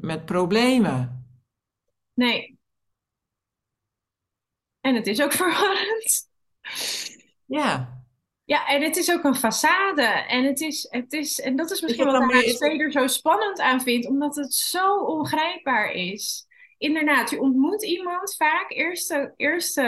met 0.00 0.24
problemen. 0.24 1.26
Nee. 2.14 2.58
En 4.80 4.94
het 4.94 5.06
is 5.06 5.22
ook 5.22 5.32
verwarrend. 5.42 6.28
Ja. 7.46 8.02
Ja, 8.44 8.66
en 8.66 8.82
het 8.82 8.96
is 8.96 9.12
ook 9.12 9.24
een 9.24 9.36
façade. 9.36 10.26
En 10.28 10.44
het 10.44 10.60
is, 10.60 10.86
het 10.90 11.12
is, 11.12 11.40
en 11.40 11.56
dat 11.56 11.70
is 11.70 11.76
Is 11.76 11.82
misschien 11.82 12.06
wat 12.06 12.30
de 12.30 12.78
er 12.78 12.92
zo 12.92 13.06
spannend 13.06 13.60
aan 13.60 13.80
vindt, 13.80 14.06
omdat 14.06 14.36
het 14.36 14.54
zo 14.54 14.96
ongrijpbaar 14.96 15.92
is. 15.92 16.46
Inderdaad, 16.78 17.30
je 17.30 17.40
ontmoet 17.40 17.84
iemand 17.84 18.36
vaak. 18.36 18.70
Eerste, 18.70 19.32
eerste, 19.36 19.82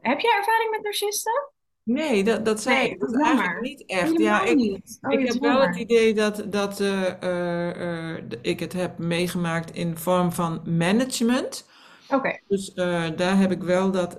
heb 0.00 0.20
jij 0.20 0.36
ervaring 0.36 0.70
met 0.70 0.82
narcisten? 0.82 1.52
Nee, 1.84 2.24
dat, 2.24 2.44
dat 2.44 2.60
zei 2.62 2.76
Nee, 2.76 2.90
ik 2.90 3.00
wat 3.00 3.20
eigenlijk 3.20 3.60
niet 3.60 3.84
echt. 3.86 4.18
Ja, 4.18 4.42
ik, 4.42 4.56
niet. 4.56 4.98
Oh, 5.00 5.12
ik 5.12 5.28
heb 5.28 5.40
wel 5.40 5.60
het 5.60 5.76
idee 5.76 6.14
dat, 6.14 6.44
dat 6.46 6.80
eh, 6.80 7.22
eh, 7.22 8.14
eh, 8.16 8.24
ik 8.40 8.60
het 8.60 8.72
heb 8.72 8.98
meegemaakt 8.98 9.70
in 9.70 9.96
vorm 9.96 10.32
van 10.32 10.62
management. 10.76 11.68
Oké, 12.08 12.40
Dus 12.48 12.74
daar 13.16 13.38
heb 13.38 13.50
ik 13.50 13.62
wel 13.62 13.90
dat 13.90 14.18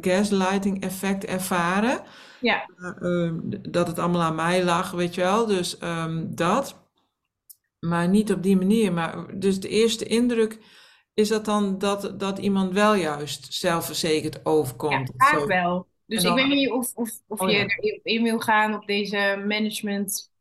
gaslighting 0.00 0.82
effect 0.82 1.24
ervaren. 1.24 2.00
ja, 2.40 2.70
Eh, 2.76 3.24
ehm, 3.26 3.40
dat 3.70 3.86
het 3.86 3.98
allemaal 3.98 4.22
aan 4.22 4.34
mij 4.34 4.64
lag, 4.64 4.90
weet 4.90 5.14
je 5.14 5.20
wel. 5.20 5.46
Dus 5.46 5.78
ehm, 5.78 6.24
dat. 6.28 6.82
Maar 7.80 8.08
niet 8.08 8.32
op 8.32 8.42
die 8.42 8.56
manier. 8.56 8.92
Maar 8.92 9.38
dus 9.38 9.60
de 9.60 9.68
eerste 9.68 10.04
indruk 10.04 10.58
is 11.14 11.28
dat 11.28 11.44
dan 11.44 11.78
dat, 11.78 12.14
dat 12.20 12.38
iemand 12.38 12.72
wel 12.72 12.94
juist 12.94 13.54
zelfverzekerd 13.54 14.34
ja, 14.34 14.40
overkomt 14.42 15.12
of 15.16 15.28
vaak 15.28 15.46
wel. 15.46 15.86
Dus 16.06 16.24
ik 16.24 16.34
weet 16.34 16.46
niet 16.46 16.70
of, 16.70 16.94
of, 16.94 17.10
of 17.26 17.40
oh 17.40 17.50
je 17.50 17.56
ja. 17.56 17.62
erin 17.62 18.00
in 18.02 18.22
wil 18.22 18.38
gaan 18.38 18.74
op 18.74 18.86
deze 18.86 19.42
management 19.46 20.32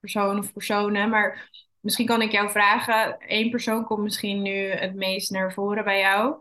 persoon 0.00 0.38
of 0.38 0.52
personen, 0.52 1.10
maar 1.10 1.50
misschien 1.80 2.06
kan 2.06 2.22
ik 2.22 2.32
jou 2.32 2.50
vragen. 2.50 3.16
Eén 3.18 3.50
persoon 3.50 3.84
komt 3.84 4.02
misschien 4.02 4.42
nu 4.42 4.52
het 4.52 4.94
meest 4.94 5.30
naar 5.30 5.52
voren 5.52 5.84
bij 5.84 5.98
jou. 5.98 6.36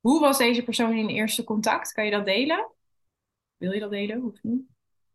Hoe 0.00 0.20
was 0.20 0.38
deze 0.38 0.62
persoon 0.62 0.92
in 0.92 1.08
eerste 1.08 1.44
contact? 1.44 1.92
Kan 1.92 2.04
je 2.04 2.10
dat 2.10 2.24
delen? 2.24 2.70
Wil 3.56 3.72
je 3.72 3.80
dat 3.80 3.90
delen? 3.90 4.20
Hoeft 4.20 4.42
niet. 4.42 4.62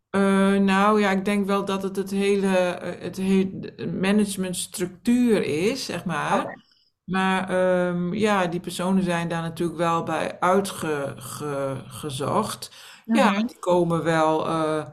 Eh, 0.10 0.56
nou 0.56 1.00
ja, 1.00 1.12
ik 1.12 1.26
denk 1.26 1.46
wel 1.46 1.66
dat 1.66 1.84
het 1.84 1.96
het 1.96 2.12
hele, 2.12 2.58
eh, 2.58 3.02
het 3.02 3.18
hele 3.18 3.74
managementstructuur 4.00 5.44
is, 5.44 5.86
zeg 5.86 6.06
maar. 6.06 6.44
Oké. 6.44 6.65
Maar 7.06 7.50
ehm, 7.50 8.14
ja, 8.14 8.48
die 8.48 8.60
personen 8.60 9.04
zijn 9.04 9.28
daar 9.28 9.42
natuurlijk 9.42 9.78
wel 9.78 10.04
bij 10.04 10.40
uitgezocht. 10.40 12.72
Ja, 13.06 13.42
die 13.42 13.60
komen 13.60 14.04
wel, 14.04 14.48
eh, 14.48 14.86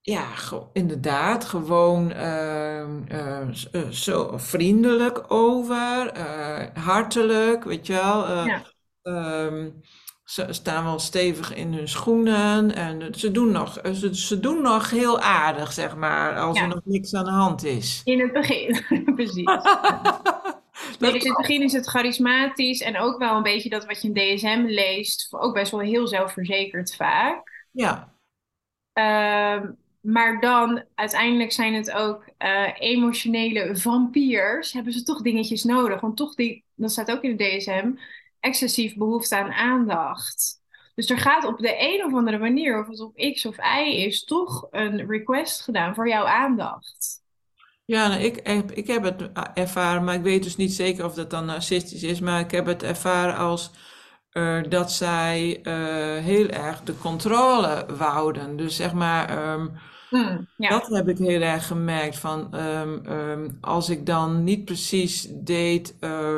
ja, 0.00 0.22
ge- 0.24 0.66
inderdaad, 0.72 1.44
gewoon 1.44 2.12
ehm, 2.12 3.02
eh, 3.08 3.40
eh, 3.72 3.88
zo 3.90 4.32
vriendelijk 4.36 5.24
over, 5.32 6.12
hartelijk, 6.74 7.64
weet 7.64 7.86
je 7.86 7.92
wel. 7.92 8.24
eh, 8.26 8.46
Ja, 8.46 8.62
Ehm, 9.02 9.70
ze 10.24 10.46
staan 10.50 10.84
wel 10.84 10.98
stevig 10.98 11.54
in 11.54 11.74
hun 11.74 11.88
schoenen 11.88 12.74
en 12.74 13.14
ze 13.14 13.30
doen 13.30 13.50
nog, 13.52 13.78
ze, 13.94 14.16
ze 14.16 14.40
doen 14.40 14.62
nog 14.62 14.90
heel 14.90 15.20
aardig, 15.20 15.72
zeg 15.72 15.96
maar, 15.96 16.36
als 16.38 16.60
er 16.60 16.68
nog 16.68 16.80
niks 16.84 17.14
aan 17.14 17.24
de 17.24 17.30
hand 17.30 17.64
is. 17.64 18.00
in 18.04 18.20
het 18.20 18.32
begin, 18.32 18.84
precies. 19.16 19.44
Nee, 20.98 21.12
dus 21.12 21.22
in 21.22 21.28
het 21.28 21.38
begin 21.38 21.62
is 21.62 21.72
het 21.72 21.86
charismatisch 21.86 22.80
en 22.80 22.98
ook 22.98 23.18
wel 23.18 23.36
een 23.36 23.42
beetje 23.42 23.68
dat 23.68 23.86
wat 23.86 24.02
je 24.02 24.10
in 24.12 24.36
DSM 24.36 24.64
leest, 24.66 25.28
ook 25.30 25.54
best 25.54 25.70
wel 25.70 25.80
heel 25.80 26.06
zelfverzekerd 26.06 26.96
vaak. 26.96 27.66
Ja, 27.70 28.12
Ehm, 28.92 29.72
maar 30.00 30.40
dan 30.40 30.84
uiteindelijk 30.94 31.52
zijn 31.52 31.74
het 31.74 31.90
ook 31.90 32.24
eh, 32.36 32.68
emotionele 32.78 33.76
vampiers. 33.76 34.72
Hebben 34.72 34.92
ze 34.92 35.02
toch 35.02 35.22
dingetjes 35.22 35.64
nodig? 35.64 36.00
Want 36.00 36.16
toch, 36.16 36.34
die, 36.34 36.64
dat 36.74 36.90
staat 36.90 37.10
ook 37.10 37.22
in 37.22 37.36
de 37.36 37.44
DSM, 37.44 37.92
excessief 38.40 38.96
behoefte 38.96 39.36
aan 39.36 39.52
aandacht. 39.52 40.58
Dus 40.94 41.10
er 41.10 41.18
gaat 41.18 41.44
op 41.44 41.58
de 41.58 41.74
een 41.78 42.04
of 42.04 42.14
andere 42.14 42.38
manier, 42.38 42.80
of 42.80 42.86
het 42.86 43.00
op 43.00 43.16
X 43.32 43.46
of 43.46 43.56
Y 43.56 43.90
is, 43.90 44.24
toch 44.24 44.66
een 44.70 45.06
request 45.06 45.60
gedaan 45.60 45.94
voor 45.94 46.08
jouw 46.08 46.24
aandacht. 46.26 47.22
Ja 47.90 48.08
nou, 48.08 48.20
ik, 48.20 48.40
heb, 48.46 48.70
ik 48.72 48.86
heb 48.86 49.02
het 49.02 49.30
ervaren, 49.54 50.04
maar 50.04 50.14
ik 50.14 50.22
weet 50.22 50.42
dus 50.42 50.56
niet 50.56 50.72
zeker 50.72 51.04
of 51.04 51.14
dat 51.14 51.30
dan 51.30 51.44
narcistisch 51.44 52.02
is, 52.02 52.20
maar 52.20 52.40
ik 52.40 52.50
heb 52.50 52.66
het 52.66 52.82
ervaren 52.82 53.36
als 53.36 53.70
eh, 54.30 54.62
dat 54.68 54.92
zij 54.92 55.60
eh, 55.62 56.24
heel 56.24 56.48
erg 56.48 56.82
de 56.82 56.98
controle 56.98 57.86
wouden. 57.96 58.56
Dus 58.56 58.76
zeg 58.76 58.92
maar. 58.92 59.28
ehm, 59.28 59.66
Hmm, 60.10 60.48
ja, 60.56 60.68
Dat 60.68 60.86
heb 60.88 61.08
ik 61.08 61.18
heel 61.18 61.40
erg 61.40 61.66
gemerkt 61.66 62.18
van 62.18 62.54
ehm, 62.54 63.04
ehm, 63.04 63.50
als 63.60 63.88
ik 63.88 64.06
dan 64.06 64.44
niet 64.44 64.64
precies 64.64 65.28
deed 65.30 65.96
eh, 66.00 66.36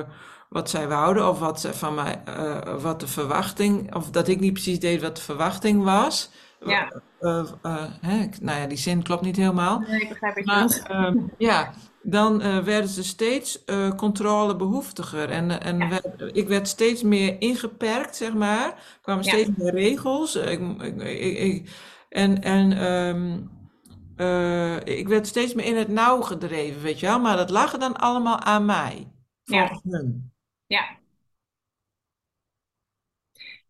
wat 0.48 0.70
zij 0.70 0.88
wouden 0.88 1.28
of 1.28 1.38
wat 1.38 1.60
ze 1.60 1.74
van 1.74 1.94
mij, 1.94 2.22
eh, 2.24 2.82
wat 2.82 3.00
de 3.00 3.06
verwachting, 3.06 3.94
of 3.94 4.10
dat 4.10 4.28
ik 4.28 4.40
niet 4.40 4.52
precies 4.52 4.78
deed 4.80 5.00
wat 5.02 5.16
de 5.16 5.22
verwachting 5.22 5.84
was. 5.84 6.30
ja. 6.58 7.02
Eh, 7.22 7.52
eh, 7.62 7.84
hè, 8.00 8.26
nou 8.40 8.60
ja, 8.60 8.66
die 8.66 8.78
zin 8.78 9.02
klopt 9.02 9.22
niet 9.22 9.36
helemaal. 9.36 9.78
Nee, 9.80 10.00
ik 10.00 10.08
begrijp 10.08 10.44
Maar 10.44 10.64
bedoelt. 10.64 10.86
ehm, 10.86 11.16
ja, 11.38 11.72
dan 12.02 12.40
eh, 12.40 12.58
werden 12.58 12.90
ze 12.90 13.04
steeds 13.04 13.64
eh 13.64 13.90
controlebehoeftiger 13.96 15.30
en, 15.30 15.60
en 15.60 15.78
Ja, 15.78 15.88
werd- 15.88 16.36
ik 16.36 16.48
werd 16.48 16.68
steeds 16.68 17.02
meer 17.02 17.40
ingeperkt, 17.40 18.16
zeg 18.16 18.34
maar. 18.34 18.66
Er 18.66 18.98
kwamen 19.02 19.24
ja, 19.24 19.30
steeds 19.30 19.50
meer 19.56 19.72
regels. 19.74 20.36
Ik, 20.36 20.82
ik, 21.02 21.70
en 22.08 22.42
en 22.42 22.72
ehm, 22.72 23.38
eh, 24.16 24.98
ik 24.98 25.08
werd 25.08 25.26
steeds 25.26 25.54
meer 25.54 25.66
in 25.66 25.76
het 25.76 25.88
nauw 25.88 26.20
gedreven, 26.20 26.82
weet 26.82 27.00
je 27.00 27.06
wel. 27.06 27.20
Maar 27.20 27.36
dat 27.36 27.50
lag 27.50 27.78
dan 27.78 27.96
allemaal 27.96 28.38
aan 28.40 28.64
mij, 28.64 29.08
ja, 29.44 29.80
hun. 29.82 30.32
ja. 30.66 31.00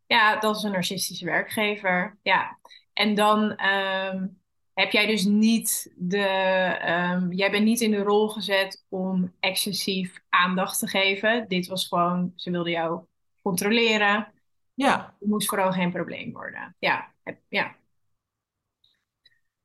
Ja, 0.07 0.41
dat 0.41 0.57
is 0.57 0.63
een 0.63 0.73
narcistische 0.73 1.25
werkgever. 1.25 2.19
Ja. 2.23 2.59
En 2.93 3.15
dan 3.15 3.57
ehm, 3.57 4.27
heb 4.75 4.91
jij 4.93 5.07
dus 5.07 5.25
niet 5.25 5.93
de, 5.97 6.19
ehm, 6.81 7.33
jij 7.33 7.51
bent 7.51 7.65
niet 7.65 7.81
in 7.81 7.91
de 7.91 8.03
rol 8.03 8.29
gezet 8.29 8.85
om 8.89 9.35
excessief 9.41 10.21
aandacht 10.29 10.79
te 10.79 10.89
geven. 10.89 11.49
Dit 11.49 11.67
was 11.67 11.89
gewoon, 11.89 12.33
ze 12.37 12.51
wilden 12.51 12.73
jou 12.73 13.05
controleren. 13.43 14.33
Ja, 14.75 15.17
Het 15.19 15.29
moest 15.29 15.49
vooral 15.49 15.73
geen 15.73 15.93
probleem 15.93 16.33
worden. 16.33 16.77
Ja, 16.79 17.15
heb- 17.23 17.41
ja, 17.49 17.77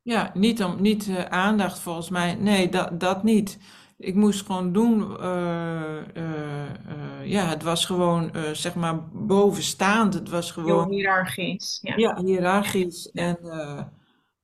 ja, 0.02 0.30
niet 0.34 0.62
om, 0.64 0.82
niet 0.82 1.08
eh, 1.08 1.24
aandacht 1.24 1.78
volgens 1.80 2.08
mij. 2.10 2.34
Nee, 2.34 2.68
dat, 2.68 3.00
dat 3.00 3.22
niet. 3.22 3.58
Ik 3.98 4.14
moest 4.14 4.46
gewoon 4.46 4.72
doen, 4.72 5.18
eh, 5.20 6.16
eh, 6.16 6.64
eh, 6.64 7.26
ja, 7.26 7.46
het 7.46 7.62
was 7.62 7.86
gewoon, 7.86 8.30
zeg 8.52 8.74
maar, 8.74 9.08
bovenstaand. 9.08 10.14
Het 10.14 10.28
was 10.28 10.54
heel 10.54 10.64
gewoon, 10.64 10.90
hiërarchisch. 10.90 11.78
Ja, 11.82 11.96
ja, 11.96 12.22
hiërarchisch 12.24 13.10
ja, 13.12 13.22
en... 13.22 13.38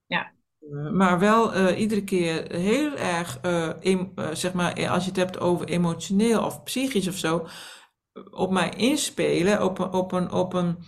ja, 0.07 0.33
Maar 0.93 1.19
wel 1.19 1.71
iedere 1.71 2.05
keer 2.05 2.53
heel 2.53 2.97
erg, 2.97 3.39
eh, 3.41 3.71
zeg 4.33 4.53
maar, 4.53 4.89
als 4.89 5.03
je 5.05 5.09
het 5.09 5.19
hebt 5.19 5.41
over 5.41 5.69
emotioneel 5.69 6.45
of 6.45 6.63
psychisch 6.63 7.09
of 7.09 7.17
zo, 7.17 7.47
op 8.31 8.51
mij 8.51 8.69
inspelen 8.69 9.65
op 9.65 9.79
een, 9.79 9.93
op 9.93 10.13
een, 10.13 10.33
op 10.33 10.53
een 10.53 10.79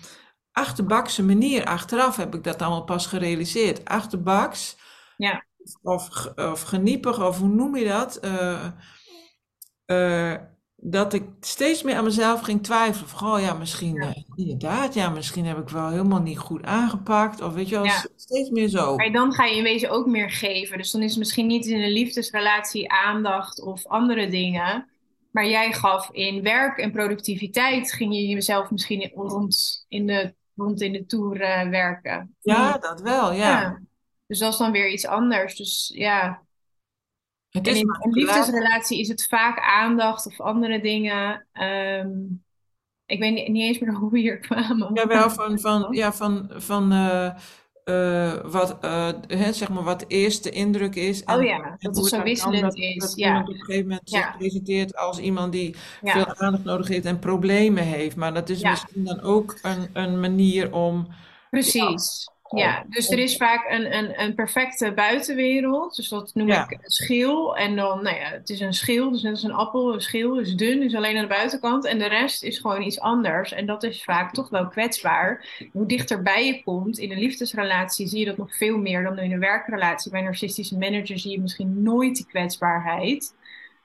achterbakse 0.52 1.24
manier. 1.24 1.64
Achteraf 1.64 2.16
heb 2.16 2.34
ik 2.34 2.44
dat 2.44 2.62
allemaal 2.62 2.84
pas 2.84 3.06
gerealiseerd. 3.06 3.84
Achterbaks 3.84 4.76
ja, 5.16 5.45
of, 5.82 6.32
of 6.36 6.62
geniepig, 6.62 7.24
of 7.26 7.38
hoe 7.38 7.48
noem 7.48 7.76
je 7.76 7.84
dat? 7.84 8.16
Eh, 8.16 8.66
eh, 9.84 10.34
dat 10.76 11.12
ik 11.12 11.24
steeds 11.40 11.82
meer 11.82 11.96
aan 11.96 12.04
mezelf 12.04 12.40
ging 12.40 12.62
twijfelen. 12.62 13.08
Van, 13.08 13.32
oh 13.32 13.40
ja, 13.40 13.54
misschien, 13.54 13.94
ja, 13.94 14.08
eh, 14.08 14.22
inderdaad, 14.34 14.94
ja, 14.94 15.08
misschien 15.10 15.46
heb 15.46 15.58
ik 15.58 15.68
wel 15.68 15.88
helemaal 15.88 16.20
niet 16.20 16.38
goed 16.38 16.62
aangepakt. 16.62 17.40
Of 17.40 17.54
weet 17.54 17.68
je 17.68 17.74
wel, 17.74 17.84
ja. 17.84 18.04
steeds 18.16 18.50
meer 18.50 18.68
zo. 18.68 18.96
Maar 18.96 19.12
dan 19.12 19.32
ga 19.32 19.44
je 19.44 19.56
in 19.56 19.62
wezen 19.62 19.90
ook 19.90 20.06
meer 20.06 20.30
geven. 20.30 20.78
Dus 20.78 20.90
dan 20.90 21.02
is 21.02 21.10
het 21.10 21.18
misschien 21.18 21.46
niet 21.46 21.66
in 21.66 21.82
een 21.82 21.92
liefdesrelatie 21.92 22.90
aandacht 22.92 23.62
of 23.62 23.86
andere 23.86 24.28
dingen. 24.28 24.88
Maar 25.30 25.46
jij 25.46 25.72
gaf 25.72 26.10
in 26.12 26.42
werk 26.42 26.78
en 26.78 26.92
productiviteit, 26.92 27.92
ging 27.92 28.14
je 28.14 28.26
jezelf 28.26 28.70
misschien 28.70 29.10
rond 29.14 29.84
in 29.88 30.06
de, 30.06 30.34
rond 30.56 30.80
in 30.80 30.92
de 30.92 31.06
toer 31.06 31.38
werken. 31.70 32.36
Ja, 32.40 32.78
dat 32.78 33.00
wel, 33.00 33.32
ja. 33.32 33.60
Ja. 33.60 33.80
Dus 34.26 34.38
dat 34.38 34.52
is 34.52 34.58
dan 34.58 34.72
weer 34.72 34.90
iets 34.90 35.06
anders. 35.06 35.56
Dus 35.56 35.92
ja, 35.94 36.42
Het 37.48 37.66
is 37.66 37.80
in 37.80 37.88
een 37.88 38.10
liefdesrelatie 38.10 39.00
is 39.00 39.08
het 39.08 39.26
vaak 39.26 39.58
aandacht 39.60 40.26
of 40.26 40.40
andere 40.40 40.80
dingen. 40.80 41.46
Ehm, 41.52 42.08
ik 43.06 43.18
weet 43.18 43.34
niet, 43.34 43.48
niet 43.48 43.62
eens 43.62 43.78
meer 43.78 43.94
hoe 44.00 44.10
we 44.10 44.18
hier 44.18 44.38
kwamen. 44.38 44.90
Jawel, 44.94 45.30
van, 45.30 45.58
van, 45.58 45.86
ja, 45.90 46.12
van, 46.12 46.50
van 46.56 46.92
eh, 46.92 47.34
eh, 47.86 48.44
wat, 48.44 48.78
eh, 48.80 49.08
hè, 49.26 49.52
zeg 49.52 49.68
maar 49.68 49.82
wat 49.82 50.04
eerst 50.08 50.42
de 50.42 50.50
indruk 50.50 50.94
is 50.94 51.24
Oh 51.24 51.34
en, 51.34 51.42
ja, 51.42 51.64
en 51.64 51.76
dat 51.78 51.96
het 51.96 52.06
zo 52.06 52.22
wisselend 52.22 52.60
dat, 52.60 52.76
is. 52.76 52.96
dat 52.96 53.12
Ja, 53.16 53.40
op 53.40 53.48
een 53.48 53.54
gegeven 53.54 53.88
moment 53.88 54.10
zich 54.10 54.20
ja, 54.20 54.34
presenteert 54.38 54.96
als 54.96 55.18
iemand 55.18 55.52
die 55.52 55.76
veel 56.02 56.20
ja, 56.20 56.34
aandacht 56.36 56.64
nodig 56.64 56.88
heeft 56.88 57.04
en 57.04 57.18
problemen 57.18 57.84
heeft. 57.84 58.16
Maar 58.16 58.34
dat 58.34 58.48
is 58.48 58.60
ja. 58.60 58.70
misschien 58.70 59.04
dan 59.04 59.20
ook 59.20 59.58
een, 59.62 59.88
een 59.92 60.20
manier 60.20 60.72
om, 60.72 61.06
ja, 61.08 61.14
Precies. 61.50 62.28
Ja, 62.50 62.84
dus 62.88 63.10
er 63.10 63.18
om 63.18 63.24
is 63.24 63.36
vaak 63.36 63.70
een, 63.70 63.96
een, 63.96 64.20
een 64.20 64.34
perfecte 64.34 64.92
buitenwereld. 64.92 65.96
Dus 65.96 66.08
dat 66.08 66.30
noem 66.34 66.48
ik 66.48 66.54
ja, 66.54 66.66
een 66.70 66.90
schil. 66.90 67.56
En 67.56 67.76
dan, 67.76 68.02
nou 68.02 68.16
ja, 68.16 68.30
het 68.30 68.50
is 68.50 68.60
een 68.60 68.72
schil, 68.72 69.10
dus 69.10 69.22
net 69.22 69.32
als 69.32 69.42
een 69.42 69.52
appel. 69.52 69.94
Een 69.94 70.00
schil 70.00 70.40
is 70.40 70.54
dun, 70.54 70.82
is 70.82 70.94
alleen 70.94 71.16
aan 71.16 71.22
de 71.22 71.28
buitenkant. 71.28 71.84
En 71.84 71.98
de 71.98 72.08
rest 72.08 72.42
is 72.42 72.58
gewoon 72.58 72.82
iets 72.82 73.00
anders. 73.00 73.52
En 73.52 73.66
dat 73.66 73.82
is 73.82 74.04
vaak 74.04 74.32
toch 74.32 74.48
wel 74.48 74.68
kwetsbaar. 74.68 75.46
Hoe 75.72 75.86
dichterbij 75.86 76.46
je 76.46 76.62
komt 76.62 76.98
in 76.98 77.10
een 77.10 77.18
liefdesrelatie, 77.18 78.06
zie 78.06 78.18
je 78.18 78.24
dat 78.24 78.36
nog 78.36 78.56
veel 78.56 78.78
meer 78.78 79.02
dan 79.02 79.18
in 79.18 79.32
een 79.32 79.40
werkrelatie. 79.40 80.10
Bij 80.10 80.20
een 80.20 80.26
narcistische 80.26 80.78
manager 80.78 81.18
zie 81.18 81.30
je 81.30 81.40
misschien 81.40 81.82
nooit 81.82 82.16
die 82.16 82.26
kwetsbaarheid. 82.26 83.34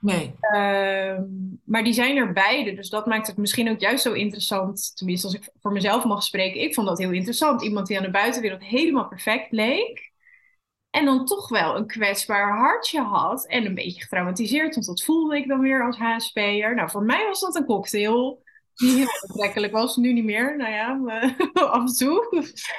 Nee. 0.01 0.35
Ehm, 0.41 1.23
maar 1.65 1.83
die 1.83 1.93
zijn 1.93 2.17
er 2.17 2.33
beide, 2.33 2.73
dus 2.73 2.89
dat 2.89 3.05
maakt 3.05 3.27
het 3.27 3.37
misschien 3.37 3.69
ook 3.69 3.79
juist 3.79 4.03
zo 4.03 4.13
interessant. 4.13 4.91
Tenminste, 4.95 5.27
als 5.27 5.35
ik 5.35 5.49
voor 5.61 5.71
mezelf 5.71 6.03
mag 6.03 6.23
spreken, 6.23 6.61
ik 6.61 6.73
vond 6.73 6.87
dat 6.87 6.97
heel 6.97 7.11
interessant. 7.11 7.63
Iemand 7.63 7.87
die 7.87 7.97
aan 7.97 8.03
de 8.03 8.11
buitenwereld 8.11 8.63
helemaal 8.63 9.07
perfect 9.07 9.51
leek. 9.51 10.11
En 10.89 11.05
dan 11.05 11.25
toch 11.25 11.49
wel 11.49 11.75
een 11.75 11.87
kwetsbaar 11.87 12.57
hartje 12.57 13.01
had. 13.01 13.47
En 13.47 13.65
een 13.65 13.75
beetje 13.75 14.01
getraumatiseerd, 14.01 14.73
want 14.73 14.85
dat 14.85 15.03
voelde 15.03 15.37
ik 15.37 15.47
dan 15.47 15.59
weer 15.59 15.85
als 15.85 15.97
HSP'er. 15.97 16.75
Nou, 16.75 16.89
voor 16.89 17.03
mij 17.03 17.25
was 17.25 17.39
dat 17.39 17.55
een 17.55 17.65
cocktail 17.65 18.43
die 18.75 18.95
heel 18.95 19.21
aantrekkelijk 19.27 19.73
was. 19.73 19.95
Nu 19.95 20.13
niet 20.13 20.23
meer, 20.23 20.57
nou 20.57 20.71
ja, 20.71 20.99
af 21.53 21.81
en 21.81 21.95
toe. 21.97 22.27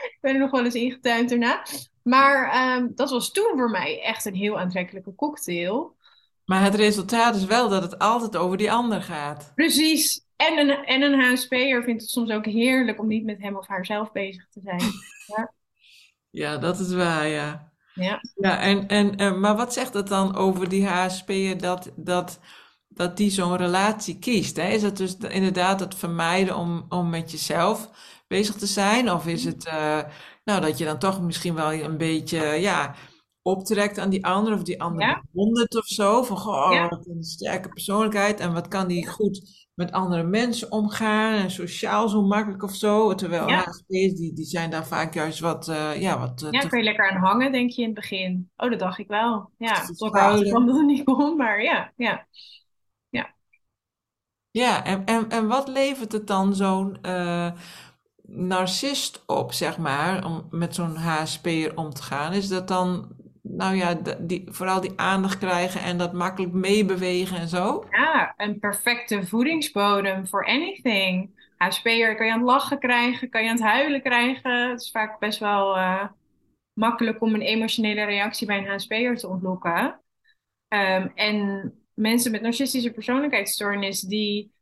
Ik 0.02 0.18
ben 0.20 0.34
er 0.34 0.40
nog 0.40 0.50
wel 0.50 0.64
eens 0.64 0.74
ingetuind 0.74 1.28
daarna. 1.28 1.64
Maar 2.02 2.50
ehm, 2.50 2.88
dat 2.94 3.10
was 3.10 3.32
toen 3.32 3.52
voor 3.56 3.70
mij 3.70 4.02
echt 4.02 4.24
een 4.24 4.34
heel 4.34 4.58
aantrekkelijke 4.58 5.14
cocktail. 5.14 5.96
Maar 6.44 6.62
het 6.62 6.74
resultaat 6.74 7.36
is 7.36 7.44
wel 7.44 7.68
dat 7.68 7.82
het 7.82 7.98
altijd 7.98 8.36
over 8.36 8.56
die 8.56 8.72
ander 8.72 9.02
gaat. 9.02 9.52
Precies. 9.54 10.24
En 10.36 10.58
een, 10.58 10.84
en 10.84 11.02
een 11.02 11.20
HSP'er 11.20 11.82
vindt 11.82 12.02
het 12.02 12.10
soms 12.10 12.30
ook 12.30 12.44
heerlijk 12.46 13.00
om 13.00 13.06
niet 13.06 13.24
met 13.24 13.40
hem 13.40 13.56
of 13.56 13.66
haarzelf 13.66 14.12
bezig 14.12 14.46
te 14.50 14.60
zijn. 14.62 14.80
Ja, 15.36 15.52
Ja, 16.30 16.56
dat 16.58 16.78
is 16.80 16.92
waar, 16.94 17.26
ja. 17.26 17.72
ja, 17.94 18.20
Ja, 18.34 18.60
en, 18.60 18.88
en, 18.88 19.16
eh, 19.16 19.34
maar 19.34 19.56
wat 19.56 19.72
zegt 19.72 19.94
het 19.94 20.08
dan 20.08 20.36
over 20.36 20.68
die 20.68 20.86
HSP'er 20.86 21.58
dat, 21.60 21.90
dat, 21.96 22.38
dat 22.88 23.16
die 23.16 23.30
zo'n 23.30 23.56
relatie 23.56 24.18
kiest? 24.18 24.56
Hè? 24.56 24.68
Is 24.68 24.82
het 24.82 24.96
dus 24.96 25.16
de- 25.16 25.28
inderdaad 25.32 25.80
het 25.80 25.94
vermijden 25.94 26.56
om, 26.56 26.86
om 26.88 27.10
met 27.10 27.30
jezelf 27.30 27.90
bezig 28.28 28.54
te 28.54 28.66
zijn? 28.66 29.10
Of 29.12 29.26
is 29.26 29.44
het 29.44 29.66
eh, 29.66 29.98
nou, 30.44 30.60
dat 30.60 30.78
je 30.78 30.84
dan 30.84 30.98
toch 30.98 31.20
misschien 31.22 31.54
wel 31.54 31.72
een 31.72 31.96
beetje 31.98 32.38
ja, 32.46 32.94
optrekt 33.42 33.98
aan 33.98 34.10
die 34.10 34.26
ander 34.26 34.52
of 34.52 34.62
die 34.62 34.82
ander 34.82 35.06
ja, 35.06 35.22
bewondert 35.30 35.76
of 35.76 35.86
zo? 35.86 36.22
Van, 36.22 36.36
goh, 36.36 36.72
ja, 36.72 36.88
wat 36.88 37.06
een 37.06 37.22
sterke 37.22 37.68
persoonlijkheid 37.68 38.40
en 38.40 38.52
wat 38.52 38.68
kan 38.68 38.88
die 38.88 39.08
goed 39.08 39.66
met 39.74 39.92
andere 39.92 40.22
mensen 40.22 40.72
omgaan 40.72 41.34
en 41.34 41.50
sociaal 41.50 42.08
zo 42.08 42.22
makkelijk 42.22 42.62
of 42.62 42.74
zo? 42.74 43.14
Terwijl 43.14 43.48
ja. 43.48 43.58
HSP'ers 43.58 44.14
die, 44.14 44.32
die 44.32 44.44
zijn 44.44 44.70
daar 44.70 44.86
vaak 44.86 45.14
juist 45.14 45.40
wat, 45.40 45.68
eh, 45.68 46.00
ja, 46.00 46.18
wat 46.18 46.42
eh, 46.42 46.50
Ja, 46.50 46.60
te, 46.60 46.68
kan 46.68 46.78
je 46.78 46.84
lekker 46.84 47.10
aan 47.10 47.20
hangen, 47.20 47.52
denk 47.52 47.70
je 47.70 47.80
in 47.80 47.86
het 47.86 47.96
begin. 47.96 48.50
Oh, 48.56 48.70
dat 48.70 48.78
dacht 48.78 48.98
ik 48.98 49.08
wel. 49.08 49.50
Ja, 49.58 49.80
tot 49.80 49.90
ik 49.90 49.96
kwam 49.96 50.10
verschuilen. 50.10 50.66
dat 50.66 50.76
het 50.76 50.86
niet 50.86 51.04
kon, 51.04 51.36
maar 51.36 51.62
ja, 51.62 51.92
ja, 51.96 52.26
ja. 53.08 53.34
Ja, 54.50 54.84
en, 54.84 55.04
en, 55.04 55.28
en 55.28 55.46
wat 55.46 55.68
levert 55.68 56.12
het 56.12 56.26
dan 56.26 56.54
zo'n 56.54 56.98
eh, 57.02 57.52
narcist 58.22 59.22
op, 59.26 59.52
zeg 59.52 59.78
maar, 59.78 60.24
om 60.24 60.46
met 60.50 60.74
zo'n 60.74 60.96
HSP'er 60.96 61.76
om 61.76 61.94
te 61.94 62.02
gaan? 62.02 62.32
Is 62.32 62.48
dat 62.48 62.68
dan, 62.68 63.08
nou 63.42 63.76
ja, 63.76 63.94
die, 64.20 64.44
vooral 64.46 64.80
die 64.80 64.92
aandacht 64.96 65.38
krijgen 65.38 65.80
en 65.80 65.98
dat 65.98 66.12
makkelijk 66.12 66.52
meebewegen 66.52 67.38
en 67.38 67.48
zo? 67.48 67.84
Ja, 67.90 68.34
een 68.36 68.58
perfecte 68.58 69.26
voedingsbodem 69.26 70.26
voor 70.26 70.46
anything. 70.46 71.40
HSP'er 71.56 72.16
kan 72.16 72.26
je 72.26 72.32
aan 72.32 72.38
het 72.38 72.48
lachen 72.48 72.78
krijgen, 72.78 73.30
kan 73.30 73.42
je 73.42 73.48
aan 73.48 73.54
het 73.54 73.64
huilen 73.64 74.02
krijgen. 74.02 74.70
Het 74.70 74.80
is 74.80 74.90
vaak 74.90 75.18
best 75.18 75.38
wel 75.38 75.76
eh, 75.76 76.04
makkelijk 76.72 77.22
om 77.22 77.34
een 77.34 77.40
emotionele 77.40 78.04
reactie 78.04 78.46
bij 78.46 78.58
een 78.58 78.66
HSP'er 78.66 79.16
te 79.16 79.28
ontlokken. 79.28 80.00
Ehm, 80.68 81.08
en 81.14 81.72
mensen 81.94 82.30
met 82.30 82.42
narcistische 82.42 82.90
persoonlijkheidsstoornis, 82.90 84.00
die 84.00 84.52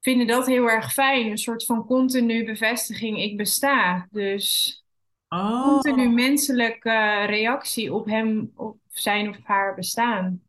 vinden 0.00 0.26
dat 0.26 0.46
heel 0.46 0.70
erg 0.70 0.92
fijn. 0.92 1.26
Een 1.26 1.38
soort 1.38 1.64
van 1.64 1.86
continu 1.86 2.44
bevestiging, 2.44 3.18
ik 3.18 3.36
besta. 3.36 4.06
Dus 4.10 4.76
continu 5.28 6.06
Oh, 6.06 6.14
menselijke 6.14 7.24
reactie 7.26 7.94
op 7.94 8.06
hem, 8.06 8.52
op 8.54 8.76
zijn 8.88 9.28
of 9.28 9.36
haar 9.42 9.74
bestaan. 9.74 10.42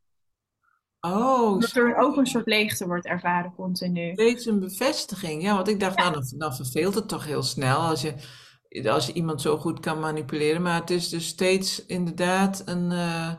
oh, 1.02 1.60
Dat 1.62 1.76
er 1.76 1.96
ook 1.96 2.18
een 2.18 2.26
soort 2.26 2.48
leegte 2.48 2.88
wordt 2.88 3.06
ervaren 3.06 3.54
continu. 3.56 4.12
Steeds 4.14 4.46
een 4.46 4.60
bevestiging. 4.60 5.42
Ja, 5.42 5.56
want 5.56 5.68
ik 5.68 5.80
dacht, 5.80 5.98
nou, 5.98 6.14
dan, 6.14 6.34
dan 6.38 6.56
verveelt 6.56 6.96
het 6.96 7.08
toch 7.08 7.26
heel 7.26 7.44
snel 7.44 7.78
als 7.78 8.02
je, 8.02 8.14
als 8.90 9.06
je 9.08 9.14
iemand 9.14 9.42
zo 9.42 9.58
goed 9.58 9.80
kan 9.80 10.00
manipuleren. 10.00 10.62
Maar 10.62 10.80
het 10.80 10.90
is 10.90 11.10
dus 11.10 11.28
steeds 11.28 11.86
inderdaad 11.86 12.62
een, 12.66 12.92
eh, 12.92 13.32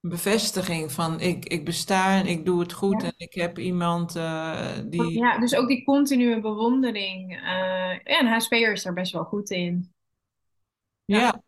bevestiging 0.00 0.92
van 0.92 1.20
ik, 1.20 1.44
ik 1.44 1.64
besta 1.64 2.18
en 2.18 2.26
ik 2.26 2.44
doe 2.44 2.60
het 2.60 2.72
goed 2.72 3.02
en 3.02 3.14
ik 3.16 3.34
heb 3.34 3.58
iemand 3.58 4.16
eh, 4.16 4.68
die. 4.86 5.18
Ja, 5.18 5.38
dus 5.38 5.54
ook 5.54 5.68
die 5.68 5.84
continue 5.84 6.40
bewondering. 6.40 7.32
eh, 7.32 7.42
ja, 7.42 8.18
en 8.18 8.26
HSP'er 8.26 8.72
is 8.72 8.82
daar 8.82 8.92
best 8.92 9.12
wel 9.12 9.24
goed 9.24 9.50
in. 9.50 9.91
Ja, 11.06 11.18
Ja, 11.20 11.42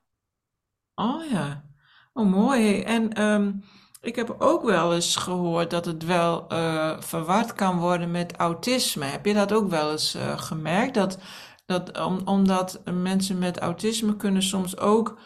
oh 0.95 1.31
ja. 1.31 1.65
Oh, 2.13 2.27
mooi. 2.31 2.83
En 2.83 3.13
ehm, 3.13 3.53
ik 4.01 4.17
heb 4.17 4.37
ook 4.39 4.63
wel 4.65 4.95
eens 4.95 5.17
gehoord 5.17 5.71
dat 5.71 5.85
het 5.85 6.05
wel 6.05 6.49
eh, 6.49 7.01
verward 7.01 7.53
kan 7.53 7.79
worden 7.79 8.11
met 8.11 8.37
autisme. 8.37 9.05
Heb 9.05 9.27
je 9.27 9.35
dat 9.35 9.53
ook 9.53 9.69
wel 9.71 9.91
eens 9.91 10.15
eh, 10.15 10.39
gemerkt? 10.39 10.95
Dat, 10.95 11.19
dat, 11.67 11.99
om, 12.05 12.21
omdat 12.25 12.83
mensen 12.93 13.39
met 13.39 13.59
autisme 13.59 14.17
kunnen 14.17 14.43
soms 14.43 14.79
ook 14.79 15.19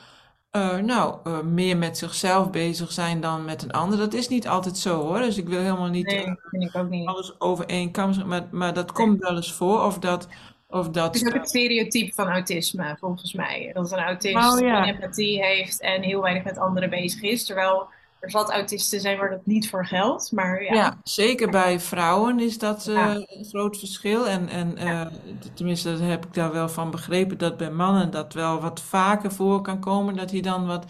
eh, 0.51 0.77
nou, 0.79 1.19
eh, 1.25 1.41
meer 1.41 1.77
met 1.77 1.99
zichzelf 1.99 2.51
bezig 2.51 2.93
zijn 2.93 3.21
dan 3.21 3.45
met 3.45 3.63
een 3.63 3.73
ander. 3.73 3.99
Dat 3.99 4.13
is 4.15 4.29
niet 4.29 4.49
altijd 4.49 4.79
zo 4.79 5.01
hoor. 5.03 5.19
Dus 5.19 5.37
ik 5.37 5.49
wil 5.49 5.61
helemaal 5.61 5.89
niet 5.89 6.07
eh, 6.07 6.25
nee, 6.27 6.37
vind 6.51 6.63
ik 6.65 6.77
ook 6.77 6.89
niet. 6.89 7.07
alles 7.09 7.41
over 7.41 7.67
één 7.67 7.91
kam 7.91 8.27
maar, 8.27 8.49
maar 8.51 8.75
dat 8.75 8.87
Nee. 8.87 9.07
komt 9.07 9.19
wel 9.21 9.37
eens 9.37 9.53
voor. 9.53 9.83
Of 9.85 9.99
dat, 9.99 10.29
of 10.71 10.87
Het 10.87 11.15
is 11.15 11.23
dat, 11.23 11.33
ook 11.33 11.41
het 11.41 11.49
stereotype 11.49 12.15
van 12.15 12.29
autisme, 12.29 12.97
volgens 13.01 13.33
mij. 13.33 13.71
Dat 13.73 13.93
een 13.93 13.99
autist 13.99 14.61
ja. 14.61 14.87
empathie 14.87 15.45
heeft 15.45 15.81
en 15.81 16.03
heel 16.03 16.21
weinig 16.23 16.45
met 16.45 16.59
anderen 16.59 16.91
bezig 16.91 17.23
is. 17.23 17.45
Terwijl 17.45 17.89
er 18.21 18.31
zat 18.31 18.51
autisten 18.51 19.01
zijn 19.01 19.19
waar 19.19 19.31
dat 19.31 19.47
niet 19.47 19.71
voor 19.71 19.87
geldt. 19.87 20.33
Maar 20.33 20.63
ja, 20.63 20.75
Ja, 20.75 20.99
zeker 21.03 21.51
bij 21.51 21.81
vrouwen 21.81 22.41
is 22.41 22.59
dat 22.59 22.87
eh, 22.87 22.95
ja, 22.95 23.15
een 23.15 23.45
groot 23.45 23.79
verschil. 23.79 24.27
En, 24.27 24.49
en 24.49 24.77
eh, 24.77 25.07
tenminste, 25.55 25.91
dat 25.91 26.01
heb 26.01 26.25
ik 26.25 26.35
daar 26.35 26.53
wel 26.53 26.69
van 26.69 26.91
begrepen, 26.91 27.39
dat 27.39 27.57
bij 27.57 27.71
mannen 27.71 28.11
dat 28.11 28.33
wel 28.33 28.61
wat 28.61 28.81
vaker 28.81 29.33
voor 29.33 29.61
kan 29.61 29.81
komen, 29.81 30.17
dat 30.17 30.29
die 30.29 30.43
dan 30.43 30.67
wat 30.67 30.85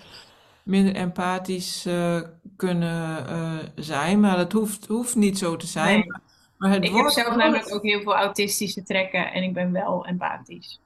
minder 0.63 0.95
empathisch 0.95 1.87
eh, 1.87 2.21
kunnen 2.57 3.27
zijn. 3.75 4.21
Maar 4.21 4.37
dat 4.37 4.53
hoeft, 4.53 4.87
hoeft 4.87 5.17
niet 5.17 5.39
zo 5.39 5.57
te 5.57 5.67
zijn. 5.67 5.99
nee. 5.99 6.27
Maar, 6.59 6.69
maar 6.69 6.79
het 6.79 6.89
Ik 6.89 6.97
heb 6.97 7.09
zelf 7.09 7.37
namelijk 7.37 7.75
ook 7.75 7.83
heel 7.83 8.01
veel 8.01 8.17
autistische 8.17 8.83
trekken 8.83 9.33
en 9.33 9.43
ik 9.43 9.55
ben 9.55 9.73
wel 9.73 10.07
empathisch. 10.07 10.81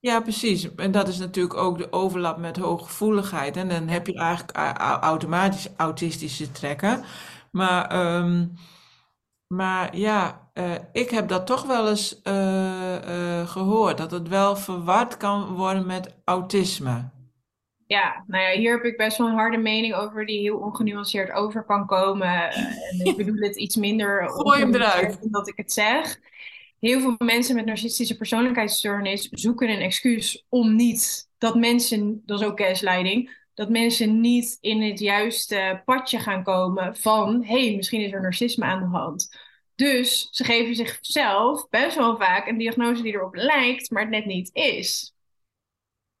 Ja, 0.00 0.20
precies. 0.20 0.74
En 0.74 0.90
dat 0.90 1.08
is 1.08 1.18
natuurlijk 1.18 1.56
ook 1.56 1.78
de 1.78 1.92
overlap 1.92 2.38
met 2.38 2.56
hooggevoeligheid. 2.56 3.56
En 3.56 3.68
dan 3.68 3.88
heb 3.88 4.06
je 4.06 4.14
eigenlijk 4.14 4.56
automatisch 5.02 5.68
autistische 5.76 6.50
trekken. 6.50 7.04
Maar, 7.50 7.86
ehm, 7.90 8.46
maar 9.46 9.96
ja, 9.96 10.50
eh, 10.52 10.72
ik 10.92 11.10
heb 11.10 11.28
dat 11.28 11.46
toch 11.46 11.66
wel 11.66 11.88
eens 11.88 12.22
eh, 12.22 13.40
eh, 13.40 13.48
gehoord. 13.48 13.98
Dat 13.98 14.10
het 14.10 14.28
wel 14.28 14.56
verward 14.56 15.16
kan 15.16 15.54
worden 15.54 15.86
met 15.86 16.14
autisme. 16.24 17.10
Ja, 17.88 18.24
nou 18.26 18.42
ja, 18.42 18.58
hier 18.58 18.72
heb 18.72 18.84
ik 18.84 18.96
best 18.96 19.18
wel 19.18 19.26
een 19.26 19.34
harde 19.34 19.56
mening 19.56 19.94
over 19.94 20.26
die 20.26 20.40
heel 20.40 20.58
ongenuanceerd 20.58 21.30
over 21.30 21.64
kan 21.64 21.86
komen. 21.86 22.50
En 22.50 23.00
ik 23.04 23.16
bedoel 23.26 23.40
het 23.40 23.56
iets 23.56 23.76
minder 23.76 24.28
Gooi 24.28 24.60
hem 24.60 24.74
eruit. 24.74 25.18
dat 25.22 25.48
ik 25.48 25.56
het 25.56 25.72
zeg. 25.72 26.20
Heel 26.80 27.00
veel 27.00 27.14
mensen 27.18 27.54
met 27.54 27.66
narcistische 27.66 28.16
persoonlijkheidsstoornis 28.16 29.28
zoeken 29.30 29.68
een 29.68 29.80
excuus 29.80 30.44
om 30.48 30.76
niet 30.76 31.28
dat 31.38 31.54
mensen, 31.54 32.22
dat 32.24 32.40
is 32.40 32.46
ook 32.46 32.60
gaslighting, 32.60 33.36
dat 33.54 33.68
mensen 33.68 34.20
niet 34.20 34.58
in 34.60 34.82
het 34.82 34.98
juiste 34.98 35.82
padje 35.84 36.18
gaan 36.18 36.42
komen 36.42 36.96
van 36.96 37.44
hé, 37.44 37.66
hey, 37.66 37.76
misschien 37.76 38.00
is 38.00 38.12
er 38.12 38.22
narcisme 38.22 38.64
aan 38.64 38.80
de 38.80 38.98
hand. 38.98 39.36
Dus 39.74 40.28
ze 40.30 40.44
geven 40.44 40.74
zichzelf 40.74 41.68
best 41.68 41.96
wel 41.96 42.16
vaak 42.16 42.46
een 42.46 42.58
diagnose 42.58 43.02
die 43.02 43.12
erop 43.12 43.34
lijkt, 43.34 43.90
maar 43.90 44.02
het 44.02 44.10
net 44.10 44.26
niet 44.26 44.50
is. 44.52 45.14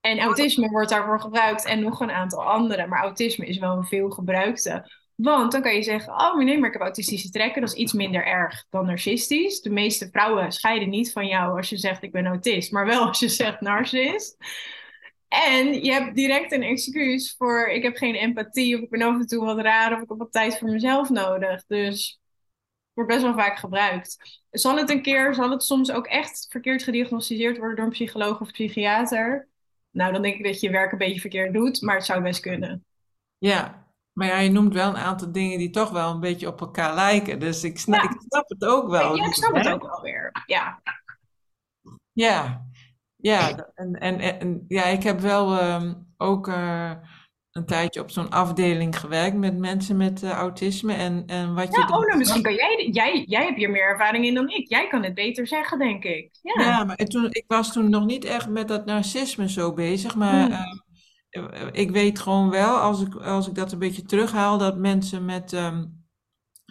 En 0.00 0.18
autisme 0.18 0.68
wordt 0.68 0.90
daarvoor 0.90 1.20
gebruikt 1.20 1.64
en 1.64 1.80
nog 1.80 2.00
een 2.00 2.10
aantal 2.10 2.42
andere. 2.42 2.86
Maar 2.86 3.02
autisme 3.02 3.46
is 3.46 3.58
wel 3.58 3.76
een 3.76 3.84
veel 3.84 4.10
gebruikte. 4.10 4.90
Want 5.14 5.52
dan 5.52 5.62
kan 5.62 5.74
je 5.74 5.82
zeggen, 5.82 6.12
oh 6.12 6.34
maar 6.34 6.44
nee, 6.44 6.58
maar 6.58 6.66
ik 6.66 6.72
heb 6.72 6.82
autistische 6.82 7.30
trekken. 7.30 7.60
Dat 7.60 7.70
is 7.70 7.76
iets 7.76 7.92
minder 7.92 8.26
erg 8.26 8.64
dan 8.70 8.86
narcistisch. 8.86 9.60
De 9.60 9.70
meeste 9.70 10.08
vrouwen 10.10 10.52
scheiden 10.52 10.88
niet 10.88 11.12
van 11.12 11.26
jou 11.26 11.56
als 11.56 11.68
je 11.68 11.76
zegt 11.76 12.02
ik 12.02 12.12
ben 12.12 12.26
autist. 12.26 12.72
Maar 12.72 12.86
wel 12.86 13.06
als 13.06 13.18
je 13.18 13.28
zegt 13.28 13.60
narcist. 13.60 14.36
En 15.28 15.84
je 15.84 15.92
hebt 15.92 16.14
direct 16.14 16.52
een 16.52 16.62
excuus 16.62 17.34
voor 17.38 17.66
ik 17.66 17.82
heb 17.82 17.96
geen 17.96 18.14
empathie. 18.14 18.76
Of 18.76 18.82
ik 18.82 18.90
ben 18.90 19.02
af 19.02 19.20
en 19.20 19.26
toe 19.26 19.44
wat 19.44 19.60
raar. 19.60 19.92
Of 19.92 20.02
ik 20.02 20.08
heb 20.08 20.18
wat 20.18 20.32
tijd 20.32 20.58
voor 20.58 20.70
mezelf 20.70 21.08
nodig. 21.08 21.64
Dus 21.66 22.20
wordt 22.94 23.10
best 23.10 23.22
wel 23.22 23.34
vaak 23.34 23.58
gebruikt. 23.58 24.40
Zal 24.50 24.76
het 24.76 24.90
een 24.90 25.02
keer, 25.02 25.34
zal 25.34 25.50
het 25.50 25.62
soms 25.62 25.90
ook 25.90 26.06
echt 26.06 26.46
verkeerd 26.50 26.82
gediagnosticeerd 26.82 27.58
worden 27.58 27.76
door 27.76 27.84
een 27.84 27.90
psycholoog 27.90 28.40
of 28.40 28.50
psychiater? 28.50 29.48
Nou, 29.98 30.12
dan 30.12 30.22
denk 30.22 30.36
ik 30.36 30.44
dat 30.44 30.60
je 30.60 30.70
werk 30.70 30.92
een 30.92 30.98
beetje 30.98 31.20
verkeerd 31.20 31.52
doet, 31.52 31.82
maar 31.82 31.96
het 31.96 32.04
zou 32.04 32.22
best 32.22 32.40
kunnen. 32.40 32.84
Ja, 33.38 33.86
maar 34.12 34.26
ja, 34.26 34.38
je 34.38 34.50
noemt 34.50 34.74
wel 34.74 34.88
een 34.88 34.96
aantal 34.96 35.32
dingen 35.32 35.58
die 35.58 35.70
toch 35.70 35.90
wel 35.90 36.10
een 36.10 36.20
beetje 36.20 36.46
op 36.46 36.60
elkaar 36.60 36.94
lijken. 36.94 37.38
Dus 37.38 37.64
ik 37.64 37.78
snap, 37.78 38.02
Ja, 38.02 38.10
ik 38.10 38.20
snap 38.28 38.48
het 38.48 38.64
ook 38.64 38.88
wel. 38.88 39.16
ja, 39.16 39.26
ik 39.26 39.34
snap 39.34 39.54
het 39.54 39.68
ook 39.68 39.82
wel 39.82 40.00
weer. 40.02 40.42
Ja, 40.46 40.82
Ja, 42.12 42.66
ja, 43.16 43.70
en, 43.74 43.94
en, 43.94 44.20
en 44.20 44.64
ja, 44.68 44.84
ik 44.84 45.02
heb 45.02 45.20
wel 45.20 45.58
ehm, 45.58 45.94
ook 46.16 46.48
eh, 46.48 46.92
een 47.58 47.66
tijdje 47.66 48.00
op 48.00 48.10
zo'n 48.10 48.30
afdeling 48.30 48.98
gewerkt 48.98 49.36
met 49.36 49.58
mensen 49.58 49.96
met 49.96 50.22
eh, 50.22 50.30
autisme. 50.30 50.92
En, 50.92 51.22
en 51.26 51.54
wat 51.54 51.66
je 51.66 51.78
ja 51.78 51.82
oh, 51.82 51.90
dan 51.90 52.00
nou, 52.00 52.18
misschien 52.18 52.42
kan 52.42 52.54
jij, 52.54 52.88
jij, 52.92 53.24
jij 53.26 53.44
hebt 53.44 53.56
hier 53.56 53.70
meer 53.70 53.88
ervaring 53.88 54.24
in 54.24 54.34
dan 54.34 54.48
ik. 54.48 54.68
Jij 54.68 54.88
kan 54.88 55.02
het 55.02 55.14
beter 55.14 55.46
zeggen, 55.46 55.78
denk 55.78 56.04
ik. 56.04 56.38
Ja. 56.42 56.62
Ja, 56.62 56.84
maar 56.84 56.96
en 56.96 57.08
toen, 57.08 57.26
ik 57.30 57.44
was 57.46 57.72
toen 57.72 57.90
nog 57.90 58.04
niet 58.04 58.24
echt 58.24 58.48
met 58.48 58.68
dat 58.68 58.84
narcisme 58.84 59.48
zo 59.48 59.72
bezig. 59.72 60.14
Maar 60.14 60.44
Hmm. 60.44 60.52
ehm, 61.30 61.46
eh, 61.46 61.66
ik 61.72 61.90
weet 61.90 62.18
gewoon 62.18 62.50
wel, 62.50 62.76
als 62.76 63.00
ik, 63.02 63.14
als 63.14 63.48
ik 63.48 63.54
dat 63.54 63.72
een 63.72 63.78
beetje 63.78 64.02
terughaal, 64.02 64.58
dat 64.58 64.76
mensen 64.76 65.24
met 65.24 65.52
ehm, 65.52 65.84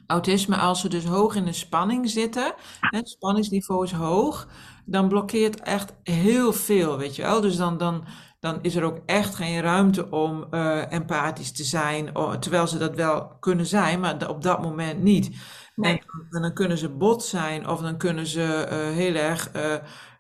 autisme, 0.07 0.55
als 0.55 0.81
ze 0.81 0.89
dus 0.89 1.05
hoog 1.05 1.35
in 1.35 1.45
de 1.45 1.53
spanning 1.53 2.09
zitten, 2.09 2.53
het 2.79 3.09
spanningsniveau 3.09 3.83
is 3.83 3.91
hoog, 3.91 4.47
dan 4.85 5.07
blokkeert 5.07 5.61
echt 5.61 5.93
heel 6.03 6.53
veel, 6.53 6.97
weet 6.97 7.15
je 7.15 7.21
wel. 7.21 7.41
Dus 7.41 7.55
dan, 7.55 7.77
dan, 7.77 8.05
dan 8.39 8.59
is 8.61 8.75
er 8.75 8.83
ook 8.83 8.99
echt 9.05 9.35
geen 9.35 9.61
ruimte 9.61 10.09
om 10.09 10.47
eh, 10.51 10.91
empathisch 10.91 11.51
te 11.51 11.63
zijn, 11.63 12.13
terwijl 12.39 12.67
ze 12.67 12.77
dat 12.77 12.95
wel 12.95 13.37
kunnen 13.39 13.65
zijn, 13.65 13.99
maar 13.99 14.29
op 14.29 14.41
dat 14.41 14.61
moment 14.61 15.01
niet. 15.01 15.25
En, 15.27 15.35
Nee, 15.75 16.01
en 16.29 16.41
dan 16.41 16.53
kunnen 16.53 16.77
ze 16.77 16.89
bot 16.89 17.23
zijn 17.23 17.67
of 17.67 17.81
dan 17.81 17.97
kunnen 17.97 18.27
ze 18.27 18.43
eh, 18.43 18.77
heel 18.77 19.15
erg 19.15 19.51
eh, 19.51 19.75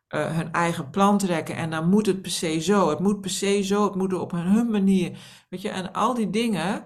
hun 0.07 0.51
eigen 0.51 0.89
plan 0.89 1.17
trekken 1.17 1.55
en 1.55 1.69
dan 1.69 1.89
moet 1.89 2.05
het 2.05 2.21
per 2.21 2.31
se 2.31 2.59
zo. 2.59 2.89
Het 2.89 2.99
moet 2.99 3.21
per 3.21 3.29
se 3.29 3.61
zo, 3.61 3.83
het 3.83 3.95
moet 3.95 4.13
op 4.13 4.31
hun, 4.31 4.69
manier. 4.69 5.17
Weet 5.49 5.61
je, 5.61 5.69
en 5.69 5.93
al 5.93 6.13
die 6.13 6.29
dingen, 6.29 6.83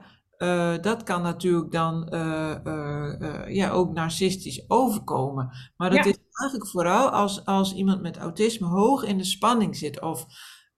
dat 0.82 1.04
kan 1.04 1.22
natuurlijk 1.22 1.72
dan 1.72 2.08
ja, 3.48 3.70
ook 3.70 3.94
narcistisch 3.94 4.66
overkomen. 4.68 5.50
Maar 5.78 5.90
dat 5.90 6.04
ja, 6.04 6.12
is 6.12 6.18
eigenlijk 6.34 6.72
vooral 6.72 7.10
als, 7.10 7.46
als 7.46 7.74
iemand 7.74 8.02
met 8.02 8.18
autisme 8.18 8.68
hoog 8.68 9.04
in 9.04 9.18
de 9.18 9.24
spanning 9.24 9.78
zit 9.78 10.02
of, 10.02 10.26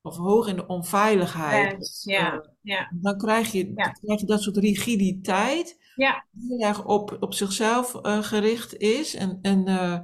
of 0.04 0.18
hoog 0.18 0.48
in 0.48 0.56
de 0.56 0.68
onveiligheid. 0.68 1.78
yes, 1.78 2.06
Eh, 2.06 2.14
ja, 2.16 2.46
ja, 2.62 2.92
dan 2.94 3.18
krijg 3.18 3.52
je, 3.52 3.66
dan 3.66 3.74
ja, 3.76 3.92
krijg 3.92 4.20
je 4.20 4.26
dat 4.26 4.42
soort 4.42 4.58
rigiditeit 4.58 5.78
ja, 5.96 6.26
heel 6.48 6.60
erg 6.60 6.86
op, 6.86 7.18
op 7.20 7.34
zichzelf 7.34 7.96
eh, 7.96 8.24
gericht 8.24 8.78
is 8.78 9.16
en, 9.16 9.40
en 9.42 9.68
eh, 9.68 10.00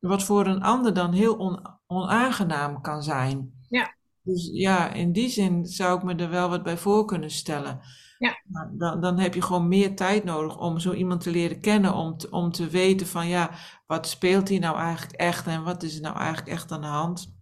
wat 0.00 0.22
voor 0.22 0.46
een 0.46 0.62
ander 0.62 0.94
dan 0.94 1.12
heel 1.12 1.34
on, 1.34 1.78
onaangenaam 1.86 2.80
kan 2.80 3.02
zijn. 3.02 3.64
ja, 3.68 3.94
Dus 4.22 4.50
ja, 4.52 4.92
in 4.92 5.12
die 5.12 5.28
zin 5.28 5.66
zou 5.66 5.98
ik 5.98 6.04
me 6.04 6.14
er 6.14 6.30
wel 6.30 6.48
wat 6.48 6.62
bij 6.62 6.76
voor 6.76 7.04
kunnen 7.04 7.30
stellen. 7.30 7.80
ja, 8.18 8.42
dan, 8.72 9.00
dan 9.00 9.18
heb 9.18 9.34
je 9.34 9.42
gewoon 9.42 9.68
meer 9.68 9.96
tijd 9.96 10.24
nodig 10.24 10.58
om 10.58 10.78
zo 10.78 10.92
iemand 10.92 11.20
te 11.20 11.30
leren 11.30 11.60
kennen, 11.60 11.94
om 11.94 12.16
te, 12.16 12.30
om 12.30 12.50
te 12.50 12.68
weten 12.68 13.06
van 13.06 13.28
ja, 13.28 13.50
wat 13.86 14.06
speelt 14.06 14.48
hier 14.48 14.60
nou 14.60 14.76
eigenlijk 14.76 15.20
echt 15.20 15.46
en 15.46 15.62
wat 15.62 15.82
is 15.82 15.96
er 15.96 16.02
nou 16.02 16.16
eigenlijk 16.16 16.48
echt 16.48 16.72
aan 16.72 16.80
de 16.80 16.86
hand. 16.86 17.36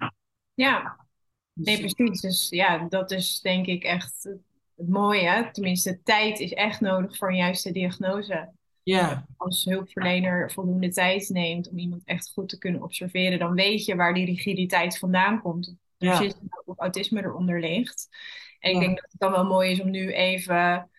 ja. 0.54 1.02
Nee, 1.62 1.78
Dus 1.78 1.94
precies. 1.94 2.20
Dus 2.20 2.48
ja, 2.48 2.78
dat 2.88 3.10
is 3.10 3.40
denk 3.40 3.66
ik 3.66 3.84
echt 3.84 4.22
het 4.76 4.88
mooie. 4.88 5.48
Tenminste, 5.52 6.02
tijd 6.02 6.40
is 6.40 6.52
echt 6.52 6.80
nodig 6.80 7.16
voor 7.16 7.28
een 7.28 7.36
juiste 7.36 7.72
diagnose. 7.72 8.52
ja, 8.84 9.26
Als 9.36 9.64
hulpverlener 9.64 10.52
voldoende 10.52 10.88
tijd 10.90 11.28
neemt 11.28 11.68
om 11.70 11.78
iemand 11.78 12.02
echt 12.04 12.32
goed 12.32 12.48
te 12.48 12.58
kunnen 12.58 12.82
observeren, 12.82 13.38
dan 13.38 13.54
weet 13.54 13.84
je 13.84 13.96
waar 13.96 14.14
die 14.14 14.26
rigiditeit 14.26 14.98
vandaan 14.98 15.40
komt. 15.42 15.68
Of 15.68 15.76
ja, 15.98 16.14
narcisme 16.18 16.62
of 16.64 16.78
autisme 16.78 17.22
eronder 17.22 17.60
ligt. 17.60 18.08
En 18.60 18.70
ik 18.72 18.80
ja, 18.80 18.80
denk 18.80 19.00
dat 19.00 19.12
het 19.12 19.20
dan 19.20 19.32
wel 19.32 19.44
mooi 19.46 19.70
is 19.70 19.80
om 19.80 19.90
nu 19.90 20.12
even 20.12 20.90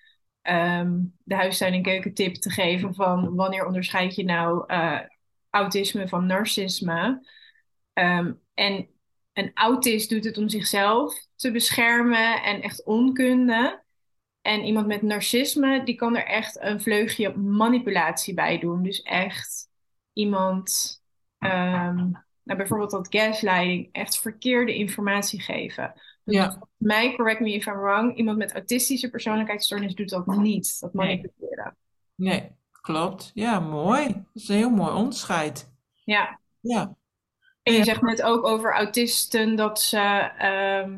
ehm, 0.41 0.99
de 1.24 1.36
huistuin- 1.36 1.74
en 1.74 1.82
keukentip 1.84 2.36
te 2.36 2.49
geven 2.49 2.93
van 2.95 3.36
wanneer 3.36 3.66
onderscheid 3.66 4.16
je 4.16 4.24
nou 4.24 4.64
eh, 4.68 4.99
autisme 5.49 6.08
van 6.08 6.26
narcisme. 6.26 7.28
Ehm, 7.93 8.34
en 8.53 8.88
een 9.36 9.52
autist 9.54 10.10
doet 10.10 10.24
het 10.24 10.38
om 10.38 10.50
zichzelf 10.50 11.28
te 11.36 11.52
beschermen 11.52 12.44
en 12.44 12.62
echt 12.62 12.86
onkunde. 12.86 13.84
En 14.42 14.64
iemand 14.64 14.88
met 14.88 15.02
narcisme, 15.02 15.84
die 15.84 15.96
kan 15.96 16.16
er 16.16 16.26
echt 16.26 16.62
een 16.62 16.82
vleugje 16.82 17.36
manipulatie 17.38 18.34
bij 18.34 18.60
doen. 18.60 18.84
Dus 18.84 19.02
echt 19.02 19.70
iemand, 20.14 21.02
ehm, 21.38 21.96
nou 22.44 22.58
bijvoorbeeld 22.58 22.92
dat 22.92 23.08
gaslighting, 23.10 23.90
echt 23.92 24.20
verkeerde 24.20 24.76
informatie 24.76 25.42
geven. 25.42 25.94
Ja, 26.24 26.68
mij, 26.78 27.16
correct 27.16 27.40
me 27.40 27.54
if 27.54 27.66
I'm 27.66 27.80
wrong, 27.80 28.16
iemand 28.18 28.38
met 28.38 28.54
autistische 28.54 29.10
persoonlijkheidsstoornis 29.10 29.96
doet 29.96 30.10
dat 30.10 30.26
niet, 30.26 30.80
dat 30.80 30.94
nee, 30.94 31.08
manipuleren. 31.08 31.78
nee, 32.16 32.52
klopt. 32.82 33.32
Ja, 33.34 33.60
mooi. 33.60 34.08
Dat 34.08 34.24
is 34.34 34.50
een 34.50 34.56
heel 34.56 34.70
mooi 34.70 34.94
onderscheid. 34.94 35.72
Ja. 36.04 36.40
Ja, 36.60 36.96
En 37.66 37.74
je 37.74 37.84
zegt 37.84 38.01
net 38.01 38.22
ook 38.22 38.45
over 38.45 38.74
autisten 38.74 39.55
dat 39.55 39.82
ze 39.82 39.97
ehm, 40.38 40.97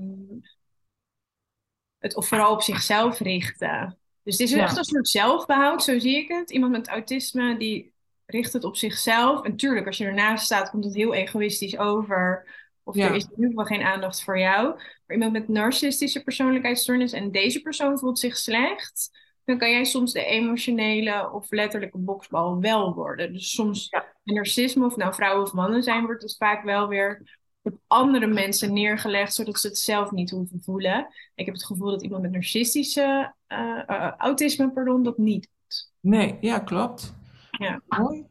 het 1.97 2.26
vooral 2.26 2.51
op 2.51 2.61
zichzelf 2.61 3.20
richten. 3.20 3.97
Dus 4.24 4.38
het 4.38 4.49
is 4.49 4.55
echt 4.55 4.72
ja, 4.72 4.78
een 4.78 4.84
soort 4.84 5.07
zelfbehoud, 5.07 5.84
zo 5.84 5.99
zie 5.99 6.18
ik 6.18 6.28
het. 6.28 6.51
Iemand 6.51 6.72
met 6.72 6.88
autisme 6.88 7.57
die 7.57 7.93
richt 8.26 8.53
het 8.53 8.63
op 8.63 8.78
zichzelf. 8.78 9.43
En 9.43 9.55
tuurlijk, 9.55 9.86
als 9.86 9.97
je 9.97 10.05
ernaast 10.05 10.45
staat, 10.45 10.70
komt 10.70 10.84
het 10.84 10.95
heel 10.95 11.13
egoïstisch 11.13 11.78
over. 11.78 12.47
Of 12.84 12.95
er 12.95 13.15
is 13.15 13.24
in 13.24 13.32
ieder 13.32 13.49
geval 13.49 13.65
geen 13.65 13.82
aandacht 13.82 14.24
voor 14.24 14.39
jou. 14.39 14.65
Maar 14.76 15.15
iemand 15.15 15.32
met 15.32 15.47
narcistische 15.47 16.24
persoonlijkheidsstoornis 16.24 17.11
en 17.11 17.32
deze 17.32 17.61
persoon 17.61 17.99
voelt 17.99 18.20
zich 18.20 18.38
slecht, 18.38 19.09
dan 19.43 19.57
kan 19.57 19.72
jij 19.72 19.84
soms 19.84 20.13
de 20.13 20.26
emotionele 20.26 21.32
of 21.32 21.51
letterlijke 21.51 21.97
boksbal 21.97 22.59
wel 22.59 22.93
worden. 22.93 23.34
Dus 23.34 23.51
soms 23.51 23.88
ja, 23.89 24.16
bij 24.28 24.36
narcisme, 24.36 24.86
of 24.86 24.96
nou 24.96 25.14
vrouwen 25.14 25.44
of 25.44 25.54
mannen 25.54 25.84
zijn, 25.84 26.06
wordt 26.06 26.22
het 26.22 26.36
vaak 26.38 26.64
wel 26.64 26.88
weer 26.88 27.40
op 27.62 27.80
andere 27.88 28.28
mensen 28.28 28.74
neergelegd, 28.74 29.34
zodat 29.34 29.60
ze 29.60 29.68
het 29.68 29.78
zelf 29.78 30.12
niet 30.12 30.30
hoeven 30.30 30.62
voelen. 30.64 31.08
Ik 31.36 31.46
heb 31.46 31.56
het 31.56 31.66
gevoel 31.66 31.90
dat 31.92 32.04
iemand 32.04 32.22
met 32.22 32.32
narcistische 32.32 33.34
eh, 33.48 33.84
eh, 33.88 34.14
autisme, 34.18 34.72
pardon, 34.72 35.04
dat 35.04 35.18
niet 35.18 35.50
doet. 35.60 35.92
nee, 36.00 36.38
ja, 36.42 36.60
klopt. 36.60 37.16
Ja, 37.50 37.82
Mooi. 37.88 38.26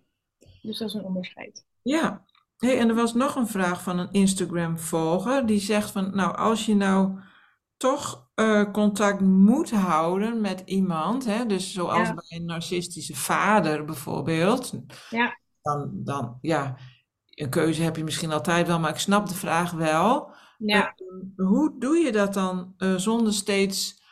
dus 0.63 0.79
dat 0.79 0.89
is 0.89 0.95
een 0.95 1.05
onderscheid. 1.05 1.65
Ja, 1.83 2.25
hey, 2.57 2.79
en 2.79 2.89
er 2.89 2.95
was 2.95 3.15
nog 3.15 3.37
een 3.37 3.47
vraag 3.47 3.83
van 3.83 3.99
een 3.99 4.13
Instagram-volger 4.13 5.47
die 5.47 5.61
zegt 5.61 5.91
van, 5.91 6.17
nou, 6.17 6.37
als 6.37 6.67
je 6.67 6.75
nou 6.75 7.19
toch 7.77 8.29
eh, 8.35 8.73
contact 8.73 9.21
moet 9.21 9.71
houden 9.71 10.41
met 10.41 10.63
iemand, 10.65 11.25
hè, 11.25 11.47
dus 11.47 11.73
zoals 11.73 12.09
Ja, 12.09 12.15
bij 12.15 12.39
een 12.39 12.45
narcistische 12.45 13.17
vader 13.17 13.85
bijvoorbeeld, 13.85 14.73
ja, 15.11 15.39
dan, 15.67 15.91
dan, 15.93 16.39
ja, 16.41 16.77
een 17.31 17.51
keuze 17.51 17.83
heb 17.83 17.97
je 17.97 18.05
misschien 18.05 18.33
altijd 18.33 18.67
wel, 18.67 18.79
maar 18.79 18.91
ik 18.91 18.99
snap 18.99 19.29
de 19.29 19.35
vraag 19.35 19.71
wel. 19.71 20.35
Eh, 20.67 20.87
hoe 21.37 21.79
doe 21.79 21.97
je 21.97 22.13
dat 22.13 22.35
dan 22.35 22.75
eh, 22.79 22.95
zonder 22.95 23.33
steeds 23.33 24.05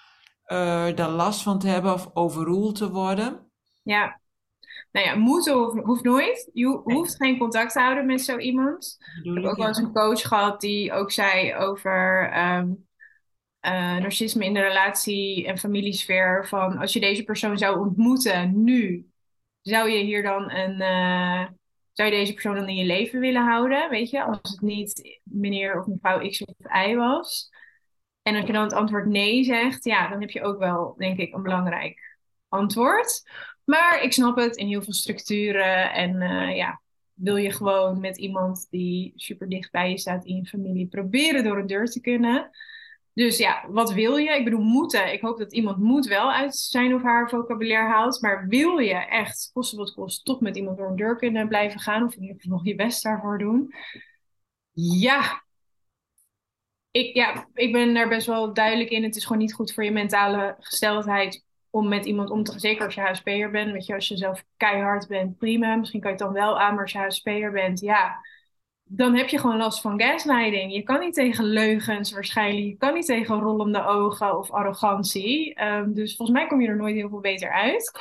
daar 0.95 1.11
last 1.11 1.43
van 1.43 1.59
te 1.59 1.69
hebben 1.69 1.93
of 1.93 2.11
overroeld 2.15 2.77
te 2.77 2.91
worden? 2.91 3.51
ja. 3.83 4.23
Nou 4.93 5.07
ja, 5.07 5.15
moeten 5.15 5.55
hoeft, 5.55 5.85
hoeft 5.85 6.03
nooit. 6.03 6.51
Je 6.53 6.83
Nee, 6.85 6.97
hoeft 6.97 7.17
geen 7.17 7.39
contact 7.39 7.73
te 7.73 7.81
houden 7.81 8.07
met 8.07 8.21
zo 8.21 8.39
iemand. 8.39 8.99
Ik 9.23 9.35
heb 9.35 9.45
ook 9.45 9.57
wel 9.57 9.67
eens 9.67 9.79
een 9.79 9.93
coach 9.93 10.21
gehad 10.21 10.61
die 10.61 10.93
ook 10.93 11.11
zei 11.11 11.55
over 11.55 12.31
eh, 12.31 12.63
narcisme 13.97 14.45
in 14.45 14.55
de 14.55 14.61
relatie- 14.61 15.47
en 15.47 15.59
familiesfeer. 15.59 16.47
Van 16.49 16.79
als 16.79 16.93
je 16.93 17.01
deze 17.01 17.25
persoon 17.25 17.59
zou 17.59 17.79
ontmoeten 17.79 18.65
nu, 18.65 19.07
zou 19.65 19.91
je 19.91 20.05
hier 20.05 20.23
dan 20.23 20.51
een, 20.51 20.81
eh, 20.81 21.47
zou 21.93 22.11
je 22.11 22.17
deze 22.17 22.33
persoon 22.33 22.55
dan 22.55 22.69
in 22.69 22.77
je 22.77 22.85
leven 22.85 23.21
willen 23.21 23.43
houden? 23.43 23.91
Weet 23.91 24.11
je, 24.11 24.25
als 24.25 24.39
het 24.51 24.61
niet 24.61 25.21
meneer 25.23 25.81
of 25.81 25.87
mevrouw 25.87 26.29
X 26.29 26.45
of 26.45 26.55
Y 26.87 26.95
was. 26.95 27.51
En 28.23 28.37
als 28.37 28.47
je 28.47 28.53
dan 28.53 28.63
het 28.63 28.73
antwoord 28.73 29.07
nee 29.07 29.45
zegt, 29.45 29.85
ja, 29.85 30.09
dan 30.09 30.21
heb 30.21 30.31
je 30.31 30.43
ook 30.43 30.59
wel, 30.59 30.95
denk 30.99 31.19
ik, 31.19 31.35
een 31.35 31.43
belangrijk 31.43 32.19
antwoord. 32.49 33.31
Maar 33.65 34.03
ik 34.03 34.13
snap 34.13 34.37
het 34.37 34.57
in 34.57 34.67
heel 34.67 34.83
veel 34.83 34.93
structuren. 34.93 35.93
En 35.93 36.23
eh, 36.23 36.57
ja, 36.57 36.81
wil 37.15 37.37
je 37.37 37.53
gewoon 37.53 38.01
met 38.01 38.19
iemand 38.19 38.67
die 38.71 39.13
super 39.17 39.49
dicht 39.49 39.71
bij 39.71 39.91
je 39.91 39.99
staat 39.99 40.25
in 40.25 40.37
je 40.37 40.47
familie 40.47 40.89
proberen 40.89 41.45
door 41.45 41.59
een 41.59 41.67
deur 41.67 41.87
te 41.87 42.01
kunnen. 42.01 42.51
Dus 43.15 43.39
ja, 43.39 43.65
wat 43.69 43.93
wil 43.93 44.17
je? 44.17 44.31
Ik 44.31 44.45
bedoel, 44.45 44.63
moeten. 44.63 45.13
Ik 45.13 45.21
hoop 45.21 45.39
dat 45.39 45.53
iemand 45.53 45.79
moet 45.79 46.07
wel 46.07 46.33
uit 46.33 46.57
zijn 46.57 46.95
of 46.95 47.03
haar 47.03 47.29
vocabulaire 47.29 47.89
haalt. 47.89 48.21
Maar 48.21 48.47
wil 48.49 48.79
je 48.79 48.95
echt, 48.95 49.51
kosten 49.53 49.79
wat 49.79 49.95
kost, 49.95 50.25
toch 50.25 50.41
met 50.41 50.57
iemand 50.57 50.79
door 50.79 50.89
een 50.89 50.97
deur 50.97 51.17
kunnen 51.17 51.49
blijven 51.49 51.81
gaan? 51.81 52.05
Of 52.05 52.17
nog 52.39 52.65
je 52.65 52.75
best 52.75 53.03
daarvoor 53.03 53.39
doen? 53.39 53.75
Ja. 54.73 55.43
Ik, 56.91 57.15
ja, 57.15 57.49
ik 57.53 57.73
ben 57.73 57.95
daar 57.95 58.09
best 58.09 58.27
wel 58.27 58.55
duidelijk 58.55 58.91
in. 58.91 59.03
Het 59.03 59.17
is 59.17 59.25
gewoon 59.25 59.43
niet 59.43 59.55
goed 59.55 59.73
voor 59.73 59.85
je 59.85 59.91
mentale 59.91 60.57
gesteldheid 60.59 61.45
om 61.71 61.89
met 61.89 62.05
iemand 62.05 62.31
om 62.31 62.43
te 62.43 62.51
gaan. 62.51 62.61
Zeker 62.61 62.85
als 62.85 62.95
je 62.95 63.01
HSP'er 63.01 63.51
bent. 63.51 63.73
Weet 63.73 63.87
je, 63.87 63.95
als 63.95 64.09
je 64.09 64.17
zelf 64.17 64.45
keihard 64.57 65.09
bent, 65.09 65.39
prima. 65.39 65.77
Misschien 65.77 66.01
kan 66.01 66.11
je 66.11 66.17
het 66.17 66.27
dan 66.27 66.35
wel 66.35 66.61
aan, 66.61 66.75
maar 66.75 66.83
als 66.83 66.93
je 66.93 66.99
HSP'er 66.99 67.53
bent, 67.53 67.81
ja 67.81 68.19
dan 68.97 69.15
heb 69.17 69.29
je 69.29 69.39
gewoon 69.39 69.57
last 69.57 69.81
van 69.81 70.01
gaslighting. 70.01 70.73
Je 70.73 70.83
kan 70.83 71.01
niet 71.01 71.15
tegen 71.15 71.45
leugens 71.45 72.13
waarschijnlijk. 72.13 72.67
Je 72.67 72.77
kan 72.77 72.95
niet 72.95 73.07
tegen 73.07 73.41
rollende 73.41 73.87
ogen 73.87 74.39
of 74.39 74.51
arrogantie. 74.51 75.63
Um, 75.65 75.95
dus 75.95 76.17
volgens 76.17 76.39
mij 76.39 76.49
kom 76.49 76.61
je 76.61 76.69
er 76.69 76.77
nooit 76.77 76.95
heel 76.95 77.09
veel 77.09 77.21
beter 77.21 77.51
uit. 77.51 78.01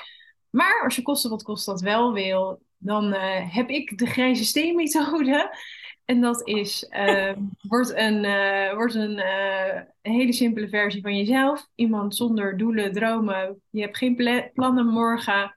Maar 0.50 0.82
als 0.84 0.96
je 0.96 1.02
kosten 1.02 1.30
wat 1.30 1.44
kost 1.44 1.66
dat 1.66 1.82
wel 1.82 2.14
wil, 2.14 2.62
dan 2.78 3.14
uh, 3.14 3.56
heb 3.56 3.70
ik 3.70 3.98
de 3.98 4.06
grijze 4.06 4.46
steenmethode. 4.46 5.50
En 6.06 6.22
dat 6.22 6.48
is, 6.48 6.88
uh, 6.90 7.32
wordt 7.62 7.94
een, 7.96 8.24
uh, 8.24 8.74
wordt 8.74 8.94
een 8.94 9.18
uh, 9.18 9.82
hele 10.02 10.34
simpele 10.34 10.70
versie 10.70 11.02
van 11.02 11.18
jezelf. 11.18 11.68
Iemand 11.76 12.16
zonder 12.16 12.58
doelen, 12.58 12.94
dromen. 12.94 13.62
Je 13.70 13.82
hebt 13.82 13.98
geen 13.98 14.52
plannen 14.54 14.86
morgen. 14.86 15.56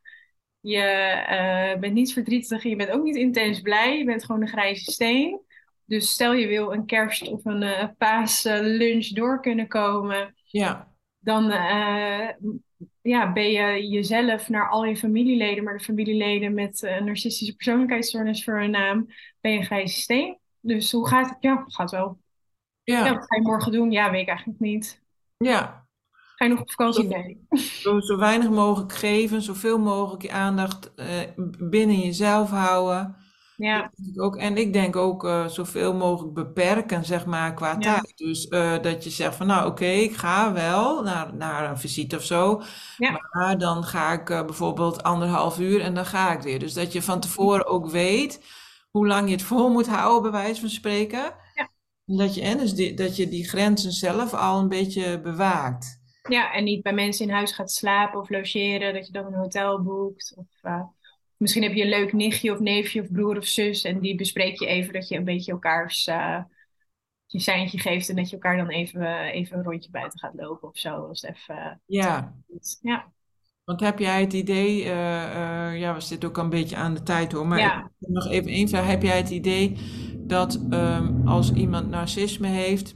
Je 0.67 1.25
uh, 1.75 1.81
bent 1.81 1.95
niet 1.95 2.13
verdrietig 2.13 2.65
en 2.65 2.71
je 2.71 2.77
bent 2.77 2.91
ook 2.91 3.03
niet 3.03 3.17
intens 3.17 3.61
blij. 3.61 3.99
Je 3.99 4.05
bent 4.05 4.25
gewoon 4.25 4.41
een 4.41 4.49
grijze 4.49 4.93
steen. 4.93 5.41
Dus 5.85 6.11
stel 6.13 6.33
je 6.33 6.47
wil 6.47 6.73
een 6.73 6.87
kerst 6.87 7.29
of 7.29 7.45
een 7.45 7.63
uh, 7.63 7.85
paaslunch 7.99 9.07
door 9.07 9.41
kunnen 9.41 9.69
komen. 9.69 10.35
Ja. 10.45 10.93
Dan 11.19 11.51
uh, 11.51 12.29
ja, 13.03 13.33
ben 13.33 13.51
je 13.51 13.89
jezelf 13.89 14.49
naar 14.49 14.69
al 14.69 14.85
je 14.85 14.97
familieleden, 14.97 15.65
maar 15.65 15.79
de 15.79 15.85
familieleden 15.85 16.55
met 16.55 16.83
een 16.83 17.05
narcistische 17.05 17.57
persoonlijkheidsstoornis 17.57 18.45
voor 18.45 18.61
een 18.61 18.71
naam, 18.71 19.07
ben 19.41 19.53
je 19.53 19.59
een 19.59 19.65
grijze 19.65 20.01
steen. 20.01 20.39
Dus 20.61 20.93
hoe 20.93 21.09
gaat 21.09 21.29
het? 21.29 21.39
Ja, 21.41 21.65
gaat 21.67 21.91
wel. 21.91 22.19
Ja. 22.83 23.05
ja. 23.05 23.15
wat 23.15 23.27
ga 23.27 23.37
je 23.37 23.43
morgen 23.43 23.73
doen? 23.73 23.91
Ja, 23.91 24.11
weet 24.11 24.23
ik 24.23 24.29
eigenlijk 24.29 24.61
niet. 24.61 25.03
Ja, 25.37 25.86
Ga 26.37 26.45
je 26.45 26.51
nog 26.51 26.61
op 26.61 26.71
vakantie? 26.71 27.05
Nee. 27.05 27.47
Zo, 27.59 28.01
zo 28.01 28.17
weinig 28.17 28.51
mogelijk 28.51 28.93
geven, 28.93 29.43
zoveel 29.43 29.79
mogelijk 29.79 30.23
je 30.23 30.33
aandacht 30.33 30.93
uh, 30.97 31.07
binnen 31.59 31.99
jezelf 31.99 32.51
houden. 32.51 33.17
Ja. 33.57 33.91
Ook, 34.17 34.37
en 34.37 34.57
ik 34.57 34.73
denk 34.73 34.97
ook 34.97 35.25
uh, 35.25 35.47
zoveel 35.47 35.95
mogelijk 35.95 36.35
beperken, 36.35 37.05
zeg 37.05 37.27
maar, 37.27 37.55
qua 37.55 37.71
ja. 37.71 37.79
tijd. 37.79 38.13
Dus 38.17 38.47
uh, 38.47 38.83
dat 38.83 39.05
je 39.05 39.11
zegt 39.11 39.37
van, 39.37 39.47
nou 39.47 39.61
oké, 39.61 39.71
okay, 39.71 40.01
ik 40.01 40.17
ga 40.17 40.53
wel 40.53 41.03
naar, 41.03 41.35
naar 41.35 41.71
een 41.71 41.79
visite 41.79 42.17
of 42.17 42.23
zo. 42.25 42.63
Ja. 42.97 43.29
Maar 43.31 43.59
dan 43.59 43.85
ga 43.85 44.13
ik 44.13 44.25
bijvoorbeeld 44.25 45.03
anderhalf 45.03 45.59
uur 45.59 45.81
en 45.81 45.95
dan 45.95 46.07
ga 46.07 46.33
ik 46.33 46.41
weer. 46.41 46.59
Dus 46.59 46.75
dat 46.75 46.93
je 46.93 47.03
van 47.03 47.21
tevoren 47.21 47.67
ook 47.67 47.91
weet 47.91 48.45
hoe 48.91 49.07
lang 49.07 49.27
je 49.27 49.35
het 49.35 49.43
vol 49.43 49.71
moet 49.71 49.89
houden, 49.89 50.31
bij 50.31 50.41
wijze 50.41 50.61
van 50.61 50.71
spreken. 50.71 51.35
Ja. 51.55 51.71
Dat 52.05 52.35
je, 52.35 52.41
en 52.41 52.59
dus 52.59 52.75
die, 52.75 52.95
dat 52.95 53.17
je 53.17 53.29
die 53.29 53.49
grenzen 53.49 53.93
zelf 53.93 54.35
al 54.35 54.61
een 54.61 54.69
beetje 54.69 55.21
bewaakt. 55.21 56.05
Ja, 56.29 56.53
en 56.53 56.65
niet 56.65 56.83
bij 56.83 56.93
mensen 56.93 57.27
in 57.27 57.35
huis 57.35 57.53
gaat 57.53 57.71
slapen 57.71 58.21
of 58.21 58.31
logeren, 58.31 58.95
dat 58.95 59.07
je 59.07 59.13
dan 59.13 59.27
een 59.27 59.35
hotel 59.35 59.83
boekt. 59.83 60.35
Of 60.37 60.47
uh, 60.63 60.83
misschien 61.37 61.63
heb 61.63 61.73
je 61.73 61.83
een 61.83 61.89
leuk 61.89 62.13
nichtje 62.13 62.53
of 62.53 62.59
neefje 62.59 63.01
of 63.01 63.11
broer 63.11 63.37
of 63.37 63.47
zus 63.47 63.83
en 63.83 64.01
die 64.01 64.15
bespreek 64.15 64.61
je 64.61 64.67
even 64.67 64.93
dat 64.93 65.09
je 65.09 65.17
een 65.17 65.25
beetje 65.25 65.53
elkaars 65.53 66.07
uh, 66.07 66.43
je 67.27 67.41
seintje 67.41 67.79
geeft 67.79 68.09
en 68.09 68.17
dat 68.17 68.29
je 68.29 68.37
elkaar 68.37 68.57
dan 68.57 68.69
even, 68.69 69.21
even 69.21 69.59
een 69.59 69.65
rondje 69.65 69.91
buiten 69.91 70.19
gaat 70.19 70.35
lopen 70.35 70.69
of 70.69 70.79
zo. 70.79 70.95
Als 70.95 71.21
het 71.21 71.37
even, 71.37 71.81
ja. 71.87 72.35
ja. 72.81 73.13
Want 73.65 73.81
heb 73.81 73.99
jij 73.99 74.21
het 74.21 74.33
idee, 74.33 74.85
uh, 74.85 74.91
uh, 74.91 75.79
ja, 75.79 75.95
we 75.95 76.01
zitten 76.01 76.29
ook 76.29 76.37
een 76.37 76.51
beetje 76.51 76.77
aan 76.77 76.95
de 76.95 77.03
tijd 77.03 77.33
hoor, 77.33 77.47
maar 77.47 77.59
ja. 77.59 77.91
nog 77.99 78.29
even 78.29 78.51
één 78.51 78.69
vraag. 78.69 78.87
Heb 78.87 79.03
jij 79.03 79.17
het 79.17 79.31
idee 79.31 79.77
dat 80.19 80.61
um, 80.71 81.29
als 81.29 81.53
iemand 81.53 81.89
narcisme 81.89 82.49
heeft, 82.49 82.95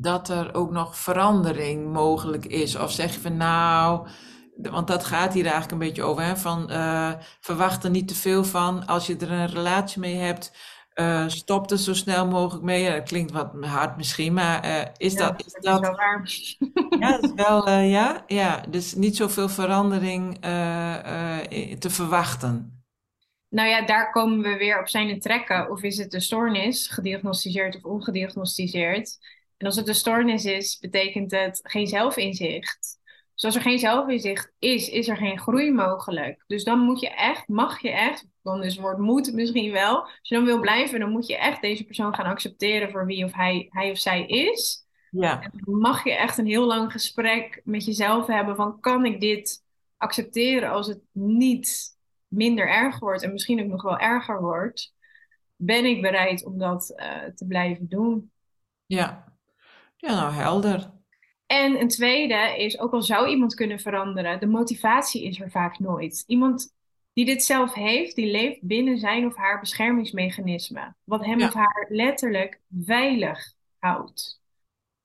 dat 0.00 0.28
er 0.28 0.54
ook 0.54 0.70
nog 0.70 0.98
verandering 0.98 1.92
mogelijk 1.92 2.46
is? 2.46 2.76
Of 2.76 2.92
zeg 2.92 3.14
je 3.14 3.20
van 3.20 3.36
nou, 3.36 4.08
want 4.56 4.86
dat 4.86 5.04
gaat 5.04 5.32
hier 5.32 5.42
eigenlijk 5.42 5.72
een 5.72 5.88
beetje 5.88 6.02
over, 6.02 6.22
hè? 6.22 6.36
van 6.36 6.70
uh, 6.70 7.12
verwacht 7.40 7.84
er 7.84 7.90
niet 7.90 8.08
te 8.08 8.14
veel 8.14 8.44
van. 8.44 8.86
Als 8.86 9.06
je 9.06 9.16
er 9.16 9.30
een 9.30 9.46
relatie 9.46 10.00
mee 10.00 10.16
hebt, 10.16 10.52
uh, 10.94 11.28
stop 11.28 11.70
er 11.70 11.78
zo 11.78 11.94
snel 11.94 12.26
mogelijk 12.26 12.64
mee. 12.64 12.90
Dat 12.90 13.08
klinkt 13.08 13.32
wat 13.32 13.52
hard 13.60 13.96
misschien, 13.96 14.32
maar 14.32 14.64
uh, 14.64 14.80
is 14.96 15.12
ja, 15.12 15.18
dat... 15.18 15.46
Is 15.46 15.52
dat, 15.52 15.82
dat... 15.82 16.22
Is 16.24 16.58
ja, 16.98 17.10
dat 17.10 17.22
is 17.22 17.32
wel, 17.34 17.70
ja, 17.98 18.24
ja, 18.26 18.64
dus 18.68 18.94
niet 18.94 19.16
zoveel 19.16 19.48
verandering 19.48 20.38
te 21.78 21.90
verwachten. 21.90 22.74
Nou 23.48 23.68
ja, 23.68 23.86
daar 23.86 24.10
komen 24.10 24.42
we 24.42 24.56
weer 24.56 24.80
op 24.80 24.88
zijn 24.88 25.20
trekken. 25.20 25.70
Of 25.70 25.82
is 25.82 25.96
het 25.98 26.14
een 26.14 26.20
stoornis, 26.20 26.88
gediagnosticeerd 26.88 27.76
of 27.76 27.84
ongediagnosticeerd? 27.84 29.18
En 29.60 29.66
als 29.66 29.76
het 29.76 29.88
een 29.88 29.94
stoornis 29.94 30.44
is, 30.44 30.78
betekent 30.78 31.30
het 31.30 31.60
geen 31.62 31.86
zelfinzicht. 31.86 32.98
Dus 33.34 33.44
als 33.44 33.54
er 33.54 33.60
geen 33.60 33.78
zelfinzicht 33.78 34.52
is, 34.58 34.88
is 34.88 35.08
er 35.08 35.16
geen 35.16 35.38
groei 35.38 35.72
mogelijk. 35.72 36.44
Dus 36.46 36.64
dan 36.64 36.78
moet 36.78 37.00
je 37.00 37.08
echt, 37.08 37.48
mag 37.48 37.80
je 37.80 37.90
echt, 37.90 38.26
dan 38.42 38.62
is 38.62 38.72
het 38.72 38.82
woord 38.82 38.98
moet 38.98 39.32
misschien 39.32 39.72
wel. 39.72 40.02
Als 40.02 40.18
je 40.22 40.34
dan 40.34 40.44
wil 40.44 40.60
blijven, 40.60 41.00
dan 41.00 41.10
moet 41.10 41.26
je 41.26 41.36
echt 41.36 41.60
deze 41.60 41.84
persoon 41.84 42.14
gaan 42.14 42.26
accepteren 42.26 42.90
voor 42.90 43.06
wie 43.06 43.24
of 43.24 43.32
hij, 43.32 43.66
hij 43.70 43.90
of 43.90 43.98
zij 43.98 44.26
is. 44.26 44.86
Ja. 45.10 45.42
En 45.42 45.50
dan 45.54 45.78
mag 45.78 46.04
je 46.04 46.16
echt 46.16 46.38
een 46.38 46.46
heel 46.46 46.66
lang 46.66 46.92
gesprek 46.92 47.60
met 47.64 47.84
jezelf 47.84 48.26
hebben 48.26 48.56
van 48.56 48.80
kan 48.80 49.04
ik 49.04 49.20
dit 49.20 49.64
accepteren 49.96 50.70
als 50.70 50.86
het 50.86 51.00
niet 51.12 51.96
minder 52.28 52.68
erg 52.68 52.98
wordt 52.98 53.22
en 53.22 53.32
misschien 53.32 53.60
ook 53.60 53.68
nog 53.68 53.82
wel 53.82 53.98
erger 53.98 54.40
wordt. 54.40 54.94
Ben 55.56 55.84
ik 55.84 56.02
bereid 56.02 56.44
om 56.44 56.58
dat 56.58 56.92
uh, 56.96 57.24
te 57.34 57.46
blijven 57.46 57.88
doen? 57.88 58.30
Ja, 58.86 59.29
ja, 60.00 60.14
nou 60.20 60.32
helder. 60.32 60.90
En 61.46 61.80
een 61.80 61.88
tweede 61.88 62.54
is, 62.58 62.78
ook 62.78 62.92
al 62.92 63.02
zou 63.02 63.28
iemand 63.28 63.54
kunnen 63.54 63.80
veranderen, 63.80 64.40
de 64.40 64.46
motivatie 64.46 65.24
is 65.24 65.40
er 65.40 65.50
vaak 65.50 65.78
nooit. 65.78 66.24
Iemand 66.26 66.74
die 67.12 67.24
dit 67.24 67.42
zelf 67.44 67.74
heeft, 67.74 68.14
die 68.16 68.30
leeft 68.30 68.62
binnen 68.62 68.98
zijn 68.98 69.26
of 69.26 69.36
haar 69.36 69.60
beschermingsmechanisme. 69.60 70.94
Wat 71.04 71.24
hem 71.24 71.38
Ja. 71.38 71.46
of 71.46 71.54
haar 71.54 71.86
letterlijk 71.88 72.60
veilig 72.84 73.52
houdt. 73.78 74.40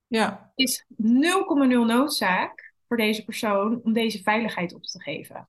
Ja, 0.07 0.51
is 0.55 0.85
0,0 0.97 1.85
noodzaak 1.85 2.73
voor 2.87 2.97
deze 2.97 3.23
persoon 3.23 3.79
om 3.83 3.93
deze 3.93 4.21
veiligheid 4.23 4.73
op 4.73 4.83
te 4.83 5.01
geven. 5.01 5.47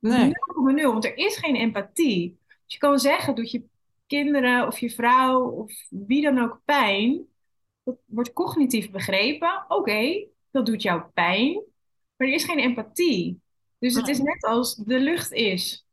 nee. 0.00 0.32
0,0, 0.74 0.82
want 0.82 1.04
er 1.04 1.16
is 1.16 1.36
geen 1.36 1.56
empathie. 1.56 2.38
Dus 2.46 2.72
je 2.74 2.78
kan 2.78 2.98
zeggen, 2.98 3.34
doet 3.34 3.50
je 3.50 3.64
kinderen 4.06 4.66
of 4.66 4.78
je 4.78 4.90
vrouw 4.90 5.48
of 5.48 5.72
wie 5.90 6.22
dan 6.22 6.38
ook 6.38 6.60
pijn, 6.64 7.26
dat 7.84 7.96
wordt 8.06 8.32
cognitief 8.32 8.90
begrepen. 8.90 9.64
Oké, 9.68 10.26
dat 10.50 10.66
doet 10.66 10.82
jou 10.82 11.02
pijn, 11.14 11.52
maar 12.16 12.28
er 12.28 12.34
is 12.34 12.44
geen 12.44 12.58
empathie. 12.58 13.40
Dus 13.78 13.94
het 13.94 14.08
is 14.08 14.18
Nee. 14.18 14.26
net 14.26 14.44
als 14.44 14.74
de 14.76 14.98
lucht 15.00 15.32
is 15.32 15.86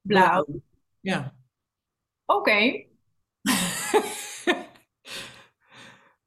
blauw. 0.00 0.46
Ja. 1.00 1.34
Oké, 2.24 2.84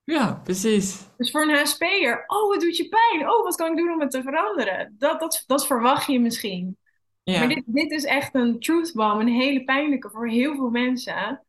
Ja, 0.04 0.34
precies. 0.44 1.08
dus 1.18 1.32
voor 1.32 1.42
een 1.42 1.56
HSP'er, 1.56 2.24
oh, 2.28 2.52
het 2.52 2.62
doet 2.62 2.78
je 2.78 2.90
pijn. 2.90 3.30
Oh, 3.30 3.44
wat 3.44 3.56
kan 3.56 3.72
ik 3.72 3.78
doen 3.78 3.92
om 3.94 4.00
het 4.00 4.12
te 4.12 4.22
veranderen? 4.22 4.96
Dat, 4.98 5.20
dat, 5.20 5.44
dat 5.48 5.68
verwacht 5.68 6.08
je 6.08 6.20
misschien. 6.20 6.78
Ja. 7.24 7.40
Maar 7.40 7.48
dit, 7.48 7.64
dit 7.66 7.92
is 7.92 8.04
echt 8.04 8.36
een 8.36 8.60
truth 8.60 8.94
bomb, 8.94 9.20
een 9.20 9.28
hele 9.28 9.64
pijnlijke 9.64 10.10
voor 10.10 10.28
heel 10.30 10.56
veel 10.56 10.70
mensen. 10.70 11.46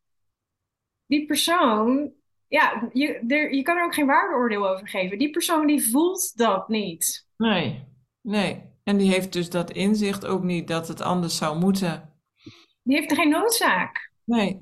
Die 1.07 1.27
persoon, 1.27 2.13
ja, 2.51 2.89
je, 2.93 3.25
er, 3.29 3.55
je 3.55 3.63
kan 3.63 3.77
er 3.77 3.85
ook 3.85 3.95
geen 3.95 4.07
waardeoordeel 4.07 4.69
over 4.69 4.89
geven. 4.89 5.19
Die 5.19 5.31
persoon 5.31 5.67
die 5.67 5.91
voelt 5.91 6.37
dat 6.37 6.69
niet. 6.69 7.27
Nee, 7.37 7.85
nee. 8.21 8.63
En 8.85 8.97
die 8.97 9.11
heeft 9.11 9.33
dus 9.33 9.51
dat 9.51 9.71
inzicht 9.71 10.27
ook 10.27 10.43
niet 10.43 10.69
dat 10.69 10.89
het 10.89 11.01
anders 11.01 11.37
zou 11.37 11.59
moeten. 11.59 12.15
Die 12.83 12.97
heeft 12.97 13.11
er 13.11 13.17
geen 13.17 13.29
noodzaak. 13.29 14.13
Nee. 14.25 14.59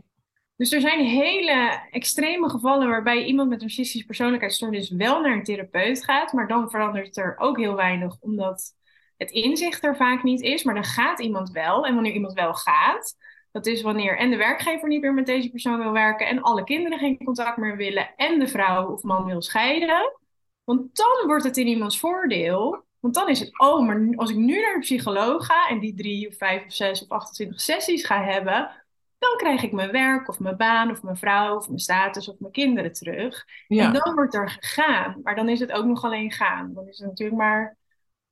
Dus 0.57 0.73
er 0.73 0.81
zijn 0.81 1.05
hele 1.05 1.87
extreme 1.91 2.51
gevallen 2.51 2.89
waarbij 2.89 3.25
iemand 3.25 3.49
met 3.49 3.59
een 3.61 3.67
narcistische 3.67 4.07
persoonlijkheidsstoornis 4.07 4.91
wel 4.91 5.21
naar 5.21 5.33
een 5.33 5.45
therapeut 5.45 6.05
gaat, 6.05 6.33
maar 6.33 6.49
dan 6.49 6.71
verandert 6.71 7.17
er 7.17 7.35
ook 7.39 7.59
heel 7.59 7.75
weinig, 7.75 8.17
omdat 8.21 8.75
het 9.17 9.31
inzicht 9.31 9.85
er 9.85 9.97
vaak 9.97 10.23
niet 10.23 10.41
is. 10.41 10.63
Maar 10.63 10.75
dan 10.75 10.85
gaat 10.85 11.21
iemand 11.21 11.51
wel. 11.51 11.87
En 11.87 11.95
wanneer 11.95 12.13
iemand 12.13 12.33
wel 12.33 12.55
gaat, 12.55 13.17
dat 13.53 13.67
is 13.67 13.83
wanneer 13.83 14.19
en 14.19 14.31
de 14.31 14.37
werkgever 14.37 14.89
niet 14.89 15.01
meer 15.01 15.15
met 15.15 15.27
deze 15.27 15.51
persoon 15.51 15.79
wil 15.79 15.93
werken 15.93 16.27
en 16.27 16.43
alle 16.43 16.65
kinderen 16.65 16.99
geen 16.99 17.25
contact 17.25 17.57
meer 17.57 17.77
willen 17.77 18.15
en 18.17 18.39
de 18.39 18.49
vrouw 18.49 18.93
of 18.93 19.03
man 19.03 19.25
wil 19.25 19.43
scheiden. 19.43 20.19
Want 20.65 20.97
dan 20.97 21.27
wordt 21.27 21.45
het 21.45 21.57
in 21.57 21.67
iemands 21.67 21.99
voordeel. 21.99 22.85
Want 23.01 23.15
dan 23.15 23.29
is 23.29 23.41
het, 23.41 23.61
oh, 23.61 23.87
maar 23.87 24.13
als 24.17 24.31
ik 24.31 24.37
nu 24.37 24.61
naar 24.61 24.75
een 24.75 24.81
psycholoog 24.81 25.47
ga 25.47 25.69
en 25.69 25.79
die 25.79 25.95
drie 25.95 26.29
of 26.29 26.37
vijf 26.37 26.65
of 26.65 26.73
zes 26.73 27.03
of 27.03 27.09
28 27.09 27.61
sessies 27.61 28.05
ga 28.05 28.23
hebben, 28.25 28.71
dan 29.19 29.37
krijg 29.37 29.63
ik 29.63 29.73
mijn 29.73 29.91
werk 29.91 30.29
of 30.29 30.39
mijn 30.39 30.57
baan 30.57 30.91
of 30.91 31.03
mijn 31.03 31.17
vrouw 31.17 31.57
of 31.57 31.67
mijn 31.67 31.79
status 31.79 32.29
of 32.29 32.39
mijn 32.39 32.53
kinderen 32.53 32.93
terug. 32.93 33.45
Ja. 33.69 33.85
En 33.87 33.93
dan 33.93 34.15
wordt 34.15 34.35
er 34.35 34.51
gegaan. 34.51 35.21
Maar 35.23 35.35
dan 35.35 35.49
is 35.49 35.61
het 35.61 35.73
ook 35.73 35.85
nog 35.85 36.05
alleen 36.05 36.33
gaan. 36.33 36.75
Dan 36.75 36.89
is 36.89 36.99
het 36.99 37.09
natuurlijk 37.09 37.39
maar 37.39 37.77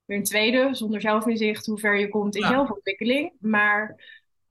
weer 0.05 0.17
een 0.17 0.25
tweede, 0.25 0.69
zonder 0.75 1.01
zelfinzicht, 1.01 1.67
hoe 1.67 1.79
ver 1.79 1.99
je 1.99 2.09
komt 2.09 2.35
in 2.35 2.43
Ja. 2.43 2.49
zelfontwikkeling. 2.49 3.33
Maar 3.39 3.95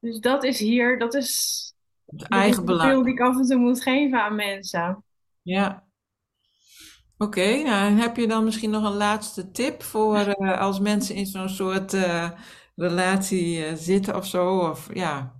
dus 0.05 0.19
dat 0.19 0.43
is 0.43 0.59
hier, 0.59 0.99
dat 0.99 1.13
is 1.13 1.61
Het 2.05 2.21
eigen 2.27 2.65
belang. 2.65 2.89
beeld 2.89 3.05
die 3.05 3.13
ik 3.13 3.19
af 3.19 3.35
en 3.35 3.45
toe 3.45 3.57
moet 3.57 3.81
geven 3.81 4.21
aan 4.21 4.35
mensen. 4.35 5.03
Ja. 5.41 5.83
Oké, 7.17 7.61
nou 7.63 7.87
en 7.91 7.97
heb 7.97 8.15
je 8.15 8.27
dan 8.27 8.43
misschien 8.43 8.69
nog 8.69 8.83
een 8.83 8.97
laatste 8.97 9.51
tip 9.51 9.83
voor 9.83 10.17
eh, 10.17 10.59
als 10.59 10.79
mensen 10.79 11.15
in 11.15 11.25
zo'n 11.25 11.49
soort 11.49 11.93
eh, 11.93 12.31
relatie 12.75 13.65
eh, 13.65 13.73
zitten 13.75 14.15
of 14.15 14.25
zo? 14.25 14.59
Of 14.59 14.89
ja, 14.93 15.35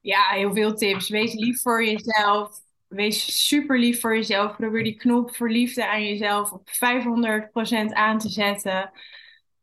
Ja, 0.00 0.28
heel 0.28 0.54
veel 0.54 0.74
tips. 0.74 1.08
Wees 1.08 1.34
lief 1.34 1.60
voor 1.62 1.84
jezelf. 1.84 2.60
Wees 2.88 3.46
super 3.48 3.78
lief 3.78 4.00
voor 4.00 4.14
jezelf. 4.16 4.56
Probeer 4.56 4.84
die 4.84 4.96
knop 4.96 5.36
voor 5.36 5.50
liefde 5.50 5.88
aan 5.88 6.04
jezelf 6.04 6.52
op 6.52 6.68
500% 6.70 7.92
aan 7.92 8.18
te 8.18 8.28
zetten. 8.28 8.90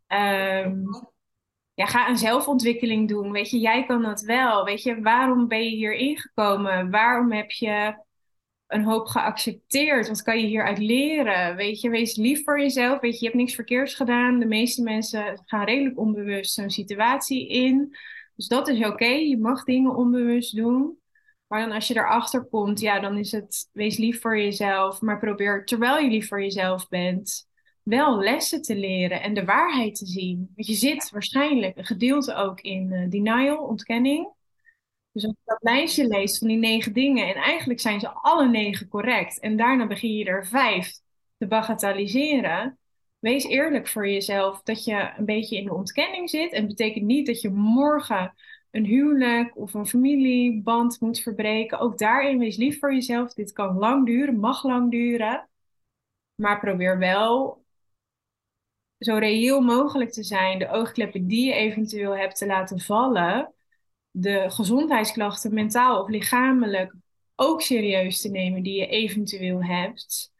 Ehm, 0.08 0.84
ja, 1.80 1.86
ga 1.86 2.10
een 2.10 2.18
zelfontwikkeling 2.18 3.08
doen. 3.08 3.32
Weet 3.32 3.50
je, 3.50 3.60
jij 3.60 3.86
kan 3.86 4.02
dat 4.02 4.22
wel. 4.22 4.66
Weet 4.66 4.84
je, 4.84 5.02
waarom 5.02 5.48
ben 5.48 5.64
je 5.64 5.70
hier 5.70 5.94
ingekomen? 5.94 6.90
Waarom 6.90 7.32
heb 7.32 7.52
je 7.52 8.04
een 8.68 8.84
hoop 8.84 9.08
geaccepteerd? 9.08 10.08
Wat 10.08 10.22
kan 10.22 10.40
je 10.40 10.46
hieruit 10.46 10.78
leren? 10.78 11.56
Weet 11.56 11.82
je, 11.82 11.90
wees 11.90 12.16
lief 12.16 12.44
voor 12.44 12.60
jezelf. 12.60 13.00
Weet 13.00 13.14
je, 13.14 13.20
je 13.20 13.26
hebt 13.26 13.38
niks 13.38 13.56
verkeerds 13.56 13.94
gedaan. 13.94 14.40
De 14.40 14.46
meeste 14.46 14.84
mensen 14.84 15.42
gaan 15.46 15.66
redelijk 15.66 16.00
onbewust 16.00 16.54
zo'n 16.54 16.70
situatie 16.70 17.48
in. 17.50 17.96
Dus 18.36 18.48
dat 18.48 18.68
is 18.68 18.86
oké. 18.86 19.06
Je 19.06 19.38
mag 19.38 19.64
dingen 19.64 19.96
onbewust 19.96 20.56
doen. 20.56 20.98
Maar 21.48 21.62
dan 21.62 21.72
als 21.72 21.88
je 21.88 21.96
erachter 21.96 22.46
komt, 22.46 22.80
ja, 22.80 23.00
dan 23.00 23.18
is 23.18 23.32
het 23.32 23.70
wees 23.72 23.98
lief 23.98 24.22
voor 24.22 24.38
jezelf. 24.38 25.02
Maar 25.02 25.20
probeer, 25.20 25.66
terwijl 25.66 25.98
je 25.98 26.10
lief 26.10 26.28
voor 26.28 26.42
jezelf 26.42 26.88
bent, 26.88 27.49
wel 27.90 28.20
lessen 28.20 28.62
te 28.62 28.76
leren 28.76 29.22
en 29.22 29.34
de 29.34 29.46
waarheid 29.46 29.96
te 29.96 30.06
zien. 30.06 30.52
Want 30.56 30.68
je 30.68 30.74
zit 30.74 31.10
waarschijnlijk 31.10 31.78
een 31.78 31.86
gedeelte 31.86 32.34
ook 32.34 32.62
in 32.62 32.92
eh, 32.92 33.10
denial, 33.10 33.64
ontkenning. 33.64 34.34
Dus 35.12 35.26
als 35.26 35.34
je 35.38 35.42
dat 35.46 35.58
lijstje 35.62 36.08
leest 36.08 36.38
van 36.38 36.48
die 36.48 36.58
negen 36.58 36.94
dingen, 36.94 37.28
en 37.28 37.42
eigenlijk 37.42 37.80
zijn 37.80 38.00
ze 38.00 38.10
alle 38.10 38.50
negen 38.50 38.88
correct, 38.88 39.40
en 39.40 39.58
daarna 39.58 39.88
begin 39.88 40.14
je 40.14 40.26
er 40.26 40.48
vijf 40.48 40.92
te 41.38 41.48
bagatelliseren. 41.48 42.78
Wees 43.20 43.44
eerlijk 43.44 43.88
voor 43.88 44.10
jezelf 44.10 44.62
dat 44.62 44.84
je 44.84 45.12
een 45.18 45.26
beetje 45.26 45.58
in 45.58 45.66
de 45.66 45.74
ontkenning 45.74 46.30
zit. 46.30 46.52
En 46.52 46.68
betekent 46.68 47.06
niet 47.06 47.26
dat 47.26 47.42
je 47.42 47.50
morgen 47.50 48.34
een 48.72 48.86
huwelijk 48.86 49.58
of 49.58 49.74
een 49.74 49.88
familieband 49.88 51.00
moet 51.00 51.20
verbreken. 51.20 51.80
Ook 51.80 51.98
daarin 51.98 52.38
wees 52.38 52.58
lief 52.58 52.80
voor 52.80 52.94
jezelf. 52.94 53.34
Dit 53.34 53.52
kan 53.52 53.78
lang 53.78 54.06
duren, 54.06 54.40
mag 54.40 54.64
lang 54.64 54.92
duren. 54.92 55.50
Maar 56.36 56.60
probeer 56.60 56.98
wel 56.98 57.59
zo 59.00 59.18
reëel 59.18 59.62
mogelijk 59.62 60.12
te 60.12 60.24
zijn. 60.24 60.60
De 60.60 60.70
oogkleppen 60.70 61.28
die 61.28 61.46
je 61.46 61.54
eventueel 61.54 62.18
hebt 62.18 62.38
te 62.38 62.46
laten 62.46 62.80
vallen. 62.80 63.54
De 64.12 64.46
gezondheidsklachten, 64.50 65.54
mentaal 65.54 66.02
of 66.02 66.10
lichamelijk, 66.10 66.94
ook 67.36 67.62
serieus 67.62 68.22
te 68.22 68.30
nemen 68.30 68.64
die 68.64 68.80
je 68.80 68.88
eventueel 68.88 69.64
hebt. 69.64 70.32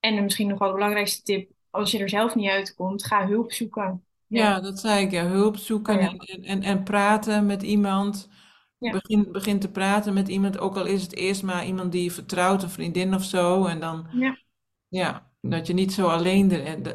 En 0.00 0.22
misschien 0.22 0.48
nog 0.48 0.58
wel 0.58 0.68
de 0.68 0.74
belangrijkste 0.74 1.22
tip, 1.22 1.50
als 1.70 1.90
je 1.90 1.98
er 1.98 2.08
zelf 2.08 2.34
niet 2.34 2.50
uitkomt, 2.50 3.04
ga 3.04 3.26
hulp 3.26 3.52
zoeken. 3.52 4.04
ja, 4.26 4.60
dat 4.60 4.78
zei 4.80 5.04
ik, 5.04 5.10
ja, 5.10 5.26
hulp 5.26 5.56
zoeken 5.56 5.96
Oh 5.96 6.02
ja. 6.02 6.08
en, 6.08 6.18
en, 6.18 6.42
en, 6.44 6.62
en 6.62 6.82
praten 6.82 7.46
met 7.46 7.62
iemand. 7.62 8.28
Ja. 8.78 8.90
Begin, 8.92 9.32
begin 9.32 9.58
te 9.58 9.70
praten 9.70 10.14
met 10.14 10.28
iemand, 10.28 10.58
ook 10.58 10.76
al 10.76 10.86
is 10.86 11.02
het 11.02 11.14
eerst 11.16 11.42
maar 11.42 11.66
iemand 11.66 11.92
die 11.92 12.02
je 12.02 12.10
vertrouwt, 12.10 12.62
een 12.62 12.70
vriendin 12.70 13.14
of 13.14 13.24
zo. 13.24 13.64
En 13.64 13.80
dan, 13.80 14.06
Ja. 14.10 14.36
ja, 14.88 15.32
dat 15.40 15.66
je 15.66 15.72
niet 15.72 15.92
zo 15.92 16.06
alleen, 16.08 16.48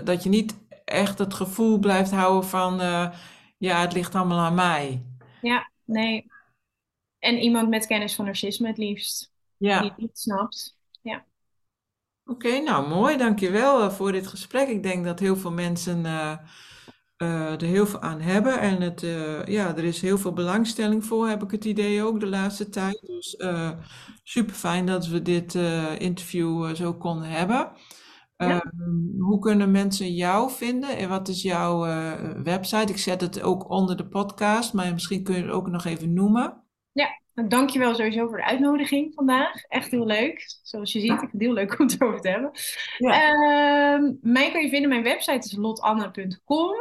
dat 0.04 0.24
je 0.24 0.30
niet 0.30 0.56
echt 0.86 1.20
het 1.20 1.34
gevoel 1.34 1.80
blijft 1.80 2.12
houden 2.12 2.50
van, 2.50 2.82
eh, 2.82 3.10
ja, 3.58 3.82
het 3.82 3.94
ligt 3.94 4.16
allemaal 4.16 4.40
aan 4.40 4.56
mij. 4.56 5.06
Ja, 5.42 5.70
nee. 5.84 6.32
En 7.20 7.38
iemand 7.38 7.70
met 7.70 7.88
kennis 7.88 8.16
van 8.16 8.26
narcisme 8.26 8.68
het 8.68 8.78
liefst, 8.78 9.32
Ja. 9.58 9.80
die 9.80 9.90
het 9.90 9.98
niet 9.98 10.20
snapt. 10.20 10.78
Ja. 11.02 11.26
Oké, 12.26 12.60
nou 12.60 12.88
mooi, 12.88 13.18
dankjewel 13.18 13.82
eh, 13.82 13.90
voor 13.90 14.12
dit 14.12 14.28
gesprek. 14.28 14.68
Ik 14.68 14.84
denk 14.84 15.06
dat 15.06 15.20
heel 15.20 15.36
veel 15.36 15.52
mensen 15.52 16.06
eh, 16.06 16.38
er 17.18 17.62
heel 17.62 17.86
veel 17.88 18.02
aan 18.02 18.22
hebben 18.22 18.60
en 18.60 18.82
het, 18.82 19.02
ja, 19.50 19.76
er 19.76 19.84
is 19.84 20.02
heel 20.02 20.18
veel 20.18 20.34
belangstelling 20.34 21.06
voor, 21.06 21.28
heb 21.28 21.44
ik 21.44 21.52
het 21.52 21.66
idee 21.66 22.04
ook 22.04 22.20
de 22.20 22.28
laatste 22.28 22.70
tijd. 22.70 23.02
Dus 23.02 23.38
super 24.24 24.56
fijn 24.56 24.86
dat 24.86 25.08
we 25.08 25.22
dit 25.22 25.56
interview 25.98 26.76
zo 26.76 26.94
konden 26.94 27.30
hebben. 27.30 27.72
Ja. 28.38 28.62
Ehm, 28.62 29.20
hoe 29.20 29.40
kunnen 29.40 29.72
mensen 29.72 30.14
jou 30.14 30.52
vinden 30.52 30.98
en 30.98 31.10
wat 31.10 31.28
is 31.28 31.42
jouw 31.42 31.86
eh, 31.86 32.32
website? 32.44 32.92
Ik 32.92 32.98
zet 32.98 33.22
het 33.22 33.42
ook 33.42 33.70
onder 33.70 33.98
de 33.98 34.08
podcast, 34.08 34.74
maar 34.74 34.94
misschien 34.94 35.24
kun 35.24 35.36
je 35.36 35.42
het 35.42 35.52
ook 35.52 35.68
nog 35.68 35.86
even 35.86 36.14
noemen. 36.14 36.64
Nou, 37.34 37.48
Dankjewel 37.48 37.96
sowieso 37.96 38.28
voor 38.28 38.38
de 38.38 38.44
uitnodiging 38.44 39.14
vandaag. 39.14 39.64
Echt 39.64 39.92
heel 39.92 40.06
leuk. 40.06 40.60
Zoals 40.64 40.94
je 40.94 41.00
ziet, 41.00 41.12
ik 41.12 41.20
vind 41.20 41.32
het 41.32 41.42
heel 41.42 41.54
leuk 41.54 41.80
om 41.80 41.86
het 41.86 42.02
over 42.04 42.22
te 42.22 42.30
hebben. 42.30 42.52
Ja. 42.98 43.12
Ehm, 43.12 44.14
mij 44.22 44.52
kan 44.52 44.62
je 44.62 44.70
vinden, 44.70 44.90
mijn 44.90 45.04
website 45.04 45.48
is 45.48 45.56
lotanne.com. 45.56 46.74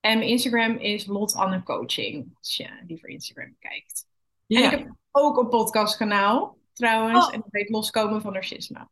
En 0.00 0.18
mijn 0.18 0.30
Instagram 0.30 0.76
is 0.76 1.06
Lotanne 1.06 1.62
Coaching, 1.62 2.36
als 2.38 2.56
je 2.56 2.68
liever 2.86 3.08
Instagram 3.08 3.56
kijkt. 3.58 4.06
En 4.46 4.60
Ja. 4.60 4.70
ik 4.72 4.78
heb 4.78 4.94
ook 5.10 5.38
een 5.38 5.48
podcastkanaal, 5.48 6.58
trouwens. 6.72 7.26
Oh. 7.26 7.34
En 7.34 7.40
dat 7.40 7.52
heet 7.52 7.68
Loskomen 7.68 8.20
van 8.20 8.32
Narcisme. 8.32 8.88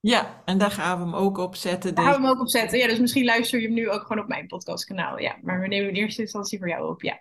Ja, 0.00 0.42
en 0.44 0.58
daar 0.58 0.70
gaan 0.70 0.98
we 0.98 1.04
hem 1.04 1.14
ook 1.14 1.38
op 1.38 1.56
zetten. 1.56 1.94
Daar 1.94 2.04
gaan 2.04 2.14
we 2.14 2.20
hem 2.20 2.30
ook 2.30 2.40
op 2.40 2.48
zetten. 2.48 2.78
Ja, 2.78 2.86
dus 2.86 2.98
misschien 2.98 3.24
luister 3.24 3.60
je 3.60 3.66
hem 3.66 3.74
nu 3.74 3.90
ook 3.90 4.02
gewoon 4.02 4.22
op 4.22 4.28
mijn 4.28 4.46
podcastkanaal. 4.46 5.18
Ja, 5.18 5.36
maar 5.42 5.60
we 5.60 5.66
nemen 5.66 5.88
in 5.88 5.94
eerste 5.94 6.20
instantie 6.22 6.58
voor 6.58 6.68
jou 6.68 6.88
op. 6.88 7.02
Ja, 7.02 7.20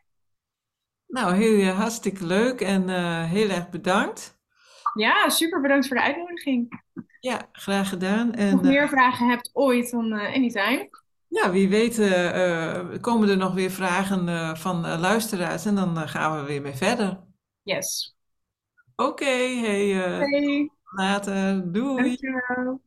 Nou, 1.08 1.36
heel 1.36 1.60
eh, 1.70 1.78
hartstikke 1.78 2.26
leuk 2.26 2.62
en 2.62 2.90
eh, 2.90 3.24
heel 3.24 3.50
erg 3.50 3.70
bedankt. 3.70 4.38
ja 4.94 5.30
super 5.30 5.62
bedankt 5.62 5.88
voor 5.88 5.96
de 5.98 6.04
uitnodiging. 6.04 6.82
Ja, 7.20 7.48
graag 7.52 7.90
gedaan. 7.90 8.34
En 8.34 8.52
Nog 8.52 8.62
eh, 8.62 8.68
meer 8.68 8.90
vragen 8.90 9.30
hebt 9.30 9.50
ooit, 9.54 9.92
dan 9.92 10.12
eh 10.12 10.36
anytime. 10.36 10.90
ja, 11.28 11.52
wie 11.52 11.70
weet 11.70 11.96
komen 13.02 13.30
er 13.30 13.38
nog 13.38 13.54
weer 13.54 13.72
vragen 13.72 14.58
van 14.58 15.00
luisteraars 15.00 15.66
en 15.66 15.76
dan 15.76 15.98
gaan 16.08 16.40
we 16.40 16.48
weer 16.48 16.62
mee 16.62 16.76
verder. 16.76 17.20
Yes. 17.62 18.18
Oké, 18.96 19.26
hey, 19.26 19.88
Hey, 19.88 20.70
later. 20.92 21.72
Doei. 21.72 22.04
dankjewel. 22.04 22.82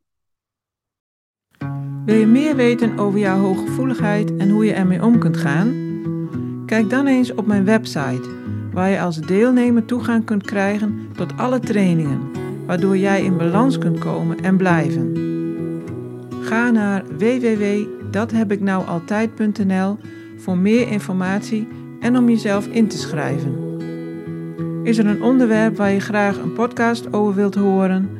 Wil 2.04 2.16
je 2.16 2.26
meer 2.26 2.56
weten 2.56 2.98
over 2.98 3.18
jouw 3.18 3.38
hooggevoeligheid 3.38 4.36
en 4.36 4.50
hoe 4.50 4.64
je 4.64 4.72
ermee 4.72 5.02
om 5.02 5.18
kunt 5.18 5.36
gaan? 5.36 5.90
Kijk 6.66 6.90
dan 6.90 7.06
eens 7.06 7.34
op 7.34 7.46
mijn 7.46 7.64
website, 7.64 8.30
waar 8.72 8.90
je 8.90 9.00
als 9.00 9.20
deelnemer 9.20 9.84
toegang 9.84 10.24
kunt 10.24 10.42
krijgen 10.42 11.08
tot 11.16 11.36
alle 11.36 11.60
trainingen, 11.60 12.20
waardoor 12.66 12.96
jij 12.96 13.24
in 13.24 13.36
balans 13.36 13.78
kunt 13.78 13.98
komen 13.98 14.40
en 14.40 14.56
blijven. 14.56 15.12
Ga 16.42 16.70
naar 16.70 17.04
www.dathebiknoualtijd.nl 17.18 19.98
voor 20.36 20.58
meer 20.58 20.88
informatie 20.88 21.68
en 22.00 22.16
om 22.16 22.28
jezelf 22.28 22.66
in 22.66 22.88
te 22.88 22.98
schrijven. 22.98 23.71
Is 24.82 24.98
er 24.98 25.06
een 25.06 25.22
onderwerp 25.22 25.76
waar 25.76 25.92
je 25.92 26.00
graag 26.00 26.38
een 26.38 26.52
podcast 26.52 27.12
over 27.12 27.34
wilt 27.34 27.54
horen? 27.54 28.10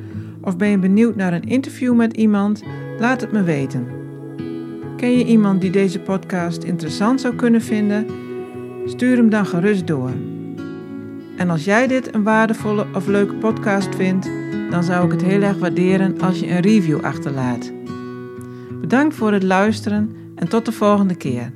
Of 0.41 0.57
ben 0.57 0.69
je 0.69 0.79
benieuwd 0.79 1.17
naar 1.17 1.33
een 1.33 1.49
interview 1.49 1.95
met 1.95 2.17
iemand? 2.17 2.63
Laat 2.99 3.21
het 3.21 3.33
me 3.33 3.43
weten. 3.43 3.87
Ken 4.97 5.19
je 5.19 5.25
iemand 5.25 5.61
die 5.61 5.71
deze 5.71 6.01
podcast 6.01 6.63
interessant 6.63 7.21
zou 7.21 7.35
kunnen 7.35 7.63
vinden? 7.63 8.07
Stuur 8.87 9.17
hem 9.17 9.31
dan 9.31 9.47
gerust 9.47 9.87
door. 9.87 10.11
En 11.37 11.51
als 11.51 11.65
jij 11.65 11.87
dit 11.87 12.15
een 12.15 12.23
waardevolle 12.23 12.87
of 12.95 13.07
leuke 13.07 13.35
podcast 13.35 13.95
vindt, 13.95 14.31
dan 14.71 14.85
zou 14.85 15.05
ik 15.05 15.13
het 15.13 15.23
heel 15.23 15.43
erg 15.43 15.59
waarderen 15.59 16.21
als 16.21 16.41
je 16.41 16.51
een 16.51 16.61
review 16.61 17.01
achterlaat. 17.01 17.73
Bedankt 18.81 19.15
voor 19.15 19.33
het 19.33 19.43
luisteren 19.43 20.11
en 20.35 20.49
tot 20.49 20.65
de 20.65 20.73
volgende 20.73 21.15
keer. 21.15 21.53